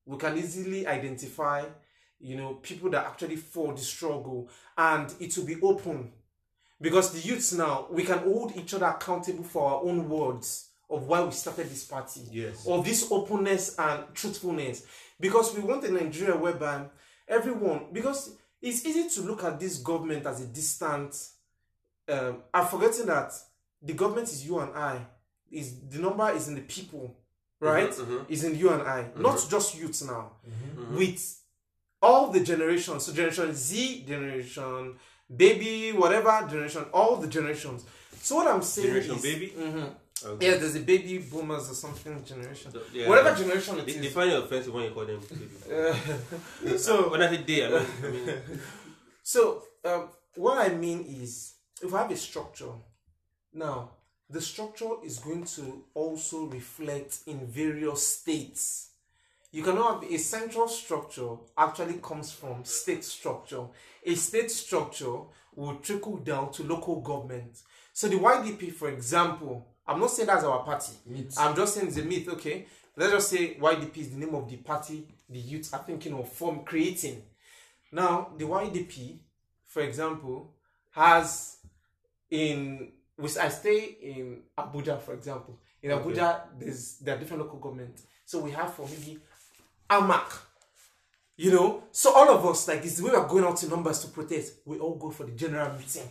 we 0.06 0.17
can 0.17 0.38
easily 0.38 0.88
identify, 0.88 1.65
you 2.19 2.36
know, 2.38 2.56
people 2.56 2.89
that 2.91 3.06
actually 3.06 3.36
fought 3.36 3.75
the 3.78 3.84
struggle, 3.84 4.49
and 4.78 5.13
it 5.19 5.38
will 5.38 5.45
be 5.45 5.62
open. 5.62 6.12
Because 6.82 7.12
the 7.12 7.19
youths 7.28 7.52
now 7.54 7.88
we 7.91 8.04
can 8.04 8.19
hold 8.19 8.56
each 8.56 8.73
other 8.73 8.86
accountable 8.86 9.43
for 9.43 9.69
our 9.69 9.84
own 9.84 10.08
words 10.08 10.69
of 10.89 11.06
why 11.08 11.21
we 11.21 11.32
started 11.32 11.69
this 11.69 11.84
party. 11.84 12.21
Yes. 12.32 12.65
of 12.65 12.86
this 12.86 13.12
openness 13.12 13.75
and 13.78 14.04
truthfulness. 14.13 14.86
Because 15.19 15.54
we 15.56 15.62
want 15.62 15.84
a 15.84 15.91
nigeria 15.91 16.36
whereby 16.36 16.86
everyone 17.28 17.88
because 17.91 18.36
it's 18.62 18.86
easy 18.86 19.10
to 19.10 19.28
look 19.28 19.43
at 19.43 19.60
this 19.60 19.78
government 19.78 20.25
as 20.25 20.41
a 20.41 20.47
distant 20.47 21.15
um 22.08 22.38
i'm 22.54 22.65
forgetting 22.65 23.06
that 23.06 23.32
the 23.82 23.93
government 23.93 24.28
is 24.30 24.45
you 24.47 24.60
and 24.60 24.73
i. 24.75 25.06
Is 25.52 25.80
the 25.89 25.99
number 25.99 26.30
is 26.32 26.47
in 26.47 26.56
the 26.56 26.62
people 26.62 27.15
right 27.60 27.91
mhm. 27.91 28.26
is 28.30 28.43
in 28.43 28.56
you 28.58 28.69
and 28.69 28.84
i 28.84 29.06
not 29.17 29.38
just 29.50 29.78
youth 29.78 30.02
now 30.06 30.32
with 30.91 31.22
all 32.02 32.30
the 32.32 32.39
generations 32.39 33.06
so 33.06 33.12
generation 33.13 33.54
z 33.54 34.04
generation 34.08 34.95
baby 35.36 35.91
whatever 35.91 36.48
generation 36.50 36.84
all 36.93 37.17
the 37.17 37.28
generations 37.28 37.84
so 38.22 38.36
what 38.36 38.48
i'm 38.48 38.62
saying 38.62 38.88
Generation 38.88 39.15
is, 39.15 39.22
baby? 39.22 39.54
Mhm. 39.58 39.89
Okay. 40.26 40.45
yeah 40.52 40.58
there's 40.58 40.76
a 40.76 40.82
baby 40.82 41.17
boomers 41.19 41.69
or 41.72 41.74
something 41.76 42.24
generation 42.26 42.72
So, 42.72 42.82
yeah. 42.93 43.08
whatever 43.08 43.36
generation 43.36 43.80
it 43.80 43.86
They, 43.86 43.93
is 43.93 44.02
they 44.02 44.08
find 44.10 44.30
it 44.32 44.38
offensive 44.43 44.74
when 44.74 44.84
you 44.86 44.91
call 44.91 45.06
them 45.06 45.22
baby. 45.30 46.78
so 46.78 47.10
when 47.12 47.22
I 47.22 47.30
say 47.30 47.43
they, 47.43 47.65
I 47.65 47.69
mean, 47.69 47.86
I 48.04 48.08
mean 48.10 48.60
So, 49.34 49.62
um, 49.86 50.10
what 50.36 50.58
I 50.58 50.74
mean 50.74 51.06
is, 51.08 51.54
if 51.84 51.93
I 51.93 52.00
have 52.02 52.12
a 52.12 52.17
structure, 52.17 52.72
now 53.54 53.91
the 54.30 54.42
structure 54.42 54.92
is 55.04 55.20
going 55.20 55.44
to 55.44 55.84
also 55.94 56.46
reflect 56.46 57.20
in 57.26 57.48
various 57.48 58.06
states. 58.06 58.92
You 59.52 59.63
cannot 59.63 60.04
have 60.04 60.12
a 60.12 60.18
central 60.18 60.68
structure 60.68 61.36
actually 61.58 61.96
comes 61.96 62.32
from 62.32 62.63
state 62.63 63.04
structure. 63.04 63.65
A 64.06 64.13
state 64.15 64.52
structure 64.52 65.22
will 65.56 65.76
trickle 65.78 66.18
down 66.18 66.52
to 66.54 66.63
local 66.63 67.02
government. 67.02 67.62
So 67.92 68.08
the 68.08 68.18
YDP, 68.18 68.72
for 68.72 68.89
example, 68.89 69.68
I'm 69.88 70.00
not 70.00 70.12
saying 70.12 70.28
that's 70.28 70.44
our 70.44 70.63
party. 70.63 70.94
Myth. 71.08 71.36
I'm 71.38 71.56
just 71.56 71.74
saying 71.74 71.88
it's 71.88 71.98
a 71.98 72.04
myth. 72.04 72.30
Okay, 72.30 72.68
let's 72.96 73.12
just 73.12 73.30
say 73.30 73.56
YDP 73.56 73.98
is 73.98 74.12
the 74.12 74.18
name 74.18 74.36
of 74.36 74.48
the 74.48 74.58
party 74.58 75.08
the 75.30 75.39
youth 75.39 75.74
are 75.74 75.84
thinking 75.86 76.13
of 76.13 76.28
form 76.28 76.63
creating. 76.65 77.22
Now, 77.92 78.30
the 78.38 78.46
YDP, 78.46 79.20
for 79.65 79.82
example, 79.82 80.54
has 80.92 81.58
in 82.30 82.92
which 83.20 83.38
I 83.38 83.50
stay 83.50 83.98
in 84.02 84.42
Abuja, 84.58 85.02
for 85.02 85.14
example. 85.14 85.60
In 85.84 85.92
Okay. 85.92 86.10
Abuja, 86.12 86.42
there's 86.58 86.98
there 87.00 87.16
are 87.16 87.20
different 87.20 87.44
local 87.44 87.60
government. 87.60 88.00
So 88.26 88.40
we 88.40 88.52
have 88.52 88.74
for 88.74 88.88
maybe 88.88 89.20
AMAC. 89.90 90.38
You 91.38 91.52
know, 91.52 91.84
so 91.92 92.14
all 92.14 92.30
of 92.30 92.46
us, 92.46 92.68
like, 92.68 92.84
the 92.84 93.04
way 93.04 93.12
we're 93.12 93.28
going 93.28 93.46
out 93.46 93.64
in 93.64 93.70
numbers 93.70 94.00
to 94.02 94.08
protest. 94.10 94.56
We 94.66 94.78
all 94.78 94.96
go 94.96 95.10
for 95.10 95.24
the 95.26 95.32
general 95.32 95.72
meeting, 95.78 96.10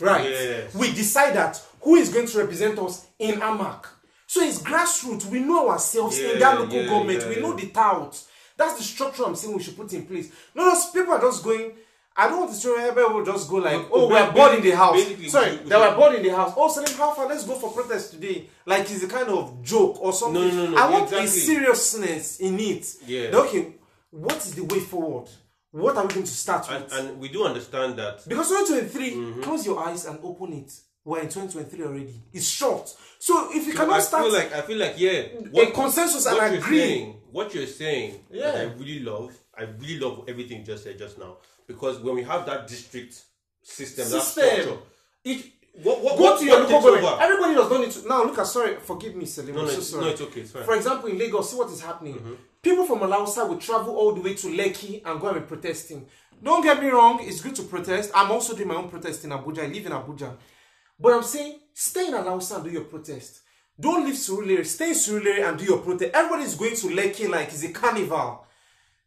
right? 0.00 0.24
Yes. 0.24 0.74
We 0.74 0.90
decide 0.92 1.34
that 1.34 1.62
who 1.82 1.96
is 1.96 2.08
going 2.10 2.26
to 2.28 2.38
represent 2.38 2.78
us 2.78 3.06
in 3.18 3.40
AMAC. 3.40 3.84
So 4.26 4.40
it's 4.42 4.62
grassroots. 4.62 5.26
We 5.26 5.40
know 5.40 5.68
ourselves 5.70 6.18
in 6.18 6.38
that 6.38 6.58
local 6.58 6.76
yeah, 6.80 6.88
government. 6.88 7.20
yeah, 7.22 7.28
we 7.28 7.40
know 7.42 7.54
the 7.54 7.66
tout. 7.68 8.22
That's 8.56 8.76
the 8.78 8.82
structure 8.84 9.24
I'm 9.24 9.36
saying 9.36 9.54
we 9.54 9.62
should 9.62 9.76
put 9.76 9.92
in 9.92 10.06
place. 10.06 10.32
No, 10.54 10.64
those 10.64 10.90
people 10.90 11.12
are 11.12 11.20
just 11.20 11.44
going. 11.44 11.72
I 12.20 12.26
don't 12.28 12.40
want 12.40 12.52
to 12.52 12.60
show 12.60 12.76
everybody 12.76 13.14
will 13.14 13.24
just 13.24 13.48
go 13.48 13.56
like, 13.58 13.86
oh, 13.92 14.08
we're 14.08 14.32
bored 14.32 14.54
in 14.56 14.62
the 14.62 14.72
house. 14.72 15.00
Sorry, 15.30 15.56
they 15.58 15.76
were 15.76 15.94
bored 15.94 16.16
in 16.16 16.22
the 16.24 16.30
house. 16.34 16.52
Oh, 16.56 16.68
Salim, 16.68 16.92
how 16.98 17.14
far? 17.14 17.28
Let's 17.28 17.44
go 17.44 17.54
for 17.54 17.70
protest 17.70 18.10
today. 18.14 18.48
Like 18.66 18.90
it's 18.90 19.04
a 19.04 19.08
kind 19.08 19.28
of 19.28 19.62
joke 19.62 20.02
or 20.02 20.12
something. 20.12 20.42
No, 20.42 20.48
no, 20.50 20.64
no, 20.64 20.70
no, 20.72 20.76
I 20.76 20.90
want 20.90 21.12
a 21.12 21.28
seriousness 21.28 22.40
in 22.40 22.58
it. 22.58 22.86
Yeah. 23.06 23.30
Okay, 23.36 23.74
what 24.10 24.36
is 24.38 24.54
the 24.54 24.64
way 24.64 24.80
forward? 24.80 25.28
What 25.70 25.96
are 25.96 26.06
we 26.06 26.14
going 26.14 26.26
to 26.26 26.32
start 26.32 26.66
and, 26.70 26.84
with? 26.84 26.92
and 26.94 27.20
we 27.20 27.28
do 27.28 27.44
understand 27.44 27.96
that 27.98 28.26
Because 28.26 28.48
2023, 28.48 29.12
Mm-hmm. 29.12 29.42
close 29.42 29.66
your 29.66 29.78
eyes 29.86 30.06
and 30.06 30.18
open 30.22 30.54
it. 30.54 30.72
We're 31.04 31.20
in 31.20 31.28
2023 31.28 31.84
already. 31.86 32.22
It's 32.32 32.46
short. 32.48 32.92
So 33.18 33.48
if 33.52 33.66
you 33.66 33.72
So 33.72 33.78
cannot 33.78 33.96
I 33.96 34.00
start 34.00 34.24
feel 34.24 34.32
like 34.32 34.52
I 34.52 34.60
feel 34.62 34.78
like 34.78 34.94
yeah, 34.98 35.62
a 35.62 35.70
consensus 35.70 36.26
and 36.26 36.36
what 36.36 36.52
you're 36.52 36.62
saying, 36.62 37.20
what 37.30 37.54
you're 37.54 37.66
saying, 37.66 38.24
Yeah. 38.30 38.52
I 38.56 38.62
really 38.76 39.00
love. 39.00 39.32
I 39.56 39.62
really 39.78 40.00
love 40.00 40.24
everything 40.26 40.58
you 40.60 40.64
just 40.64 40.84
said 40.84 40.98
just 40.98 41.18
now 41.18 41.36
because 41.68 42.00
when 42.00 42.16
we 42.16 42.24
have 42.24 42.44
that 42.46 42.66
district 42.66 43.14
system, 43.62 44.04
System. 44.06 44.44
that 44.44 44.54
structure, 44.56 44.78
each 45.22 45.52
what 45.82 46.02
what 46.02 46.16
Go 46.18 46.22
what, 46.24 46.40
to 46.40 46.44
your 46.44 46.58
local 46.60 46.80
government. 46.80 47.04
over? 47.04 47.22
Everybody 47.22 47.54
does 47.54 47.70
not 47.70 47.80
need 47.80 47.90
to. 47.92 48.08
Now 48.08 48.24
look 48.24 48.38
at 48.38 48.46
sorry, 48.48 48.76
forgive 48.80 49.14
me, 49.14 49.26
Selim. 49.26 49.54
No, 49.54 49.62
no, 49.62 49.68
so 49.68 49.78
it's, 49.78 49.90
sorry. 49.90 50.04
no, 50.04 50.10
it's 50.10 50.20
okay. 50.22 50.40
It's 50.40 50.50
fine. 50.50 50.64
For 50.64 50.74
example, 50.74 51.08
in 51.10 51.18
Lagos, 51.18 51.50
see 51.52 51.56
what 51.56 51.70
is 51.70 51.80
happening. 51.80 52.14
Mm-hmm. 52.16 52.32
People 52.60 52.84
from 52.86 52.98
Alausa 53.00 53.48
will 53.48 53.58
travel 53.58 53.94
all 53.94 54.12
the 54.12 54.20
way 54.20 54.34
to 54.34 54.48
Lekki 54.48 55.02
and 55.04 55.20
go 55.20 55.28
and 55.28 55.40
be 55.40 55.46
protesting. 55.46 56.04
Don't 56.42 56.62
get 56.62 56.80
me 56.80 56.88
wrong, 56.88 57.18
it's 57.22 57.40
good 57.40 57.54
to 57.56 57.62
protest. 57.62 58.10
I'm 58.14 58.30
also 58.32 58.54
doing 58.56 58.68
my 58.68 58.74
own 58.74 58.88
protest 58.88 59.24
in 59.24 59.30
Abuja. 59.30 59.60
I 59.64 59.66
live 59.66 59.86
in 59.86 59.92
Abuja. 59.92 60.36
But 60.98 61.12
I'm 61.12 61.22
saying, 61.22 61.58
stay 61.74 62.08
in 62.08 62.14
Alausa 62.14 62.56
and 62.56 62.64
do 62.64 62.70
your 62.70 62.84
protest. 62.84 63.40
Don't 63.78 64.04
leave 64.04 64.14
Surulere. 64.16 64.66
Stay 64.66 64.88
in 64.88 64.94
Surulere 64.94 65.48
and 65.48 65.58
do 65.58 65.64
your 65.64 65.78
protest. 65.78 66.10
Everybody's 66.14 66.54
going 66.56 66.74
to 66.74 66.88
Lekki 66.88 67.28
like 67.28 67.48
it's 67.48 67.62
a 67.62 67.68
carnival. 67.72 68.44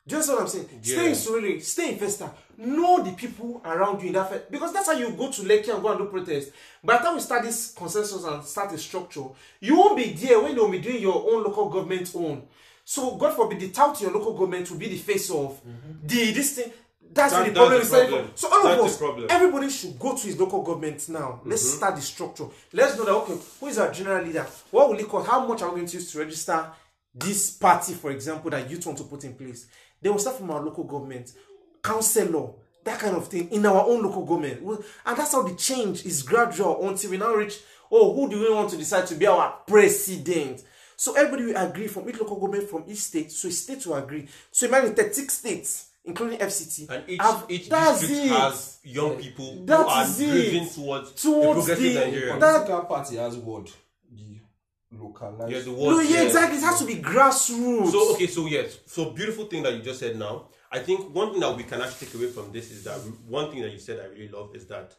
Do 0.08 0.16
you 0.16 0.18
understand 0.18 0.38
what 0.38 0.44
I'm 0.44 0.48
saying? 0.50 0.70
Stay 0.82 1.00
in 1.00 1.06
Yeah. 1.06 1.12
Surulere, 1.16 1.62
stay 1.64 1.92
in 1.94 2.00
Festa. 2.00 2.32
Know 2.58 3.04
the 3.04 3.12
people 3.12 3.62
around 3.64 4.02
you 4.02 4.08
in 4.08 4.14
that 4.14 4.30
fe- 4.32 4.42
because 4.50 4.74
that's 4.74 4.88
how 4.88 4.94
you 4.94 5.12
go 5.12 5.32
to 5.32 5.42
Lekki 5.44 5.70
and 5.74 5.82
go 5.82 5.90
and 5.90 6.00
do 6.00 6.06
protest. 6.06 6.52
By 6.84 6.98
the 6.98 7.04
time 7.04 7.16
we 7.16 7.22
start 7.22 7.44
this 7.44 7.72
consensus 7.72 8.24
and 8.24 8.44
start 8.44 8.74
a 8.74 8.78
structure, 8.78 9.26
you 9.60 9.76
won't 9.78 9.96
be 9.98 10.12
there 10.14 10.42
when 10.42 10.56
you'll 10.56 10.70
be 10.70 10.80
doing 10.80 11.02
your 11.02 11.32
own 11.32 11.44
local 11.44 11.70
government 11.70 12.12
own. 12.16 12.44
So 12.84 13.16
God 13.16 13.36
forbid 13.36 13.60
the 13.60 13.70
tout 13.70 13.96
to 13.96 14.04
your 14.06 14.14
local 14.14 14.34
government 14.34 14.70
will 14.72 14.78
be 14.80 14.88
the 14.90 14.98
face 14.98 15.30
of 15.30 15.60
the 16.04 16.32
this 16.34 16.56
thing. 16.56 16.72
That's 17.14 17.34
That- 17.34 17.46
the 17.46 17.52
that's 17.52 17.58
problem. 17.58 17.74
the 17.74 17.80
we 17.80 17.86
started 17.86 18.10
problem. 18.10 18.32
So 18.36 18.48
all 18.52 18.64
That's 18.64 18.74
of 18.74 18.78
the 18.80 18.92
us, 18.92 18.98
problem. 18.98 19.28
everybody 19.30 19.70
should 19.70 20.00
go 20.00 20.16
to 20.16 20.22
his 20.28 20.40
local 20.40 20.62
government 20.64 21.10
now. 21.10 21.42
Let's 21.46 21.70
start 21.74 21.96
the 21.96 22.02
structure. 22.02 22.48
Let's 22.74 22.98
know 22.98 23.06
that 23.06 23.12
okay, 23.14 23.38
who 23.60 23.68
is 23.68 23.78
our 23.78 23.92
general 23.92 24.26
leader? 24.26 24.48
What 24.72 24.90
will 24.90 24.98
it 25.00 25.08
cost? 25.08 25.28
How 25.30 25.46
much 25.46 25.62
are 25.62 25.70
we 25.70 25.76
going 25.82 25.88
to 25.88 25.98
use 25.98 26.12
to 26.14 26.20
register 26.20 26.66
this 27.14 27.52
party, 27.52 27.94
for 27.94 28.12
example, 28.12 28.50
that 28.52 28.70
youth 28.70 28.86
want 28.86 28.98
to 29.00 29.04
put 29.04 29.24
in 29.26 29.36
place? 29.36 29.68
They 30.02 30.10
will 30.10 30.20
start 30.20 30.38
from 30.38 30.50
our 30.52 30.62
local 30.62 30.84
government, 30.84 31.32
councillor, 31.84 32.50
that 32.84 33.00
kind 33.00 33.16
of 33.16 33.28
thing 33.28 33.50
in 33.50 33.66
our 33.66 33.84
own 33.86 34.02
local 34.04 34.26
government. 34.26 34.62
And 35.06 35.18
that's 35.18 35.34
how 35.34 35.44
the 35.44 35.56
change 35.56 36.06
is 36.06 36.24
gradual 36.24 36.88
until 36.88 37.12
we 37.12 37.18
now 37.18 37.34
reach, 37.36 37.60
oh, 37.92 38.14
who 38.14 38.30
do 38.30 38.40
we 38.40 38.52
want 38.54 38.70
to 38.72 38.78
decide 38.78 39.06
to 39.08 39.16
be 39.16 39.28
our 39.28 39.58
president? 39.68 40.64
So 40.96 41.14
everybody 41.16 41.46
will 41.46 41.58
agree 41.58 41.88
from 41.88 42.10
each 42.10 42.20
local 42.20 42.40
government 42.40 42.70
from 42.70 42.84
each 42.88 43.00
state. 43.00 43.32
So 43.32 43.48
a 43.48 43.52
state 43.52 43.86
will 43.86 43.96
agree. 43.96 44.28
So 44.52 44.68
imagine 44.68 44.94
36 44.96 45.34
states, 45.34 45.90
including 46.06 46.40
FCT. 46.40 46.90
And 46.90 47.04
each 47.10 47.22
have- 47.22 47.46
each 47.50 47.70
that's 47.70 48.00
district 48.02 48.26
it. 48.26 48.30
has 48.32 48.78
young 48.84 49.18
people 49.18 49.64
That 49.66 49.78
who 49.82 49.88
are 49.88 50.06
driven 50.08 50.70
towards, 50.70 51.12
Towards 51.22 51.70
a 51.70 51.76
progressive 51.76 51.94
the- 51.94 51.94
Nigeria. 52.00 52.40
that- 52.40 52.66
Political 52.66 52.82
party 52.86 53.16
has 53.18 53.36
what? 53.38 53.72
The 54.92 55.04
localized. 55.04 55.52
yeah, 55.52 55.60
the 55.62 55.72
No, 55.72 55.96
word, 55.98 56.06
yeah, 56.08 56.24
exactly. 56.24 56.58
It 56.58 56.64
has 56.64 56.80
to 56.80 56.86
be 56.86 56.96
grassroots. 56.96 57.92
So 57.92 58.14
okay, 58.14 58.28
so 58.28 58.46
yes, 58.48 58.80
so 58.86 59.12
beautiful 59.12 59.46
thing 59.46 59.64
that 59.64 59.74
you 59.74 59.82
just 59.82 60.00
said 60.00 60.18
now. 60.18 60.48
I 60.72 60.80
think 60.80 61.14
one 61.14 61.32
thing 61.32 61.40
that 61.42 61.56
we 61.56 61.64
can 61.64 61.82
actually 61.82 62.08
take 62.08 62.16
away 62.16 62.28
from 62.28 62.52
this 62.52 62.72
is 62.72 62.84
that 62.86 62.98
one 63.28 63.52
thing 63.52 63.62
that 63.62 63.72
you 63.72 63.80
said 63.80 64.00
I 64.00 64.06
really 64.08 64.30
love 64.30 64.56
is 64.56 64.66
that 64.68 64.94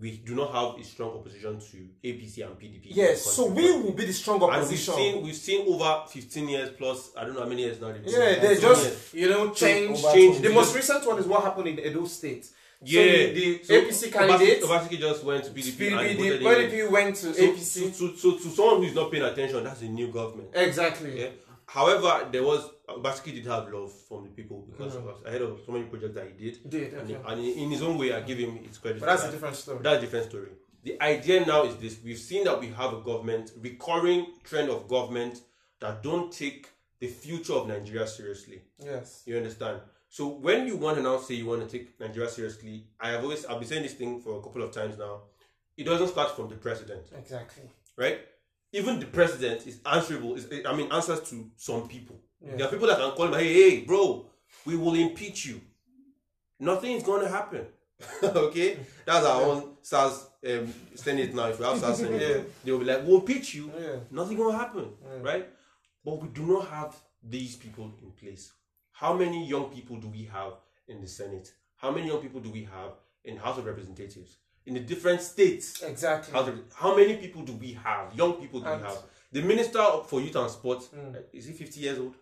we 0.00 0.16
do 0.18 0.34
not 0.34 0.52
have 0.52 0.80
a 0.80 0.84
strong 0.84 1.10
opposition 1.10 1.60
to 1.60 1.76
APC 2.08 2.44
and 2.44 2.58
PDP. 2.58 2.86
Yes, 2.86 3.22
so 3.22 3.46
we 3.46 3.70
will 3.80 3.92
be 3.92 4.04
the 4.06 4.12
strong 4.12 4.42
and 4.42 4.50
we've 4.50 4.60
opposition. 4.62 4.94
seen 4.94 5.22
we've 5.22 5.36
seen 5.36 5.66
over 5.72 6.02
15 6.08 6.48
years 6.48 6.70
plus 6.76 7.10
I 7.16 7.24
don't 7.24 7.34
know 7.34 7.42
how 7.42 7.48
many 7.48 7.62
years 7.62 7.80
now. 7.80 7.88
yeah, 7.88 8.40
they 8.40 8.56
15 8.56 8.60
just 8.60 8.84
years. 8.84 9.14
you 9.14 9.28
know 9.30 9.50
change. 9.52 10.02
Change. 10.02 10.40
The 10.40 10.50
most 10.52 10.74
recent 10.74 11.06
one 11.06 11.18
is 11.18 11.26
what 11.26 11.44
happened 11.44 11.68
in 11.68 11.78
Edo 11.78 12.04
State. 12.06 12.48
Yeah, 12.82 13.02
so 13.02 13.32
the, 13.34 13.62
So 13.64 13.74
APC 13.80 14.12
candidate, 14.12 14.62
Obaseki, 14.62 14.88
Obaseki 14.88 14.98
just 14.98 15.24
went 15.24 15.44
to 15.44 15.50
PDP, 15.50 15.92
and 15.92 16.18
PDP, 16.18 16.42
voted 16.42 16.70
the 16.70 16.80
in. 16.80 16.86
PDP 16.88 16.90
went 16.90 17.16
to 17.16 17.34
So, 17.34 17.42
APC. 17.42 17.92
so, 17.94 18.14
so, 18.14 18.32
to 18.38 18.48
someone 18.50 18.76
who 18.78 18.82
is 18.84 18.94
not 18.94 19.10
paying 19.10 19.22
attention, 19.24 19.64
that's 19.64 19.82
a 19.82 19.86
new 19.88 20.08
government. 20.12 20.50
exactly. 20.54 21.20
Yeah. 21.20 21.28
However, 21.66 22.28
there 22.30 22.42
was 22.42 22.70
Basiki 22.86 23.32
did 23.34 23.46
have 23.46 23.72
love 23.72 23.90
from 24.06 24.24
the 24.24 24.28
people 24.30 24.66
because 24.70 24.94
Mhm. 24.96 25.08
of 25.08 25.24
ahead 25.26 25.40
of 25.40 25.58
so 25.64 25.72
many 25.72 25.84
projects 25.86 26.14
that 26.14 26.26
he 26.36 26.50
did, 26.50 26.68
Did 26.68 26.92
and, 26.92 27.10
okay. 27.10 27.20
and 27.26 27.40
in 27.42 27.70
his 27.70 27.80
own 27.82 27.96
way, 27.96 28.12
I 28.12 28.20
give 28.20 28.36
him 28.38 28.56
his 28.56 28.76
credit. 28.76 29.00
But 29.00 29.06
that's 29.06 29.24
a 29.24 29.30
different 29.30 29.56
story. 29.56 29.78
That's 29.82 29.98
a 29.98 30.00
different 30.02 30.28
story. 30.28 30.48
The 30.82 31.00
idea 31.02 31.46
now 31.46 31.64
is 31.64 31.76
this: 31.76 31.96
we've 32.04 32.18
seen 32.18 32.44
that 32.44 32.60
we 32.60 32.66
have 32.68 32.92
a 32.92 33.00
government, 33.00 33.52
recurring 33.58 34.26
trend 34.44 34.68
of 34.68 34.86
government 34.86 35.40
that 35.80 36.02
don't 36.02 36.30
take 36.30 36.68
the 37.00 37.06
future 37.06 37.54
of 37.54 37.66
Nigeria 37.68 38.06
seriously. 38.06 38.60
yes. 38.78 39.22
You 39.24 39.38
understand? 39.38 39.80
So 40.14 40.28
when 40.28 40.68
you 40.68 40.76
want 40.76 40.96
to 40.98 41.02
now 41.02 41.18
say 41.18 41.34
you 41.34 41.46
want 41.46 41.68
to 41.68 41.78
take 41.78 41.98
Nigeria 41.98 42.28
seriously, 42.30 42.84
I 43.00 43.08
have 43.08 43.24
always 43.24 43.44
I've 43.46 43.58
been 43.58 43.66
saying 43.68 43.82
this 43.82 43.94
thing 43.94 44.20
for 44.20 44.38
a 44.38 44.42
couple 44.44 44.62
of 44.62 44.70
times 44.70 44.96
now. 44.96 45.22
It 45.76 45.82
doesn't 45.86 46.06
start 46.06 46.36
from 46.36 46.48
the 46.48 46.54
president 46.54 47.02
Exactly. 47.18 47.64
right? 47.96 48.20
Even 48.72 49.00
the 49.00 49.06
president 49.06 49.66
is 49.66 49.80
answerable. 49.84 50.36
Is 50.36 50.46
I 50.64 50.72
mean, 50.72 50.92
answers 50.92 51.28
to 51.30 51.50
some 51.56 51.88
people. 51.88 52.14
Yeah. 52.40 52.54
There 52.54 52.66
are 52.68 52.70
people 52.70 52.86
that 52.86 52.98
can 52.98 53.10
call 53.10 53.26
him, 53.26 53.34
hey, 53.34 53.52
hey, 53.54 53.80
bro, 53.80 54.26
we 54.64 54.76
will 54.76 54.94
impeach 54.94 55.46
you. 55.46 55.60
Nothing 56.60 56.92
is 56.92 57.02
going 57.02 57.22
to 57.22 57.28
happen. 57.28 57.66
okay, 58.22 58.78
that's 59.04 59.26
our 59.26 59.42
own 59.42 59.70
SARS 59.82 60.28
um, 60.48 60.72
Senate 60.94 61.34
now. 61.34 61.46
If 61.48 61.58
we 61.58 61.64
have 61.64 61.78
SARS 61.78 61.98
Senate, 61.98 62.20
Yeah. 62.22 62.42
they 62.62 62.70
will 62.70 62.78
be 62.78 62.84
like, 62.84 63.04
we'll 63.04 63.18
impeach 63.18 63.54
you. 63.56 63.72
Yeah. 63.76 63.96
Nothing 64.12 64.36
to 64.36 64.50
happen, 64.52 64.90
right? 65.22 65.48
But 66.04 66.22
we 66.22 66.28
do 66.28 66.46
not 66.46 66.68
have 66.68 66.94
these 67.20 67.56
people 67.56 67.90
in 68.00 68.12
place. 68.12 68.52
How 68.94 69.12
many 69.12 69.44
young 69.46 69.70
people 69.70 69.96
do 69.96 70.08
we 70.08 70.24
have 70.32 70.52
in 70.86 71.00
the 71.00 71.08
Senate? 71.08 71.52
How 71.76 71.90
many 71.90 72.06
young 72.06 72.20
people 72.20 72.40
do 72.40 72.50
we 72.50 72.62
have 72.64 72.92
in 73.24 73.36
House 73.36 73.58
of 73.58 73.66
Representatives? 73.66 74.36
In 74.66 74.74
the 74.74 74.80
different 74.80 75.20
states, 75.20 75.82
Exactly. 75.82 76.32
how, 76.74 76.96
many 76.96 77.16
people 77.16 77.42
do 77.42 77.52
we 77.54 77.72
have? 77.72 78.14
Young 78.14 78.34
people 78.34 78.60
do 78.60 78.66
And- 78.66 78.80
we 78.82 78.86
have? 78.88 78.98
The 79.32 79.42
minister 79.42 79.82
for 80.06 80.20
youth 80.20 80.36
and 80.36 80.48
sports 80.48 80.88
Mm. 80.94 81.22
is 81.32 81.46
he 81.46 81.52
fifty 81.54 81.80
years 81.80 81.98
old? 81.98 82.14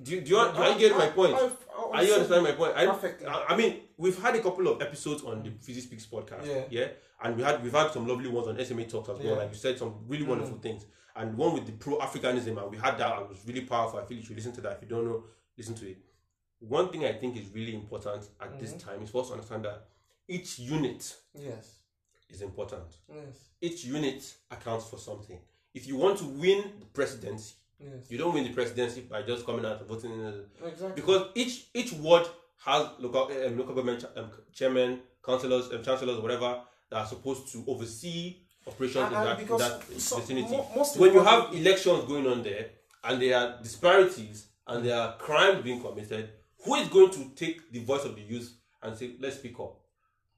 Do 0.00 0.12
you, 0.12 0.20
do 0.20 0.30
you, 0.36 0.52
do 0.54 0.62
you 0.62 0.78
get 0.78 0.96
my 0.96 1.08
point? 1.08 1.34
I- 1.34 1.38
I- 1.38 1.48
I- 1.48 1.96
Are 1.98 2.04
you 2.04 2.12
understanding 2.14 2.44
my 2.44 2.52
point? 2.52 2.76
I, 2.76 2.86
Perfectly. 2.86 3.26
I, 3.26 3.44
I 3.48 3.56
mean, 3.56 3.80
we've 3.96 4.16
had 4.22 4.36
a 4.36 4.40
couple 4.40 4.68
of 4.68 4.80
episodes 4.80 5.24
on 5.24 5.42
the 5.42 5.50
Fizzy 5.50 5.80
Speaks 5.80 6.06
podcast, 6.06 6.46
Yeah. 6.70 6.88
and 7.24 7.36
we 7.36 7.42
had 7.42 7.60
we've 7.62 7.72
had 7.72 7.90
some 7.90 8.06
lovely 8.06 8.28
ones 8.28 8.46
on 8.46 8.56
SmaTalks 8.56 9.08
as 9.08 9.18
well. 9.18 9.20
Yeah. 9.20 9.32
Like 9.32 9.48
you 9.50 9.56
said, 9.56 9.76
some 9.78 9.94
really 10.06 10.22
wonderful 10.24 10.58
things, 10.58 10.86
and 11.16 11.36
one 11.36 11.54
with 11.54 11.66
the 11.66 11.72
pro 11.72 11.98
Africanism, 11.98 12.56
and 12.62 12.70
we 12.70 12.76
had 12.78 12.96
that. 12.98 13.22
It 13.22 13.28
was 13.28 13.44
really 13.44 13.62
powerful. 13.62 13.98
I 13.98 14.04
feel 14.04 14.16
you 14.18 14.22
should 14.24 14.36
listen 14.36 14.52
to 14.52 14.60
that. 14.60 14.74
If 14.76 14.82
you 14.82 14.88
don't 14.88 15.04
know, 15.06 15.24
listen 15.60 15.74
to 15.74 15.86
it. 15.90 15.98
One 16.60 16.88
thing 16.90 17.04
I 17.04 17.12
think 17.12 17.36
is 17.36 17.48
really 17.54 17.74
important 17.74 18.24
at 18.40 18.58
this 18.58 18.72
Mm-hmm. 18.72 18.88
time 18.90 19.02
is 19.02 19.10
for 19.10 19.20
us 19.22 19.28
to 19.28 19.34
understand 19.34 19.64
that 19.66 19.86
each 20.28 20.58
unit 20.58 21.02
Yes. 21.34 21.64
is 22.30 22.40
important 22.42 22.88
Yes. 23.08 23.34
each 23.60 23.84
unit 23.84 24.20
accounts 24.50 24.88
for 24.88 24.98
something. 24.98 25.38
If 25.74 25.86
you 25.86 25.96
want 25.96 26.18
to 26.18 26.24
win 26.24 26.60
the 26.80 26.86
presidency, 26.86 27.54
Yes. 27.78 28.10
you 28.10 28.18
don't 28.18 28.34
win 28.34 28.44
the 28.44 28.52
presidency 28.52 29.00
by 29.02 29.22
just 29.22 29.44
coming 29.46 29.64
out 29.64 29.78
and 29.80 29.88
voting 29.88 30.12
Exactly. 30.64 30.92
Because 30.94 31.22
each 31.34 31.54
each 31.74 31.92
ward 31.94 32.26
has 32.66 32.82
local 32.98 33.22
um, 33.24 33.58
local 33.58 33.74
government 33.74 34.00
ch- 34.02 34.16
um, 34.18 34.30
chairman, 34.52 35.00
councillors, 35.24 35.70
um, 35.72 35.82
chancellors, 35.82 36.18
whatever 36.20 36.50
that 36.90 36.98
are 37.02 37.06
supposed 37.06 37.50
to 37.52 37.64
oversee 37.66 38.36
operations 38.66 39.04
And- 39.04 39.14
in 39.16 39.24
that, 39.24 39.40
in 39.40 39.56
that 39.64 40.00
so- 40.00 40.16
vicinity. 40.18 40.56
mo- 40.56 40.84
when 41.02 41.12
you 41.14 41.20
have 41.30 41.54
elections 41.54 42.04
going 42.04 42.26
on 42.26 42.42
there 42.42 42.64
and 43.04 43.20
there 43.22 43.34
are 43.38 43.62
disparities 43.62 44.46
and 44.70 44.84
there 44.84 44.98
are 44.98 45.16
crimes 45.18 45.62
being 45.62 45.80
committed, 45.80 46.30
who 46.64 46.74
is 46.76 46.88
going 46.88 47.10
to 47.10 47.30
take 47.34 47.70
the 47.70 47.84
voice 47.84 48.04
of 48.04 48.14
the 48.14 48.22
youth 48.22 48.52
and 48.82 48.96
say, 48.96 49.16
"Let's 49.20 49.36
speak 49.36 49.58
up"? 49.60 49.80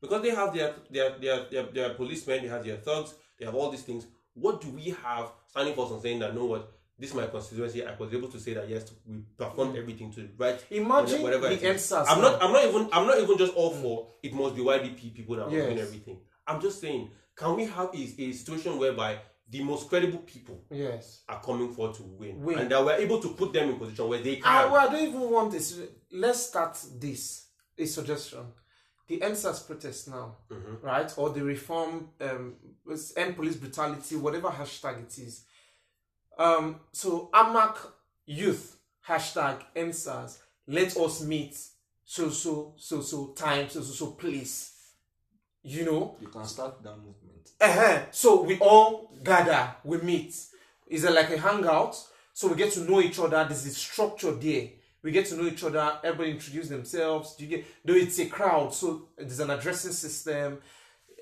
because 0.02 0.20
they 0.20 0.30
have 0.30 0.52
their 0.52 0.74
their 0.90 1.18
their 1.18 1.44
their, 1.50 1.62
their 1.72 1.94
policemen, 1.94 2.42
they 2.42 2.48
have 2.48 2.64
their 2.64 2.76
thugs, 2.76 3.14
they 3.38 3.46
have 3.46 3.54
all 3.54 3.70
these 3.70 3.84
things. 3.84 4.06
What 4.34 4.60
do 4.60 4.68
we 4.70 4.94
have 5.02 5.30
standing 5.48 5.74
for 5.74 5.86
us 5.86 5.92
and 5.92 6.02
saying 6.02 6.18
that 6.18 6.34
no 6.34 6.44
what 6.46 6.72
this 6.98 7.10
is 7.10 7.16
my 7.16 7.26
constituency? 7.26 7.86
I 7.86 7.94
was 7.94 8.12
able 8.12 8.28
to 8.28 8.40
say 8.40 8.54
that 8.54 8.68
yes, 8.68 8.92
we 9.06 9.22
performed 9.38 9.76
everything 9.76 10.12
to 10.12 10.28
right. 10.36 10.58
Mm. 10.70 10.76
Imagine 10.84 11.22
whatever 11.22 11.48
the. 11.48 11.56
EndSARS 11.56 12.06
I'm 12.08 12.20
not. 12.20 12.42
I'm 12.42 12.52
not 12.52 12.64
even. 12.64 12.88
I'm 12.92 13.06
not 13.06 13.18
even 13.18 13.38
just 13.38 13.54
all 13.54 13.70
for 13.70 14.08
it 14.22 14.34
must 14.34 14.56
be 14.56 14.62
YDP 14.62 15.14
people 15.14 15.36
that 15.36 15.46
are 15.46 15.50
doing 15.50 15.78
everything. 15.78 16.18
I'm 16.46 16.60
just 16.60 16.80
saying, 16.80 17.10
can 17.36 17.54
we 17.56 17.66
have 17.66 17.94
a, 17.94 18.22
a 18.22 18.32
situation 18.32 18.78
whereby 18.78 19.20
the 19.52 19.62
most 19.62 19.88
credible 19.90 20.20
people 20.20 20.64
Yes. 20.70 21.22
are 21.28 21.40
coming 21.42 21.72
forward 21.74 21.94
to 21.96 22.02
win, 22.04 22.40
Win. 22.40 22.58
and 22.58 22.70
that 22.70 22.82
we're 22.84 22.96
able 22.96 23.20
to 23.20 23.28
put 23.34 23.52
them 23.52 23.68
in 23.70 23.78
position 23.78 24.08
where 24.08 24.22
they 24.22 24.38
I, 24.38 24.40
can. 24.62 24.70
well, 24.72 24.88
I 24.88 24.92
don't 24.92 25.08
even 25.08 25.30
want 25.30 25.52
this. 25.52 25.78
Let's 26.10 26.46
start 26.46 26.76
this. 26.98 27.48
A 27.78 27.84
suggestion. 27.86 28.46
The 29.08 29.18
EndSARS 29.20 29.66
protest 29.66 30.08
now, 30.08 30.36
Mm-hmm. 30.50 30.84
right? 30.86 31.12
Or 31.18 31.30
the 31.30 31.42
reform, 31.44 32.08
um, 32.20 32.54
end 33.16 33.36
police 33.36 33.56
brutality, 33.56 34.16
whatever 34.16 34.48
hashtag 34.48 35.02
it 35.02 35.18
is. 35.18 35.44
Um, 36.38 36.80
so 36.92 37.28
AMAC 37.34 37.76
youth 38.26 38.78
hashtag 39.06 39.60
EndSARS. 39.76 40.38
Let 40.66 40.96
us 40.96 41.22
meet. 41.22 41.56
So 42.04 42.30
so 42.30 42.74
so 42.78 43.00
so 43.02 43.32
time 43.34 43.68
so 43.68 43.80
so 43.82 43.92
so 43.92 44.06
place. 44.12 44.71
You 45.64 45.84
know, 45.84 46.16
You 46.20 46.28
can 46.28 46.44
start 46.44 46.82
that 46.82 46.96
movement. 46.96 47.50
uh 47.60 48.00
So 48.10 48.42
we 48.42 48.58
all 48.58 49.10
gather, 49.22 49.76
we 49.84 49.98
meet. 49.98 50.34
Is 50.88 51.04
it 51.04 51.12
like 51.12 51.30
a 51.30 51.38
hangout? 51.38 51.96
So 52.32 52.48
we 52.48 52.56
get 52.56 52.72
to 52.72 52.80
know 52.80 53.00
each 53.00 53.18
other. 53.18 53.44
There's 53.44 53.66
a 53.66 53.70
structure 53.70 54.32
there. 54.32 54.68
We 55.02 55.12
get 55.12 55.26
to 55.26 55.36
know 55.36 55.46
each 55.46 55.62
other. 55.62 55.98
Everybody 56.02 56.32
introduce 56.32 56.68
themselves. 56.68 57.36
Do 57.36 57.44
you 57.44 57.50
get? 57.50 57.66
Though 57.84 57.94
it's 57.94 58.18
a 58.18 58.26
crowd, 58.26 58.74
so 58.74 59.08
there's 59.16 59.40
an 59.40 59.50
addressing 59.50 59.92
system. 59.92 60.58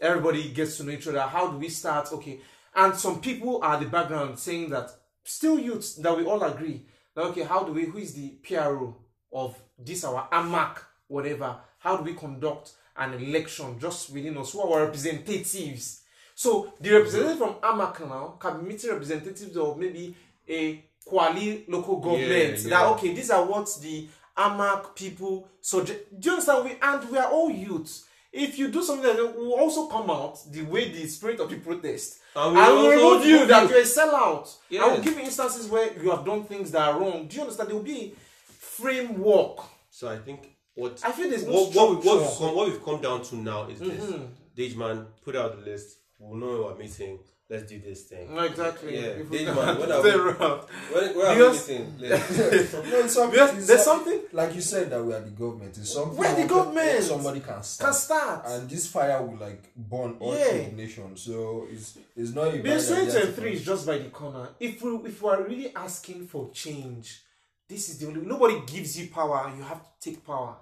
Everybody 0.00 0.50
gets 0.50 0.76
to 0.78 0.84
know 0.84 0.92
each 0.92 1.06
other. 1.08 1.20
How 1.20 1.48
do 1.48 1.58
we 1.58 1.68
start? 1.68 2.12
Okay, 2.12 2.40
and 2.74 2.94
some 2.94 3.20
people 3.20 3.60
are 3.62 3.78
the 3.78 3.86
background 3.86 4.38
saying 4.38 4.70
that 4.70 4.90
still 5.24 5.58
youths 5.58 5.94
that 5.96 6.16
we 6.16 6.24
all 6.24 6.42
agree 6.42 6.86
that 7.14 7.22
okay, 7.26 7.42
how 7.42 7.64
do 7.64 7.72
we? 7.72 7.84
Who 7.84 7.98
is 7.98 8.14
the 8.14 8.30
PRO 8.42 8.96
of 9.32 9.56
this 9.78 10.04
our 10.04 10.28
AMAC 10.30 10.78
whatever? 11.08 11.56
How 11.78 11.96
do 11.96 12.04
we 12.04 12.14
conduct 12.14 12.72
an 12.96 13.14
election 13.14 13.78
just 13.78 14.10
within 14.12 14.36
us? 14.38 14.52
Who 14.52 14.60
are 14.60 14.80
our 14.80 14.84
representatives? 14.86 16.02
So 16.34 16.72
the 16.80 16.90
representative 16.92 17.38
from 17.38 17.54
AMAC 17.54 18.00
now 18.08 18.36
can 18.38 18.60
be 18.62 18.68
meeting 18.72 18.90
representatives 18.90 19.56
of 19.56 19.76
maybe 19.78 20.14
a 20.48 20.84
Kwali 21.06 21.68
local 21.68 21.98
government. 22.00 22.30
Yeah, 22.30 22.70
That 22.70 22.70
yeah. 22.70 22.88
okay, 22.90 23.14
these 23.14 23.30
are 23.30 23.44
what 23.44 23.68
the 23.82 24.08
AMAC 24.36 24.94
people. 24.94 25.48
So 25.60 25.82
do 25.84 25.92
you 26.20 26.30
understand? 26.30 26.64
We 26.64 26.76
and 26.80 27.10
we 27.10 27.18
are 27.18 27.30
all 27.30 27.50
youths. 27.50 28.04
If 28.32 28.58
you 28.60 28.68
do 28.68 28.80
something 28.82 29.06
like 29.06 29.16
that, 29.16 29.36
we 29.36 29.44
will 29.44 29.58
also 29.58 29.88
come 29.88 30.08
out 30.08 30.38
the 30.52 30.62
way 30.62 30.88
the 30.92 31.04
spirit 31.08 31.40
of 31.40 31.50
the 31.50 31.56
protest. 31.56 32.20
And 32.36 32.54
we 32.54 32.60
we 32.62 32.68
will 32.68 32.90
remove 32.90 33.26
you 33.26 33.44
that 33.46 33.64
you. 33.64 33.70
you're 33.70 33.80
a 33.80 33.84
sellout. 33.84 34.54
I 34.72 34.86
will 34.86 34.94
Yes. 34.96 35.04
give 35.04 35.14
you 35.18 35.24
instances 35.24 35.66
where 35.68 35.92
you 36.00 36.10
have 36.10 36.24
done 36.24 36.44
things 36.44 36.70
that 36.70 36.88
are 36.88 37.00
wrong. 37.00 37.26
Do 37.26 37.34
you 37.36 37.42
understand? 37.42 37.68
There 37.70 37.76
will 37.76 37.82
be 37.82 38.14
framework. 38.46 39.58
So 39.90 40.08
I 40.08 40.18
think 40.18 40.48
what 40.80 41.00
I 41.04 41.12
feel 41.12 41.28
there's 41.30 41.46
no 41.46 41.52
what, 41.52 41.74
what, 41.74 41.90
we, 41.90 41.96
what, 41.96 42.04
we've 42.04 42.26
structure. 42.26 42.38
come, 42.46 42.54
what 42.56 42.66
we've 42.68 42.84
come 42.84 43.00
down 43.00 43.22
to 43.28 43.36
now 43.36 43.68
is 43.68 43.78
this. 43.78 44.04
Mhm. 44.04 44.28
Dejman, 44.56 45.06
put 45.24 45.36
out 45.36 45.50
the 45.58 45.70
list. 45.70 45.98
We'll 46.18 46.38
know 46.38 46.68
our 46.68 46.74
meeting. 46.76 47.18
Let's 47.48 47.68
do 47.68 47.80
this 47.80 48.04
thing. 48.04 48.32
No, 48.32 48.42
exactly. 48.42 48.94
Yeah, 48.94 49.08
If 49.22 49.28
we 49.28 49.38
Dejman, 49.38 49.54
can 49.64 49.78
what 49.80 49.90
are 49.90 50.00
stay 50.02 50.14
we- 50.14 50.20
around. 50.20 50.60
Where, 50.92 51.12
where 51.16 51.26
are 51.26 51.50
we 51.50 51.56
meeting? 51.58 51.96
No, 52.00 52.06
it's 52.06 53.16
Because 53.30 53.66
there's 53.66 53.84
something 53.84 54.20
like 54.32 54.54
you 54.54 54.60
said 54.60 54.88
that 54.90 55.02
we 55.04 55.12
are 55.12 55.20
the 55.20 55.30
government. 55.30 55.76
It's 55.76 55.92
something 55.92 56.16
We're 56.16 56.28
the 56.28 56.32
wanted- 56.34 56.48
government. 56.48 57.02
Somebody 57.02 57.40
can 57.40 57.62
start. 57.64 57.86
can 57.90 57.94
start. 58.06 58.42
and 58.46 58.70
this 58.70 58.86
fire 58.86 59.20
will 59.26 59.36
like 59.38 59.62
burn 59.76 60.16
all 60.20 60.34
Yeah. 60.36 60.44
through 60.44 60.64
the 60.76 60.82
nation. 60.84 61.16
So 61.16 61.66
it's 61.72 61.98
it's 62.16 62.32
not 62.32 62.48
even. 62.48 62.62
Because 62.62 62.86
2023 62.88 63.52
is 63.54 63.64
just 63.64 63.84
by 63.86 63.98
the 63.98 64.10
corner. 64.10 64.48
If 64.60 64.80
we 64.82 64.90
if 65.10 65.20
we 65.22 65.28
are 65.30 65.42
really 65.42 65.74
asking 65.74 66.28
for 66.28 66.50
change, 66.52 67.22
this 67.68 67.88
is 67.88 67.98
the 67.98 68.06
only. 68.06 68.20
Nobody 68.34 68.62
gives 68.74 68.96
you 68.98 69.08
power. 69.08 69.52
You 69.56 69.64
have 69.64 69.82
to 69.82 69.90
take 70.10 70.24
power. 70.24 70.54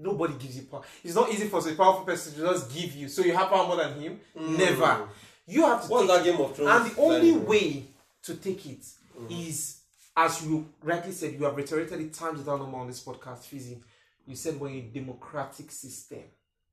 Nobody 0.00 0.34
gives 0.34 0.56
you 0.56 0.62
power. 0.62 0.82
It's 1.04 1.14
not 1.14 1.30
easy 1.30 1.46
for 1.48 1.58
a 1.58 1.74
powerful 1.74 2.04
person 2.04 2.32
to 2.34 2.40
just 2.40 2.72
give 2.72 2.94
you. 2.94 3.08
So 3.08 3.22
you 3.22 3.36
have 3.36 3.48
power 3.48 3.66
more 3.66 3.76
than 3.76 4.00
him. 4.00 4.20
Never. 4.34 5.08
You 5.46 5.66
have 5.66 5.82
to. 5.82 5.88
What's 5.88 6.08
that 6.08 6.24
Game 6.24 6.40
of 6.40 6.56
Thrones? 6.56 6.86
And 6.86 6.90
the 6.90 7.00
only 7.00 7.32
line? 7.32 7.46
way 7.46 7.84
to 8.22 8.34
take 8.36 8.64
it 8.66 8.86
is, 9.28 9.80
as 10.16 10.44
you 10.46 10.66
rightly 10.82 11.12
said, 11.12 11.34
you 11.34 11.44
have 11.44 11.56
reiterated 11.56 12.00
it 12.00 12.14
times 12.14 12.38
without 12.38 12.60
number 12.60 12.78
on 12.78 12.86
this 12.86 13.02
podcast, 13.04 13.40
Fizzy. 13.40 13.78
You 14.26 14.36
said 14.36 14.58
we're 14.58 14.70
a 14.70 14.80
democratic 14.80 15.70
system. 15.70 16.22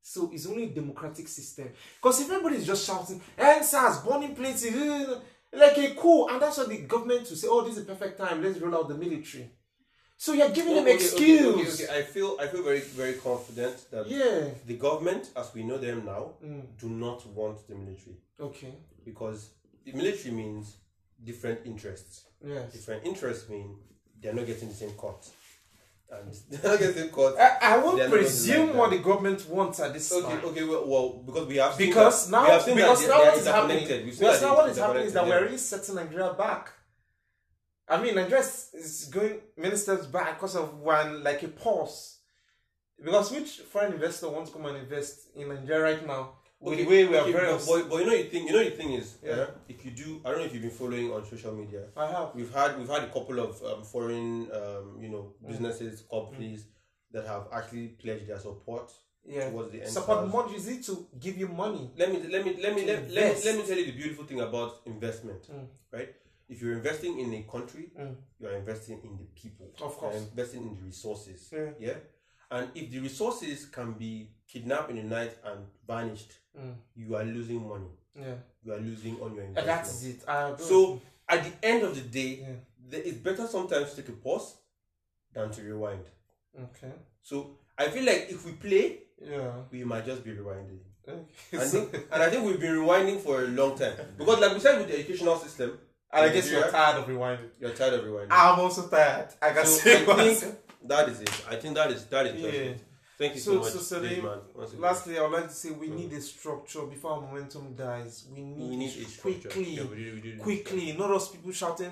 So 0.01 0.29
it's 0.31 0.45
only 0.45 0.63
a 0.63 0.69
democratic 0.69 1.27
system. 1.27 1.69
Because 2.01 2.21
if 2.21 2.29
everybody 2.29 2.55
is 2.57 2.65
just 2.65 2.85
shouting, 2.87 3.19
answers, 3.37 3.97
burning 3.99 4.35
places, 4.35 4.73
like 5.53 5.77
a 5.79 5.95
coup, 5.95 6.27
and 6.27 6.41
that's 6.41 6.57
what 6.57 6.69
the 6.69 6.77
government 6.77 7.27
will 7.29 7.35
say, 7.35 7.47
oh, 7.49 7.61
this 7.61 7.77
is 7.77 7.85
the 7.85 7.93
perfect 7.93 8.17
time, 8.17 8.41
let's 8.41 8.59
roll 8.59 8.75
out 8.75 8.87
the 8.87 8.95
military. 8.95 9.49
So 10.19 10.33
you're 10.33 10.49
giving 10.49 10.73
them 10.73 10.83
Okay, 10.83 10.95
excuse. 10.95 11.45
okay, 11.81 11.85
okay. 11.85 11.99
I 11.99 12.01
feel 12.03 12.37
I 12.39 12.47
feel 12.47 12.63
very 12.63 12.79
very 12.79 13.13
confident 13.13 13.75
that 13.91 14.07
Yeah. 14.07 14.49
the 14.65 14.73
government, 14.75 15.29
as 15.35 15.53
we 15.53 15.63
know 15.63 15.77
them 15.77 16.05
now, 16.05 16.33
Mm. 16.43 16.63
do 16.79 16.89
not 16.89 17.25
want 17.27 17.67
the 17.67 17.75
military 17.75 18.17
Okay. 18.39 18.73
because 19.05 19.49
the 19.85 19.91
military 19.93 20.33
means 20.33 20.65
different 21.23 21.59
interests. 21.65 22.23
Yes. 22.43 22.71
Different 22.73 23.05
interests 23.05 23.47
mean 23.49 23.77
they're 24.19 24.33
not 24.33 24.45
getting 24.47 24.69
the 24.69 24.75
same 24.75 24.93
cut, 24.97 25.21
and 26.09 26.33
they're 26.49 26.71
not 26.71 26.79
getting 26.79 27.03
the 27.07 27.09
cut. 27.13 27.37
I, 27.39 27.73
I 27.73 27.77
won't 27.77 28.09
presume 28.09 28.75
what 28.75 28.89
the 28.89 28.97
government 28.97 29.47
wants 29.47 29.79
at 29.79 29.93
this 29.93 30.11
Okay, 30.11 30.27
time. 30.35 30.45
okay, 30.45 30.63
well, 30.63 30.83
well, 30.87 31.09
because 31.27 31.47
we 31.47 31.57
have 31.57 31.75
seen 31.75 31.87
Because 31.89 32.25
that, 32.25 32.31
now, 32.31 32.43
we 32.45 32.49
have 32.51 32.63
seen 32.63 32.75
because 32.75 33.07
now 33.07 33.19
what 33.25 33.37
is 33.37 33.45
happening? 33.45 33.77
interconnected. 33.77 34.05
We've 34.05 34.15
seen 34.15 34.27
Because 34.27 34.41
now 34.41 34.55
what 34.57 34.69
is 34.71 34.77
happening 34.77 35.05
is 35.05 35.13
that 35.13 35.27
we're 35.27 35.43
really 35.43 35.57
setting 35.59 35.95
Nigeria 35.95 36.33
back. 36.33 36.73
I 37.89 38.01
mean, 38.01 38.15
Nigeria 38.15 38.43
is- 38.43 39.09
going 39.11 39.39
many 39.55 39.75
steps 39.77 40.05
back 40.07 40.35
because 40.35 40.55
of 40.55 40.79
one 40.79 41.23
like 41.23 41.41
a 41.43 41.47
pause. 41.47 42.19
Because 43.03 43.31
which 43.31 43.59
foreign 43.71 43.93
investor 43.93 44.29
wants 44.29 44.49
to 44.49 44.57
come 44.57 44.65
and 44.65 44.77
invest 44.77 45.29
in 45.35 45.47
Nigeria 45.49 45.83
right 45.83 46.07
now? 46.07 46.33
With 46.59 46.79
the 46.79 46.85
way 46.85 47.05
we 47.05 47.15
are 47.15 47.21
okay, 47.21 47.31
very. 47.33 47.53
but, 47.53 47.87
but, 47.89 47.99
you 47.99 48.05
know 48.07 48.17
the 48.17 48.23
thing. 48.23 48.47
You 48.47 48.53
know 48.53 48.63
the 48.63 48.71
thing 48.71 48.93
is, 48.93 49.17
Yeah. 49.23 49.35
yeah. 49.35 49.45
if 49.69 49.85
you 49.85 49.91
do, 49.91 50.21
I 50.25 50.31
don't 50.31 50.39
know 50.39 50.45
if 50.45 50.53
you've 50.53 50.63
been 50.63 50.71
following 50.71 51.13
on 51.13 51.23
social 51.23 51.53
media. 51.53 51.83
I 51.95 52.07
have. 52.07 52.33
We've 52.33 52.51
had 52.51 52.79
we've 52.79 52.89
had 52.89 53.03
a 53.03 53.11
couple 53.13 53.39
of 53.39 53.63
um, 53.63 53.83
foreign, 53.83 54.51
um, 54.51 54.97
you 54.99 55.09
know, 55.09 55.35
Mm. 55.43 55.47
businesses, 55.49 56.03
companies 56.09 56.65
that 57.11 57.27
have 57.27 57.43
actually 57.51 57.89
pledged 57.89 58.25
their 58.27 58.39
support 58.39 58.91
Yeah. 59.23 59.51
towards 59.51 59.71
the 59.71 59.81
end. 59.83 59.91
Support 59.91 60.27
more 60.29 60.51
is 60.55 60.67
it 60.67 60.83
to 60.85 61.07
give 61.19 61.37
you 61.37 61.47
money. 61.47 61.91
Let 61.95 62.11
me 62.11 62.23
let 62.27 62.43
me 62.43 62.57
let 62.59 62.73
me 62.75 62.85
let, 62.87 63.11
let, 63.11 63.35
me 63.37 63.41
let 63.45 63.55
me 63.57 63.63
tell 63.67 63.77
you 63.77 63.85
the 63.85 63.91
beautiful 64.01 64.25
thing 64.25 64.41
about 64.41 64.81
investment, 64.87 65.43
Mm. 65.51 65.67
right? 65.91 66.09
If 66.49 66.61
you're 66.61 66.73
investing 66.73 67.19
in 67.19 67.33
a 67.33 67.43
country, 67.43 67.91
Mm. 67.99 68.15
you 68.39 68.47
are 68.47 68.55
investing 68.55 69.01
in 69.03 69.17
the 69.17 69.25
people. 69.41 69.67
Of 69.81 69.97
course. 69.97 70.15
You're 70.15 70.23
investing 70.23 70.61
in 70.63 70.75
the 70.77 70.83
resources. 70.83 71.49
Yeah. 71.51 71.71
yeah. 71.79 71.97
And 72.49 72.69
if 72.75 72.89
the 72.89 72.99
resources 72.99 73.65
can 73.65 73.93
be 73.93 74.29
kidnapped 74.47 74.89
in 74.89 74.95
the 74.95 75.03
night 75.03 75.37
and 75.43 75.65
vanished, 75.85 76.31
Mm. 76.57 76.75
you 76.95 77.15
are 77.15 77.25
losing 77.25 77.67
money. 77.67 77.89
Yeah. 78.15 78.35
You 78.63 78.73
are 78.73 78.79
losing 78.79 79.19
on 79.21 79.35
your 79.35 79.43
investment. 79.43 79.67
that 79.67 79.85
is 79.87 80.05
it. 80.05 80.59
So 80.59 81.01
at 81.27 81.43
the 81.43 81.67
end 81.67 81.83
of 81.83 81.93
the 81.95 82.01
day, 82.01 82.39
Yeah. 82.39 82.55
the- 82.89 83.07
it's 83.07 83.17
better 83.17 83.45
sometimes 83.47 83.93
to 83.93 84.01
take 84.01 84.09
a 84.09 84.13
pause 84.17 84.55
than 85.33 85.51
to 85.51 85.61
rewind. 85.61 86.05
okay. 86.59 86.93
So 87.21 87.59
I 87.77 87.89
feel 87.89 88.05
like 88.05 88.29
if 88.29 88.45
we 88.45 88.53
play, 88.53 89.03
Yeah. 89.21 89.65
we 89.71 89.83
might 89.83 90.05
just 90.05 90.23
be 90.23 90.31
rewinding. 90.31 90.79
Okay. 91.07 91.25
And, 91.51 91.93
and 92.11 92.23
I 92.23 92.29
think 92.29 92.45
we've 92.45 92.59
been 92.59 92.75
rewinding 92.77 93.19
for 93.21 93.43
a 93.43 93.47
long 93.47 93.77
time. 93.77 93.95
Because 94.17 94.39
like 94.39 94.53
we 94.53 94.59
said 94.59 94.79
with 94.79 94.87
the 94.87 94.95
educational 94.99 95.37
system, 95.37 95.77
and 96.17 96.25
I 96.25 96.33
guess 96.33 96.49
you're 96.51 96.69
tired 96.71 96.97
of 96.97 97.07
rewinding. 97.07 97.49
you're 97.59 97.71
tired 97.71 97.93
of 97.95 98.01
rewinding. 98.05 98.27
I'm 98.31 98.59
also 98.59 98.87
tired. 98.87 99.29
I 99.41 99.51
can 99.51 99.65
So 99.65 99.71
say 99.83 100.01
I 100.03 100.05
what 100.05 100.17
that 100.87 101.09
is 101.09 101.21
it. 101.21 101.43
I 101.49 101.55
think 101.55 101.75
that 101.75 101.91
is 101.91 102.05
that 102.05 102.25
is 102.27 102.41
Yeah. 102.41 102.49
it. 102.49 102.79
Thank 103.17 103.33
you 103.33 103.41
so, 103.41 103.53
So- 103.63 103.73
much, 103.77 103.83
so, 103.83 103.99
man. 103.99 104.39
Lastly, 104.79 105.17
I 105.17 105.23
would 105.23 105.31
like 105.31 105.47
to 105.47 105.53
say 105.53 105.71
we 105.71 105.87
Mm. 105.87 105.95
need 105.95 106.13
a 106.13 106.21
structure 106.21 106.83
before 106.83 107.13
our 107.13 107.21
momentum 107.21 107.73
dies. 107.73 108.25
We 108.31 108.41
need, 108.41 108.69
we 108.69 108.75
need 108.77 108.93
a 109.07 109.21
quickly, 109.21 109.63
Yeah, 109.71 109.83
we 109.85 109.95
do- 109.95 110.13
we 110.13 110.21
do 110.21 110.37
quickly. 110.37 110.91
Not 110.93 111.09
us 111.11 111.29
people 111.29 111.51
shouting. 111.51 111.91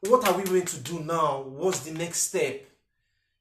What 0.00 0.26
are 0.26 0.34
we 0.38 0.44
going 0.44 0.64
to 0.64 0.78
do 0.78 1.00
now? 1.00 1.42
What's 1.42 1.80
the 1.80 1.90
next 1.92 2.20
step? 2.20 2.64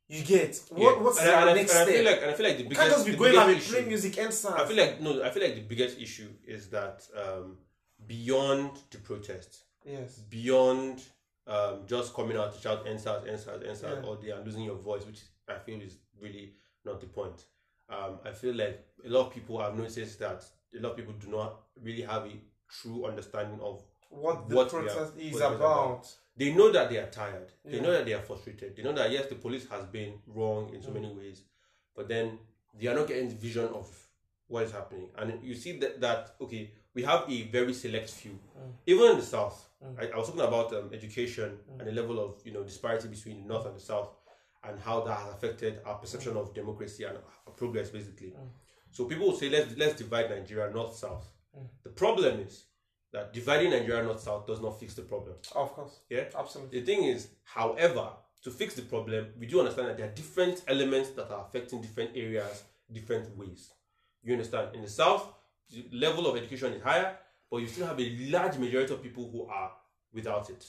You 0.09 0.23
get 0.23 0.59
Yeah. 0.75 0.97
What's 0.99 1.19
and, 1.19 1.27
the 1.29 1.33
I- 1.33 1.41
and 1.41 1.49
I- 1.49 1.53
next 1.53 1.71
and 1.71 1.79
I 1.79 1.83
step? 1.83 1.95
feel 1.95 2.05
like 2.05 2.21
and 2.21 2.31
I 2.31 2.33
feel 2.33 2.45
like 2.47 2.57
the 2.57 2.63
biggest 2.63 2.81
can't 2.81 2.91
just 2.93 3.05
be 3.05 3.15
going 3.15 3.37
and 3.37 3.51
issue- 3.51 3.71
playing 3.71 3.87
music 3.87 4.17
and 4.17 4.33
stuff. 4.33 4.59
I 4.59 4.65
feel 4.67 4.77
like 4.77 5.01
no. 5.01 5.23
I 5.23 5.29
feel 5.29 5.43
like 5.43 5.55
the 5.55 5.61
biggest 5.61 5.97
issue 5.99 6.29
is 6.45 6.69
that 6.71 7.07
um, 7.15 7.57
beyond 8.05 8.71
the 8.91 8.97
protest, 8.99 9.63
yes. 9.87 10.19
beyond 10.29 11.01
um, 11.47 11.83
just 11.87 12.13
coming 12.13 12.37
out 12.37 12.53
to 12.53 12.61
shout 12.61 12.85
EndSARS, 12.85 13.25
EndSARS, 13.27 13.63
EndSARS 13.63 14.01
Yeah. 14.01 14.07
all 14.07 14.15
day 14.15 14.31
and 14.31 14.45
losing 14.45 14.63
your 14.63 14.75
voice, 14.75 15.05
which 15.05 15.21
I 15.47 15.57
feel 15.59 15.81
is 15.81 15.97
really 16.21 16.53
not 16.85 16.99
the 16.99 17.07
point. 17.07 17.45
Um, 17.89 18.19
I 18.25 18.31
feel 18.31 18.53
like 18.55 18.85
a 19.05 19.09
lot 19.09 19.27
of 19.27 19.33
people 19.33 19.61
have 19.61 19.75
noticed 19.77 20.19
that 20.19 20.43
a 20.77 20.81
lot 20.81 20.91
of 20.91 20.97
people 20.97 21.13
do 21.13 21.27
not 21.29 21.61
really 21.81 22.01
have 22.01 22.25
a 22.25 22.33
true 22.69 23.05
understanding 23.05 23.59
of. 23.61 23.81
What 24.09 24.49
the 24.49 24.55
what 24.55 24.73
we 24.73 24.79
are- 24.79 24.85
is 24.87 24.95
what 24.95 25.13
is 25.17 25.41
about. 25.41 26.07
They 26.35 26.53
know 26.53 26.71
that 26.71 26.89
they 26.89 26.97
are 26.97 27.09
tired. 27.09 27.51
They 27.65 27.79
know 27.79 27.91
that 27.91 28.05
they 28.05 28.13
are 28.13 28.21
frustrated. 28.21 28.75
They 28.75 28.83
know 28.83 28.93
that 28.93 29.09
yes, 29.11 29.27
the 29.27 29.35
police 29.35 29.67
has 29.69 29.85
been 29.85 30.13
wrong 30.27 30.73
in 30.73 30.81
so 30.81 30.91
many 30.91 31.11
ways, 31.13 31.41
but 31.95 32.07
then 32.07 32.37
they 32.79 32.87
are 32.87 32.93
not 32.95 33.07
getting 33.07 33.27
the 33.29 33.35
vision 33.35 33.65
of 33.69 33.89
what 34.47 34.63
is 34.63 34.71
happening. 34.71 35.09
And 35.17 35.43
you 35.43 35.55
see 35.55 35.77
that, 35.79 35.99
that 36.01 36.35
okay, 36.39 36.71
we 36.93 37.03
have 37.03 37.25
a 37.29 37.41
very 37.43 37.73
select 37.73 38.09
few, 38.11 38.37
even 38.85 39.11
in 39.11 39.17
the 39.17 39.23
south. 39.23 39.66
Mm. 39.83 39.99
I, 39.99 40.13
I 40.13 40.17
was 40.17 40.27
talking 40.27 40.41
about 40.41 40.73
um, 40.73 40.89
education 40.93 41.57
mm. 41.69 41.79
and 41.79 41.87
the 41.87 41.91
level 41.91 42.19
of 42.23 42.41
you 42.45 42.53
know 42.53 42.63
disparity 42.63 43.07
between 43.07 43.41
the 43.41 43.47
north 43.47 43.65
and 43.65 43.75
the 43.75 43.79
south, 43.79 44.09
and 44.63 44.79
how 44.79 45.01
that 45.01 45.17
has 45.19 45.33
affected 45.33 45.79
our 45.85 45.95
mm. 45.95 46.01
perception 46.01 46.35
of 46.37 46.53
democracy 46.53 47.03
and 47.03 47.17
our 47.17 47.53
progress, 47.53 47.89
basically. 47.89 48.33
So 48.91 49.05
people 49.05 49.27
will 49.27 49.35
say 49.37 49.49
let's 49.49 49.75
let's 49.77 49.95
divide 49.95 50.29
Nigeria 50.29 50.73
north 50.73 50.95
south. 50.95 51.27
The 51.83 51.89
problem 51.89 52.39
is 52.39 52.65
that 53.11 53.33
dividing 53.33 53.71
Nigeria 53.71 54.03
north 54.03 54.21
south 54.21 54.45
does 54.45 54.61
not 54.61 54.79
fix 54.79 54.93
the 54.93 55.01
problem. 55.01 55.35
Of 55.55 55.73
course. 55.73 55.99
Yeah. 56.09 56.25
Absolutely. 56.37 56.79
The 56.79 56.85
thing 56.85 57.03
is, 57.05 57.29
however, 57.43 58.09
to 58.43 58.51
fix 58.51 58.75
the 58.75 58.83
problem, 58.83 59.27
we 59.39 59.47
do 59.47 59.59
understand 59.59 59.87
that 59.89 59.97
there 59.97 60.07
are 60.07 60.13
different 60.13 60.61
elements 60.67 61.09
that 61.11 61.31
are 61.31 61.45
affecting 61.47 61.81
different 61.81 62.11
areas 62.15 62.63
different 62.91 63.35
ways. 63.37 63.71
You 64.23 64.33
understand? 64.33 64.75
In 64.75 64.81
the 64.81 64.89
south, 64.89 65.27
the 65.69 65.85
level 65.91 66.27
of 66.27 66.37
education 66.37 66.73
is 66.73 66.81
higher, 66.81 67.15
but 67.49 67.57
you 67.57 67.67
still 67.67 67.87
have 67.87 67.99
a 67.99 68.17
large 68.29 68.57
majority 68.57 68.93
of 68.93 69.01
people 69.01 69.29
who 69.31 69.45
are 69.47 69.71
without 70.13 70.49
it. 70.49 70.65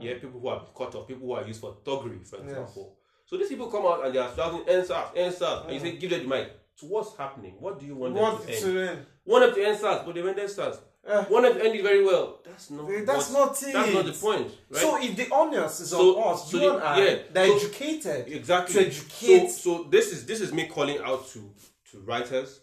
Yeah, 0.00 0.14
people 0.14 0.40
who 0.40 0.48
are 0.48 0.66
cut 0.76 0.94
off, 0.94 1.06
people 1.06 1.26
who 1.26 1.32
are 1.34 1.46
used 1.46 1.60
for 1.60 1.76
thuggery, 1.84 2.26
for 2.26 2.36
example. 2.36 2.96
So 3.26 3.36
these 3.36 3.48
people 3.48 3.70
come 3.70 3.86
out 3.86 4.04
and 4.04 4.14
they 4.14 4.18
are 4.18 4.34
shouting 4.34 4.60
EndSARS, 4.66 5.14
EndSARS, 5.14 5.64
and 5.66 5.74
you 5.74 5.80
say, 5.80 5.96
give 5.96 6.10
them 6.10 6.22
the 6.22 6.26
mic. 6.28 6.50
So 6.74 6.86
what's 6.88 7.16
happening? 7.16 7.54
What 7.60 7.78
do 7.78 7.86
you 7.86 7.94
want 7.94 8.14
What 8.14 8.38
them 8.38 8.46
to 8.46 8.52
end? 8.54 8.62
to 8.62 8.90
end? 8.90 9.06
One 9.24 9.42
of 9.42 9.54
the 9.54 9.60
EndSARS, 9.60 10.04
but 10.04 10.14
they 10.14 10.22
went 10.22 10.36
EndSARS. 10.38 10.78
Eh. 11.06 11.24
One 11.24 11.44
of 11.44 11.54
the 11.54 11.64
ended 11.64 11.82
very 11.84 12.04
well. 12.04 12.40
That's 12.44 12.70
not. 12.70 12.88
That's 13.06 13.30
what- 13.30 13.48
not 13.48 13.62
it. 13.62 13.72
That's 13.72 13.94
not 13.94 14.04
the 14.04 14.12
point, 14.12 14.50
right? 14.70 14.80
So 14.82 15.00
if 15.00 15.16
the 15.16 15.28
onus 15.32 15.80
is 15.80 15.90
So- 15.90 16.20
on 16.20 16.34
us, 16.34 16.50
so 16.50 16.56
you 16.56 16.68
the- 16.68 16.74
and 16.74 16.82
I, 16.84 16.98
yeah, 17.04 17.18
they're 17.32 17.46
so- 17.46 17.56
educated. 17.56 18.28
exactly 18.32 18.74
to 18.74 18.86
educate- 18.88 19.48
So, 19.50 19.76
so 19.78 19.82
this 19.84 20.12
is 20.12 20.26
this 20.26 20.40
is 20.40 20.52
me 20.52 20.66
calling 20.66 20.98
out 20.98 21.26
to 21.28 21.54
to 21.92 22.00
writers, 22.00 22.60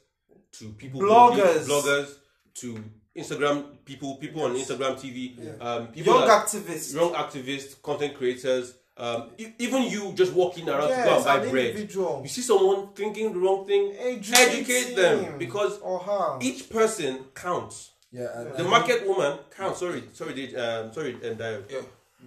to 0.53 0.69
people 0.73 0.99
Bloggers. 1.01 1.65
bloggers, 1.65 2.15
to 2.55 2.83
Instagram 3.15 3.65
people, 3.85 4.15
people 4.17 4.43
on 4.43 4.53
Instagram 4.55 4.95
TV, 4.99 5.37
um, 5.61 5.87
people 5.87 6.13
Young 6.15 6.27
that- 6.27 6.45
activists. 6.47 6.93
young 6.93 7.13
activists, 7.13 7.81
content 7.81 8.13
creators, 8.15 8.73
um, 8.97 9.29
even 9.59 9.83
you 9.83 10.11
just 10.13 10.33
walking 10.33 10.67
around 10.69 10.89
to 10.89 10.95
go 10.95 11.15
and 11.15 11.25
buy 11.25 11.37
an 11.43 11.49
bread. 11.49 11.65
individual. 11.67 12.19
You 12.23 12.29
see 12.29 12.41
someone 12.41 12.93
thinking 12.93 13.33
the 13.33 13.39
wrong 13.39 13.65
thing, 13.65 13.95
Educate 13.97 14.37
educate 14.59 14.95
them 14.95 15.37
because 15.37 15.79
or 15.79 15.99
her. 15.99 16.37
each 16.41 16.69
person 16.69 17.25
counts. 17.33 17.91
Yeah, 18.11 18.27
and, 18.39 18.51
The 18.53 18.59
and- 18.59 18.69
market 18.69 19.05
woman 19.07 19.39
counts. 19.55 19.79
Sorry, 19.79 20.03
sorry, 20.13 20.33
the, 20.33 20.55
um, 20.55 20.93
sorry, 20.93 21.15
um, 21.15 21.35
Dio. 21.37 21.63
Yeah. 21.69 21.81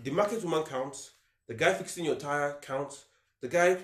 The 0.05 0.11
market 0.11 0.43
woman 0.45 0.63
counts. 0.65 1.11
The 1.47 1.55
guy 1.55 1.73
fixing 1.75 2.05
your 2.05 2.17
tire 2.17 2.59
counts. 2.61 3.05
The 3.41 3.49
guy 3.49 3.79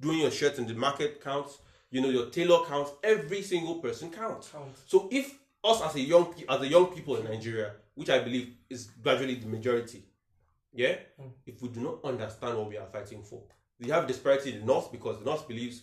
doing 0.00 0.18
your 0.20 0.30
shirt 0.30 0.58
in 0.58 0.66
the 0.66 0.74
market 0.74 1.20
counts. 1.22 1.58
You 1.90 2.00
know, 2.02 2.08
your 2.08 2.26
tailor 2.26 2.64
counts. 2.66 2.92
Every 3.02 3.42
single 3.42 3.76
person 3.76 4.10
counts. 4.10 4.48
Counts. 4.48 4.82
So 4.86 5.08
if 5.10 5.34
us 5.64 5.82
as 5.82 5.94
a 5.94 6.00
young 6.00 6.34
as 6.48 6.60
a 6.60 6.66
young 6.68 6.86
people 6.86 7.16
in 7.16 7.24
Nigeria, 7.24 7.72
which 7.94 8.10
I 8.10 8.20
believe 8.20 8.54
is 8.68 8.86
gradually 9.02 9.34
the 9.36 9.46
majority, 9.46 10.04
yeah, 10.72 10.96
if 11.46 11.60
we 11.62 11.68
do 11.68 11.80
not 11.80 12.04
understand 12.04 12.56
what 12.58 12.68
we 12.68 12.76
are 12.76 12.86
fighting 12.86 13.22
for, 13.22 13.42
we 13.78 13.90
have 13.90 14.06
disparity 14.06 14.52
in 14.54 14.60
the 14.60 14.66
north 14.66 14.90
because 14.90 15.18
the 15.18 15.24
north 15.24 15.46
believes, 15.46 15.82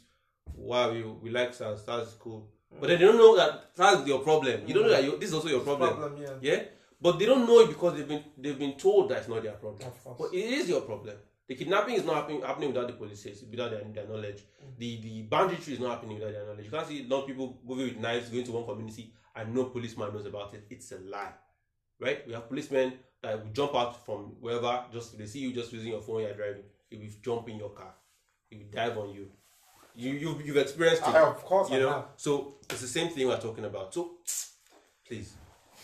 wow, 0.55 0.91
we, 0.91 1.03
we 1.03 1.30
like 1.30 1.53
SARS, 1.53 1.84
SARS 1.86 2.07
is 2.09 2.13
cool, 2.15 2.49
but 2.80 2.88
then 2.88 2.99
they 2.99 3.05
don't 3.05 3.17
know 3.17 3.36
that 3.38 3.71
SARS 3.75 4.01
is 4.01 4.07
your 4.07 4.19
problem. 4.19 4.61
You 4.65 4.73
don't 4.73 4.84
know 4.84 4.89
that 4.89 5.03
you, 5.03 5.17
this 5.17 5.30
is 5.30 5.36
also 5.36 5.49
your 5.49 5.61
problem. 5.61 5.95
Problem, 5.95 6.21
yeah. 6.21 6.34
Yeah, 6.41 6.63
but 7.01 7.19
they 7.19 7.25
don't 7.25 7.45
know 7.45 7.59
it 7.59 7.67
because 7.67 7.95
they've 7.95 8.07
been 8.07 8.23
they've 8.38 8.57
been 8.59 8.78
told 8.78 9.09
that 9.09 9.19
it's 9.19 9.28
not 9.28 9.43
their 9.43 9.53
problem. 9.53 9.91
But 10.17 10.34
it 10.34 10.38
is 10.38 10.69
your 10.69 10.82
problem. 10.82 11.15
The 11.47 11.55
kidnapping 11.55 11.95
is 11.95 12.03
not 12.03 12.15
happening, 12.15 12.41
happening 12.41 12.73
without 12.73 12.88
the 12.88 12.93
police, 12.93 13.25
without 13.49 13.71
their, 13.71 13.82
their 13.93 14.07
knowledge. 14.07 14.43
The 14.78 15.01
the 15.01 15.21
banditry 15.23 15.73
is 15.73 15.80
not 15.80 15.91
happening 15.91 16.15
without 16.19 16.34
their 16.34 16.45
knowledge. 16.45 16.65
You 16.65 16.71
can't 16.71 16.88
see 16.88 17.05
non 17.07 17.23
people 17.23 17.59
moving 17.65 17.86
with 17.86 17.97
knives 17.97 18.30
going 18.30 18.43
to 18.45 18.51
one 18.51 18.65
community 18.65 19.13
and 19.38 19.54
no 19.54 19.66
policeman 19.66 20.14
knows 20.14 20.26
about 20.26 20.54
it. 20.54 20.66
It's 20.70 20.92
a 20.92 20.98
lie, 21.00 21.34
right? 22.00 22.26
We 22.28 22.34
have 22.34 22.48
policemen 22.50 22.94
that 23.22 23.44
will 23.44 23.52
jump 23.54 23.76
out 23.76 24.06
from 24.06 24.36
wherever 24.40 24.84
just 24.92 25.18
they 25.18 25.26
see 25.26 25.40
you 25.40 25.54
just 25.54 25.72
using 25.72 25.92
your 25.92 26.02
phone. 26.02 26.22
You're 26.22 26.34
driving. 26.34 26.64
They 26.92 26.98
will 26.98 27.10
jump 27.22 27.50
in 27.50 27.58
your 27.58 27.70
car. 27.70 27.94
They 28.50 28.58
will 28.58 28.72
dive 28.72 28.98
on 28.98 29.10
you. 29.14 29.28
You 29.96 30.12
you 30.14 30.42
you've 30.46 30.58
experienced 30.58 31.02
it. 31.04 31.10
I- 31.16 31.22
of 31.30 31.44
course 31.44 31.70
you 31.70 31.78
I 31.78 31.80
know. 31.80 31.90
have. 31.90 32.06
So 32.18 32.56
it's 32.70 32.82
the 32.82 32.88
same 32.88 33.10
thing 33.10 33.28
we're 33.28 33.40
talking 33.40 33.66
about. 33.66 33.94
So 33.94 34.12
please. 35.08 35.34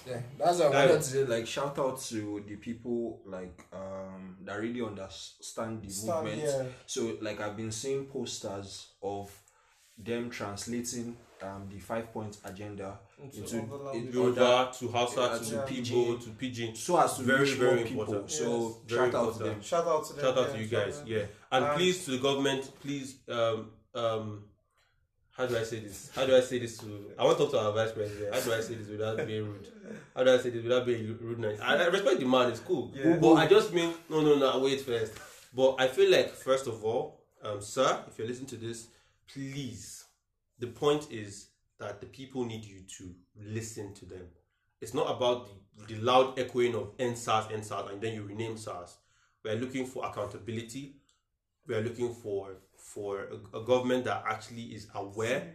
Yeah, 0.06 0.20
that's 0.38 0.60
what 0.60 0.76
I 0.76 0.86
wanted 0.88 1.02
to 1.02 1.04
say. 1.04 1.24
like 1.24 1.48
shout 1.48 1.80
out 1.80 2.02
to 2.10 2.44
the 2.46 2.58
people 2.58 3.22
like 3.26 3.64
um 3.72 4.36
that 4.44 4.60
really 4.60 4.82
understand 4.82 5.82
the 5.82 5.90
Stand, 5.90 6.26
movement 6.26 6.42
yeah. 6.46 6.64
so 6.86 7.18
like 7.22 7.40
i've 7.40 7.56
been 7.56 7.72
seeing 7.72 8.06
posters 8.08 8.88
of 9.02 9.32
them 9.98 10.30
translating 10.30 11.16
um 11.42 11.70
the 11.72 11.80
five 11.80 12.12
point 12.12 12.36
agenda 12.44 13.00
Into 13.22 13.40
into, 13.40 13.74
other 13.74 13.92
in 13.98 14.06
languages. 14.12 14.38
other 14.38 14.72
to 14.80 14.88
Hausa 14.90 15.22
Yeah, 15.22 15.38
to 15.38 15.46
to 15.46 15.56
Igbo 15.56 15.68
Pidgin. 15.68 16.24
to 16.24 16.30
Pidgin. 16.32 16.76
so 16.78 17.00
as 17.00 17.16
to 17.18 17.24
Very, 17.24 17.42
reach 17.42 17.54
very 17.58 17.76
more 17.76 17.84
people 17.86 18.02
important. 18.04 18.32
so 18.32 18.44
Yes. 18.44 18.76
Very 18.88 19.12
shout 19.12 19.16
out 19.16 19.24
to 19.24 19.28
important. 19.30 19.40
them 19.54 19.62
Shout 19.62 19.88
out 19.88 20.06
to 20.08 20.14
them. 20.14 20.22
Shout 20.26 20.38
out 20.38 20.48
yeah, 20.48 20.54
to 20.56 20.62
you 20.62 20.68
guys, 20.68 21.00
out. 21.02 21.08
yeah. 21.08 21.26
And 21.52 21.66
And- 21.66 21.76
please 21.78 22.06
to 22.06 22.12
the 22.12 22.18
government, 22.18 22.72
please 22.82 23.16
um 23.30 23.72
um 23.96 24.44
how 25.32 25.48
do 25.48 25.58
I 25.58 25.64
say 25.64 25.80
this? 25.80 26.12
How 26.16 26.26
do 26.28 26.36
I 26.36 26.42
say 26.42 26.60
this 26.60 26.78
to 26.80 27.12
I 27.18 27.24
want 27.24 27.38
to 27.38 27.44
talk 27.46 27.52
to 27.54 27.60
our 27.60 27.72
vice 27.72 27.92
president. 27.92 28.34
How 28.36 28.40
do 28.42 28.54
I 28.54 28.62
say 28.62 28.76
this 28.76 28.88
without 28.88 29.18
being 29.26 29.46
rude? 29.48 29.68
How 30.16 30.24
do 30.24 30.32
I 30.34 30.38
say 30.38 30.50
this 30.52 30.62
without 30.64 30.86
being 30.86 31.08
rude? 31.08 31.60
I, 31.62 31.76
I 31.78 31.86
respect 31.88 32.20
the 32.20 32.26
man, 32.28 32.50
it's 32.52 32.60
cool. 32.60 32.92
Yeah. 32.94 33.16
But 33.18 33.34
I 33.36 33.48
just 33.48 33.74
mean 33.74 33.94
no 34.10 34.22
no 34.22 34.36
no 34.38 34.60
wait 34.60 34.82
first. 34.82 35.14
But 35.56 35.76
I 35.80 35.88
feel 35.88 36.12
like 36.12 36.30
first 36.36 36.68
of 36.68 36.84
all, 36.84 37.24
um 37.44 37.62
sir, 37.62 38.04
if 38.08 38.18
you're 38.18 38.28
listening 38.28 38.50
to 38.50 38.58
this, 38.58 38.88
please 39.32 40.06
the 40.60 40.68
point 40.68 41.12
is 41.12 41.48
that 41.84 42.00
the 42.02 42.08
people 42.08 42.46
need 42.46 42.66
you 42.66 42.82
to 42.98 43.14
listen 43.46 43.94
to 43.96 44.06
them. 44.06 44.26
It's 44.82 44.94
not 44.94 45.10
about 45.10 45.48
the, 45.88 45.96
the 45.96 46.02
loud 46.02 46.38
echoing 46.40 46.76
of 46.76 46.98
EndSARS, 46.98 47.52
EndSARS, 47.52 47.92
and 47.92 48.02
then 48.02 48.14
you 48.14 48.24
rename 48.24 48.58
SARS. 48.58 48.98
We're 49.44 49.56
looking 49.56 49.86
for 49.86 50.06
accountability. 50.06 50.96
We 51.68 51.76
are 51.76 51.82
looking 51.82 52.14
for 52.14 52.58
for 52.78 53.28
a, 53.54 53.58
a 53.60 53.64
government 53.64 54.06
that 54.06 54.24
actually 54.28 54.64
is 54.76 54.88
aware. 54.96 55.54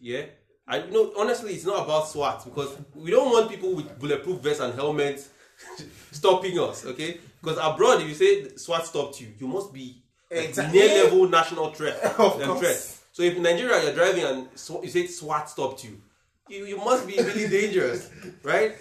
Yeah. 0.00 0.24
I 0.66 0.78
you 0.84 0.90
know 0.90 1.12
honestly 1.18 1.52
it's 1.52 1.66
not 1.66 1.84
about 1.84 2.08
SWAT 2.08 2.44
because 2.44 2.76
we 2.94 3.10
don't 3.10 3.30
want 3.30 3.50
people 3.50 3.74
with 3.74 3.98
bulletproof 3.98 4.40
vests 4.40 4.62
and 4.62 4.74
helmets 4.74 5.28
stopping 6.10 6.58
us, 6.58 6.86
okay? 6.86 7.20
Because 7.42 7.58
abroad 7.58 8.00
if 8.00 8.08
you 8.08 8.14
say 8.14 8.56
SWAT 8.56 8.86
stopped 8.86 9.20
you, 9.20 9.28
you 9.38 9.46
must 9.46 9.72
be 9.72 10.02
Exactly. 10.30 10.78
near 10.78 11.04
level 11.04 11.28
national 11.28 11.70
threat. 11.72 11.96
Of 12.18 12.42
course. 12.42 12.60
threat. 12.60 13.03
So 13.14 13.22
if 13.22 13.36
in 13.36 13.44
Nigeria 13.44 13.80
you're 13.84 13.94
driving 13.94 14.24
and 14.24 14.48
sw- 14.56 14.82
you 14.82 14.88
say 14.88 15.06
SWAT 15.06 15.48
stopped 15.48 15.84
you, 15.84 16.00
you, 16.48 16.64
you 16.66 16.76
must 16.76 17.06
be 17.06 17.14
really 17.16 17.46
dangerous, 17.60 18.10
right? 18.42 18.74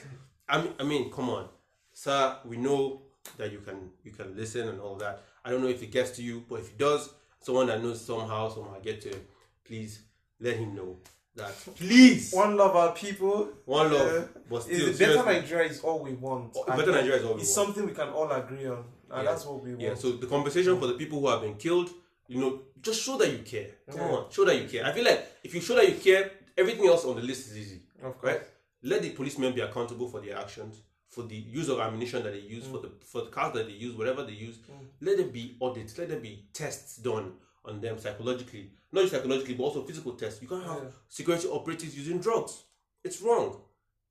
I 0.49 0.59
mean, 0.59 0.73
I 0.79 0.84
mean, 0.84 1.11
come 1.11 1.29
on, 1.29 1.47
sir. 1.93 2.38
We 2.43 2.57
know 2.57 3.03
that 3.38 3.51
you 3.51 3.59
can 3.59 3.91
you 4.03 4.09
can 4.09 4.36
listen 4.36 4.67
and 4.69 4.81
all 4.81 4.95
that. 4.95 5.21
I 5.45 5.51
don't 5.51 5.61
know 5.61 5.67
if 5.67 5.84
it 5.84 5.91
gets 5.91 6.09
to 6.17 6.23
you, 6.23 6.43
but 6.49 6.61
if 6.61 6.69
it 6.71 6.79
does, 6.79 7.11
someone 7.41 7.67
that 7.67 7.84
knows 7.84 8.01
somehow 8.03 8.49
somehow 8.49 8.79
get 8.79 9.01
to 9.01 9.09
him, 9.09 9.21
please 9.65 10.01
let 10.39 10.55
him 10.57 10.73
know 10.73 10.97
that. 11.36 11.51
Please, 11.75 12.34
one, 12.34 12.57
love 12.57 12.75
our 12.75 12.91
people. 12.93 13.49
One 13.65 13.93
love, 13.93 14.29
but 14.49 14.67
Is 14.67 14.95
still, 14.97 15.13
the 15.13 15.21
better. 15.21 15.41
Nigeria 15.41 15.69
is 15.69 15.79
all 15.81 15.99
we 16.03 16.13
want. 16.13 16.53
Oh, 16.57 16.65
better 16.75 16.91
Nigeria 16.91 17.17
is 17.19 17.23
all 17.25 17.36
we 17.36 17.41
It's 17.41 17.55
want. 17.55 17.67
something 17.67 17.86
we 17.86 17.93
can 17.93 18.09
all 18.09 18.31
agree 18.31 18.65
on, 18.65 18.84
and 19.11 19.23
Yeah. 19.23 19.23
that's 19.31 19.45
what 19.45 19.63
we 19.63 19.69
want. 19.69 19.81
Yeah, 19.81 19.93
so 19.93 20.13
the 20.13 20.25
conversation 20.25 20.79
for 20.79 20.88
the 20.88 20.95
people 20.95 21.19
who 21.19 21.27
have 21.27 21.41
been 21.41 21.53
killed, 21.55 21.91
you 22.27 22.39
know, 22.41 22.61
just 22.84 23.01
show 23.01 23.17
that 23.17 23.31
you 23.31 23.39
care. 23.39 23.67
Come 23.89 23.99
Yeah. 23.99 24.15
on, 24.15 24.31
show 24.31 24.45
that 24.45 24.55
you 24.61 24.67
care. 24.67 24.86
I 24.86 24.91
feel 24.91 25.05
like 25.05 25.25
if 25.43 25.55
you 25.55 25.61
show 25.61 25.75
that 25.75 25.89
you 25.89 25.95
care, 25.95 26.31
everything 26.57 26.86
else 26.88 27.05
on 27.05 27.15
the 27.15 27.21
list 27.21 27.47
is 27.49 27.57
easy. 27.57 27.81
Of 28.01 28.19
course. 28.19 28.34
Right? 28.34 28.41
Let 28.84 29.01
the 29.01 29.11
policemen 29.11 29.53
be 29.55 29.61
accountable 29.61 30.09
for 30.09 30.19
their 30.19 30.38
actions, 30.38 30.81
for 31.07 31.23
the 31.23 31.36
use 31.36 31.69
of 31.69 31.79
ammunition 31.79 32.21
that 32.23 32.34
they 32.34 32.39
use, 32.39 32.65
for 32.65 32.79
the 32.79 32.91
for 33.05 33.21
the 33.21 33.31
cars 33.31 33.53
that 33.53 33.67
they 33.67 33.73
use, 33.73 33.95
whatever 33.95 34.23
they 34.23 34.34
use. 34.34 34.57
Mm. 34.57 34.88
Let 35.01 35.17
there 35.17 35.27
be 35.27 35.57
audits, 35.61 35.97
let 35.97 36.09
there 36.09 36.19
be 36.19 36.45
tests 36.53 36.97
done 36.97 37.34
on 37.65 37.79
them 37.79 37.97
psychologically. 37.97 38.71
Not 38.91 39.01
just 39.01 39.13
psychologically, 39.13 39.53
but 39.55 39.63
also 39.63 39.84
physical 39.84 40.13
tests. 40.13 40.41
You 40.41 40.49
can't 40.49 40.63
have 40.65 40.84
Yeah. 40.84 40.89
security 41.07 41.47
operatives 41.47 41.95
using 41.97 42.19
drugs. 42.19 42.63
It's 43.03 43.21
wrong. 43.21 43.61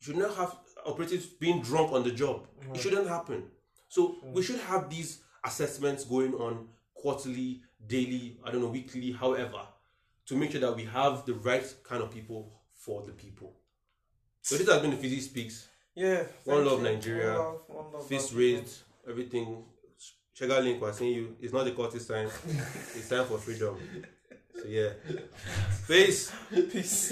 You 0.01 0.07
should 0.07 0.17
not 0.17 0.35
have 0.37 0.57
operatives 0.87 1.27
being 1.27 1.61
drunk 1.63 1.93
on 1.93 2.03
the 2.03 2.11
job. 2.11 2.49
It 2.75 2.81
shouldn't 2.81 3.07
happen. 3.09 3.51
So 3.89 4.17
we 4.23 4.41
mm. 4.41 4.45
should 4.47 4.61
have 4.61 4.89
these 4.89 5.19
assessments 5.45 6.05
going 6.05 6.35
on 6.35 6.69
quarterly, 6.95 7.63
daily, 7.87 8.39
I 8.45 8.51
don't 8.51 8.61
know, 8.61 8.69
weekly, 8.69 9.13
however, 9.13 9.61
to 10.27 10.37
make 10.37 10.53
sure 10.53 10.61
that 10.61 10.75
we 10.75 10.85
have 10.85 11.25
the 11.27 11.35
right 11.35 11.75
kind 11.85 12.03
of 12.03 12.11
people 12.11 12.53
for 12.75 13.03
the 13.03 13.13
people. 13.13 13.55
So 14.41 14.57
this 14.57 14.69
has 14.69 14.81
been 14.81 14.91
the 14.91 14.97
Fizzy 14.97 15.21
Speaks. 15.21 15.69
Yeah. 15.95 16.25
One 16.45 16.65
love 16.65 16.83
you. 16.83 16.89
Nigeria. 16.93 17.35
One 17.35 17.39
love, 17.39 17.61
one 17.69 17.93
love 17.93 18.09
Fist 18.09 18.35
raised, 18.35 18.79
everything. 19.09 19.65
Sugar 20.35 20.61
link 20.61 20.83
saying 20.95 21.13
you. 21.13 21.37
It's 21.41 21.53
not 21.53 21.65
the 21.65 21.73
Curtis 21.73 22.07
sign. 22.07 22.27
it's 22.47 23.09
time 23.09 23.27
for 23.27 23.39
freedom. 23.39 23.77
So 24.57 24.65
yeah. 24.67 24.91
Peace. 25.87 26.33
Peace. 26.51 27.11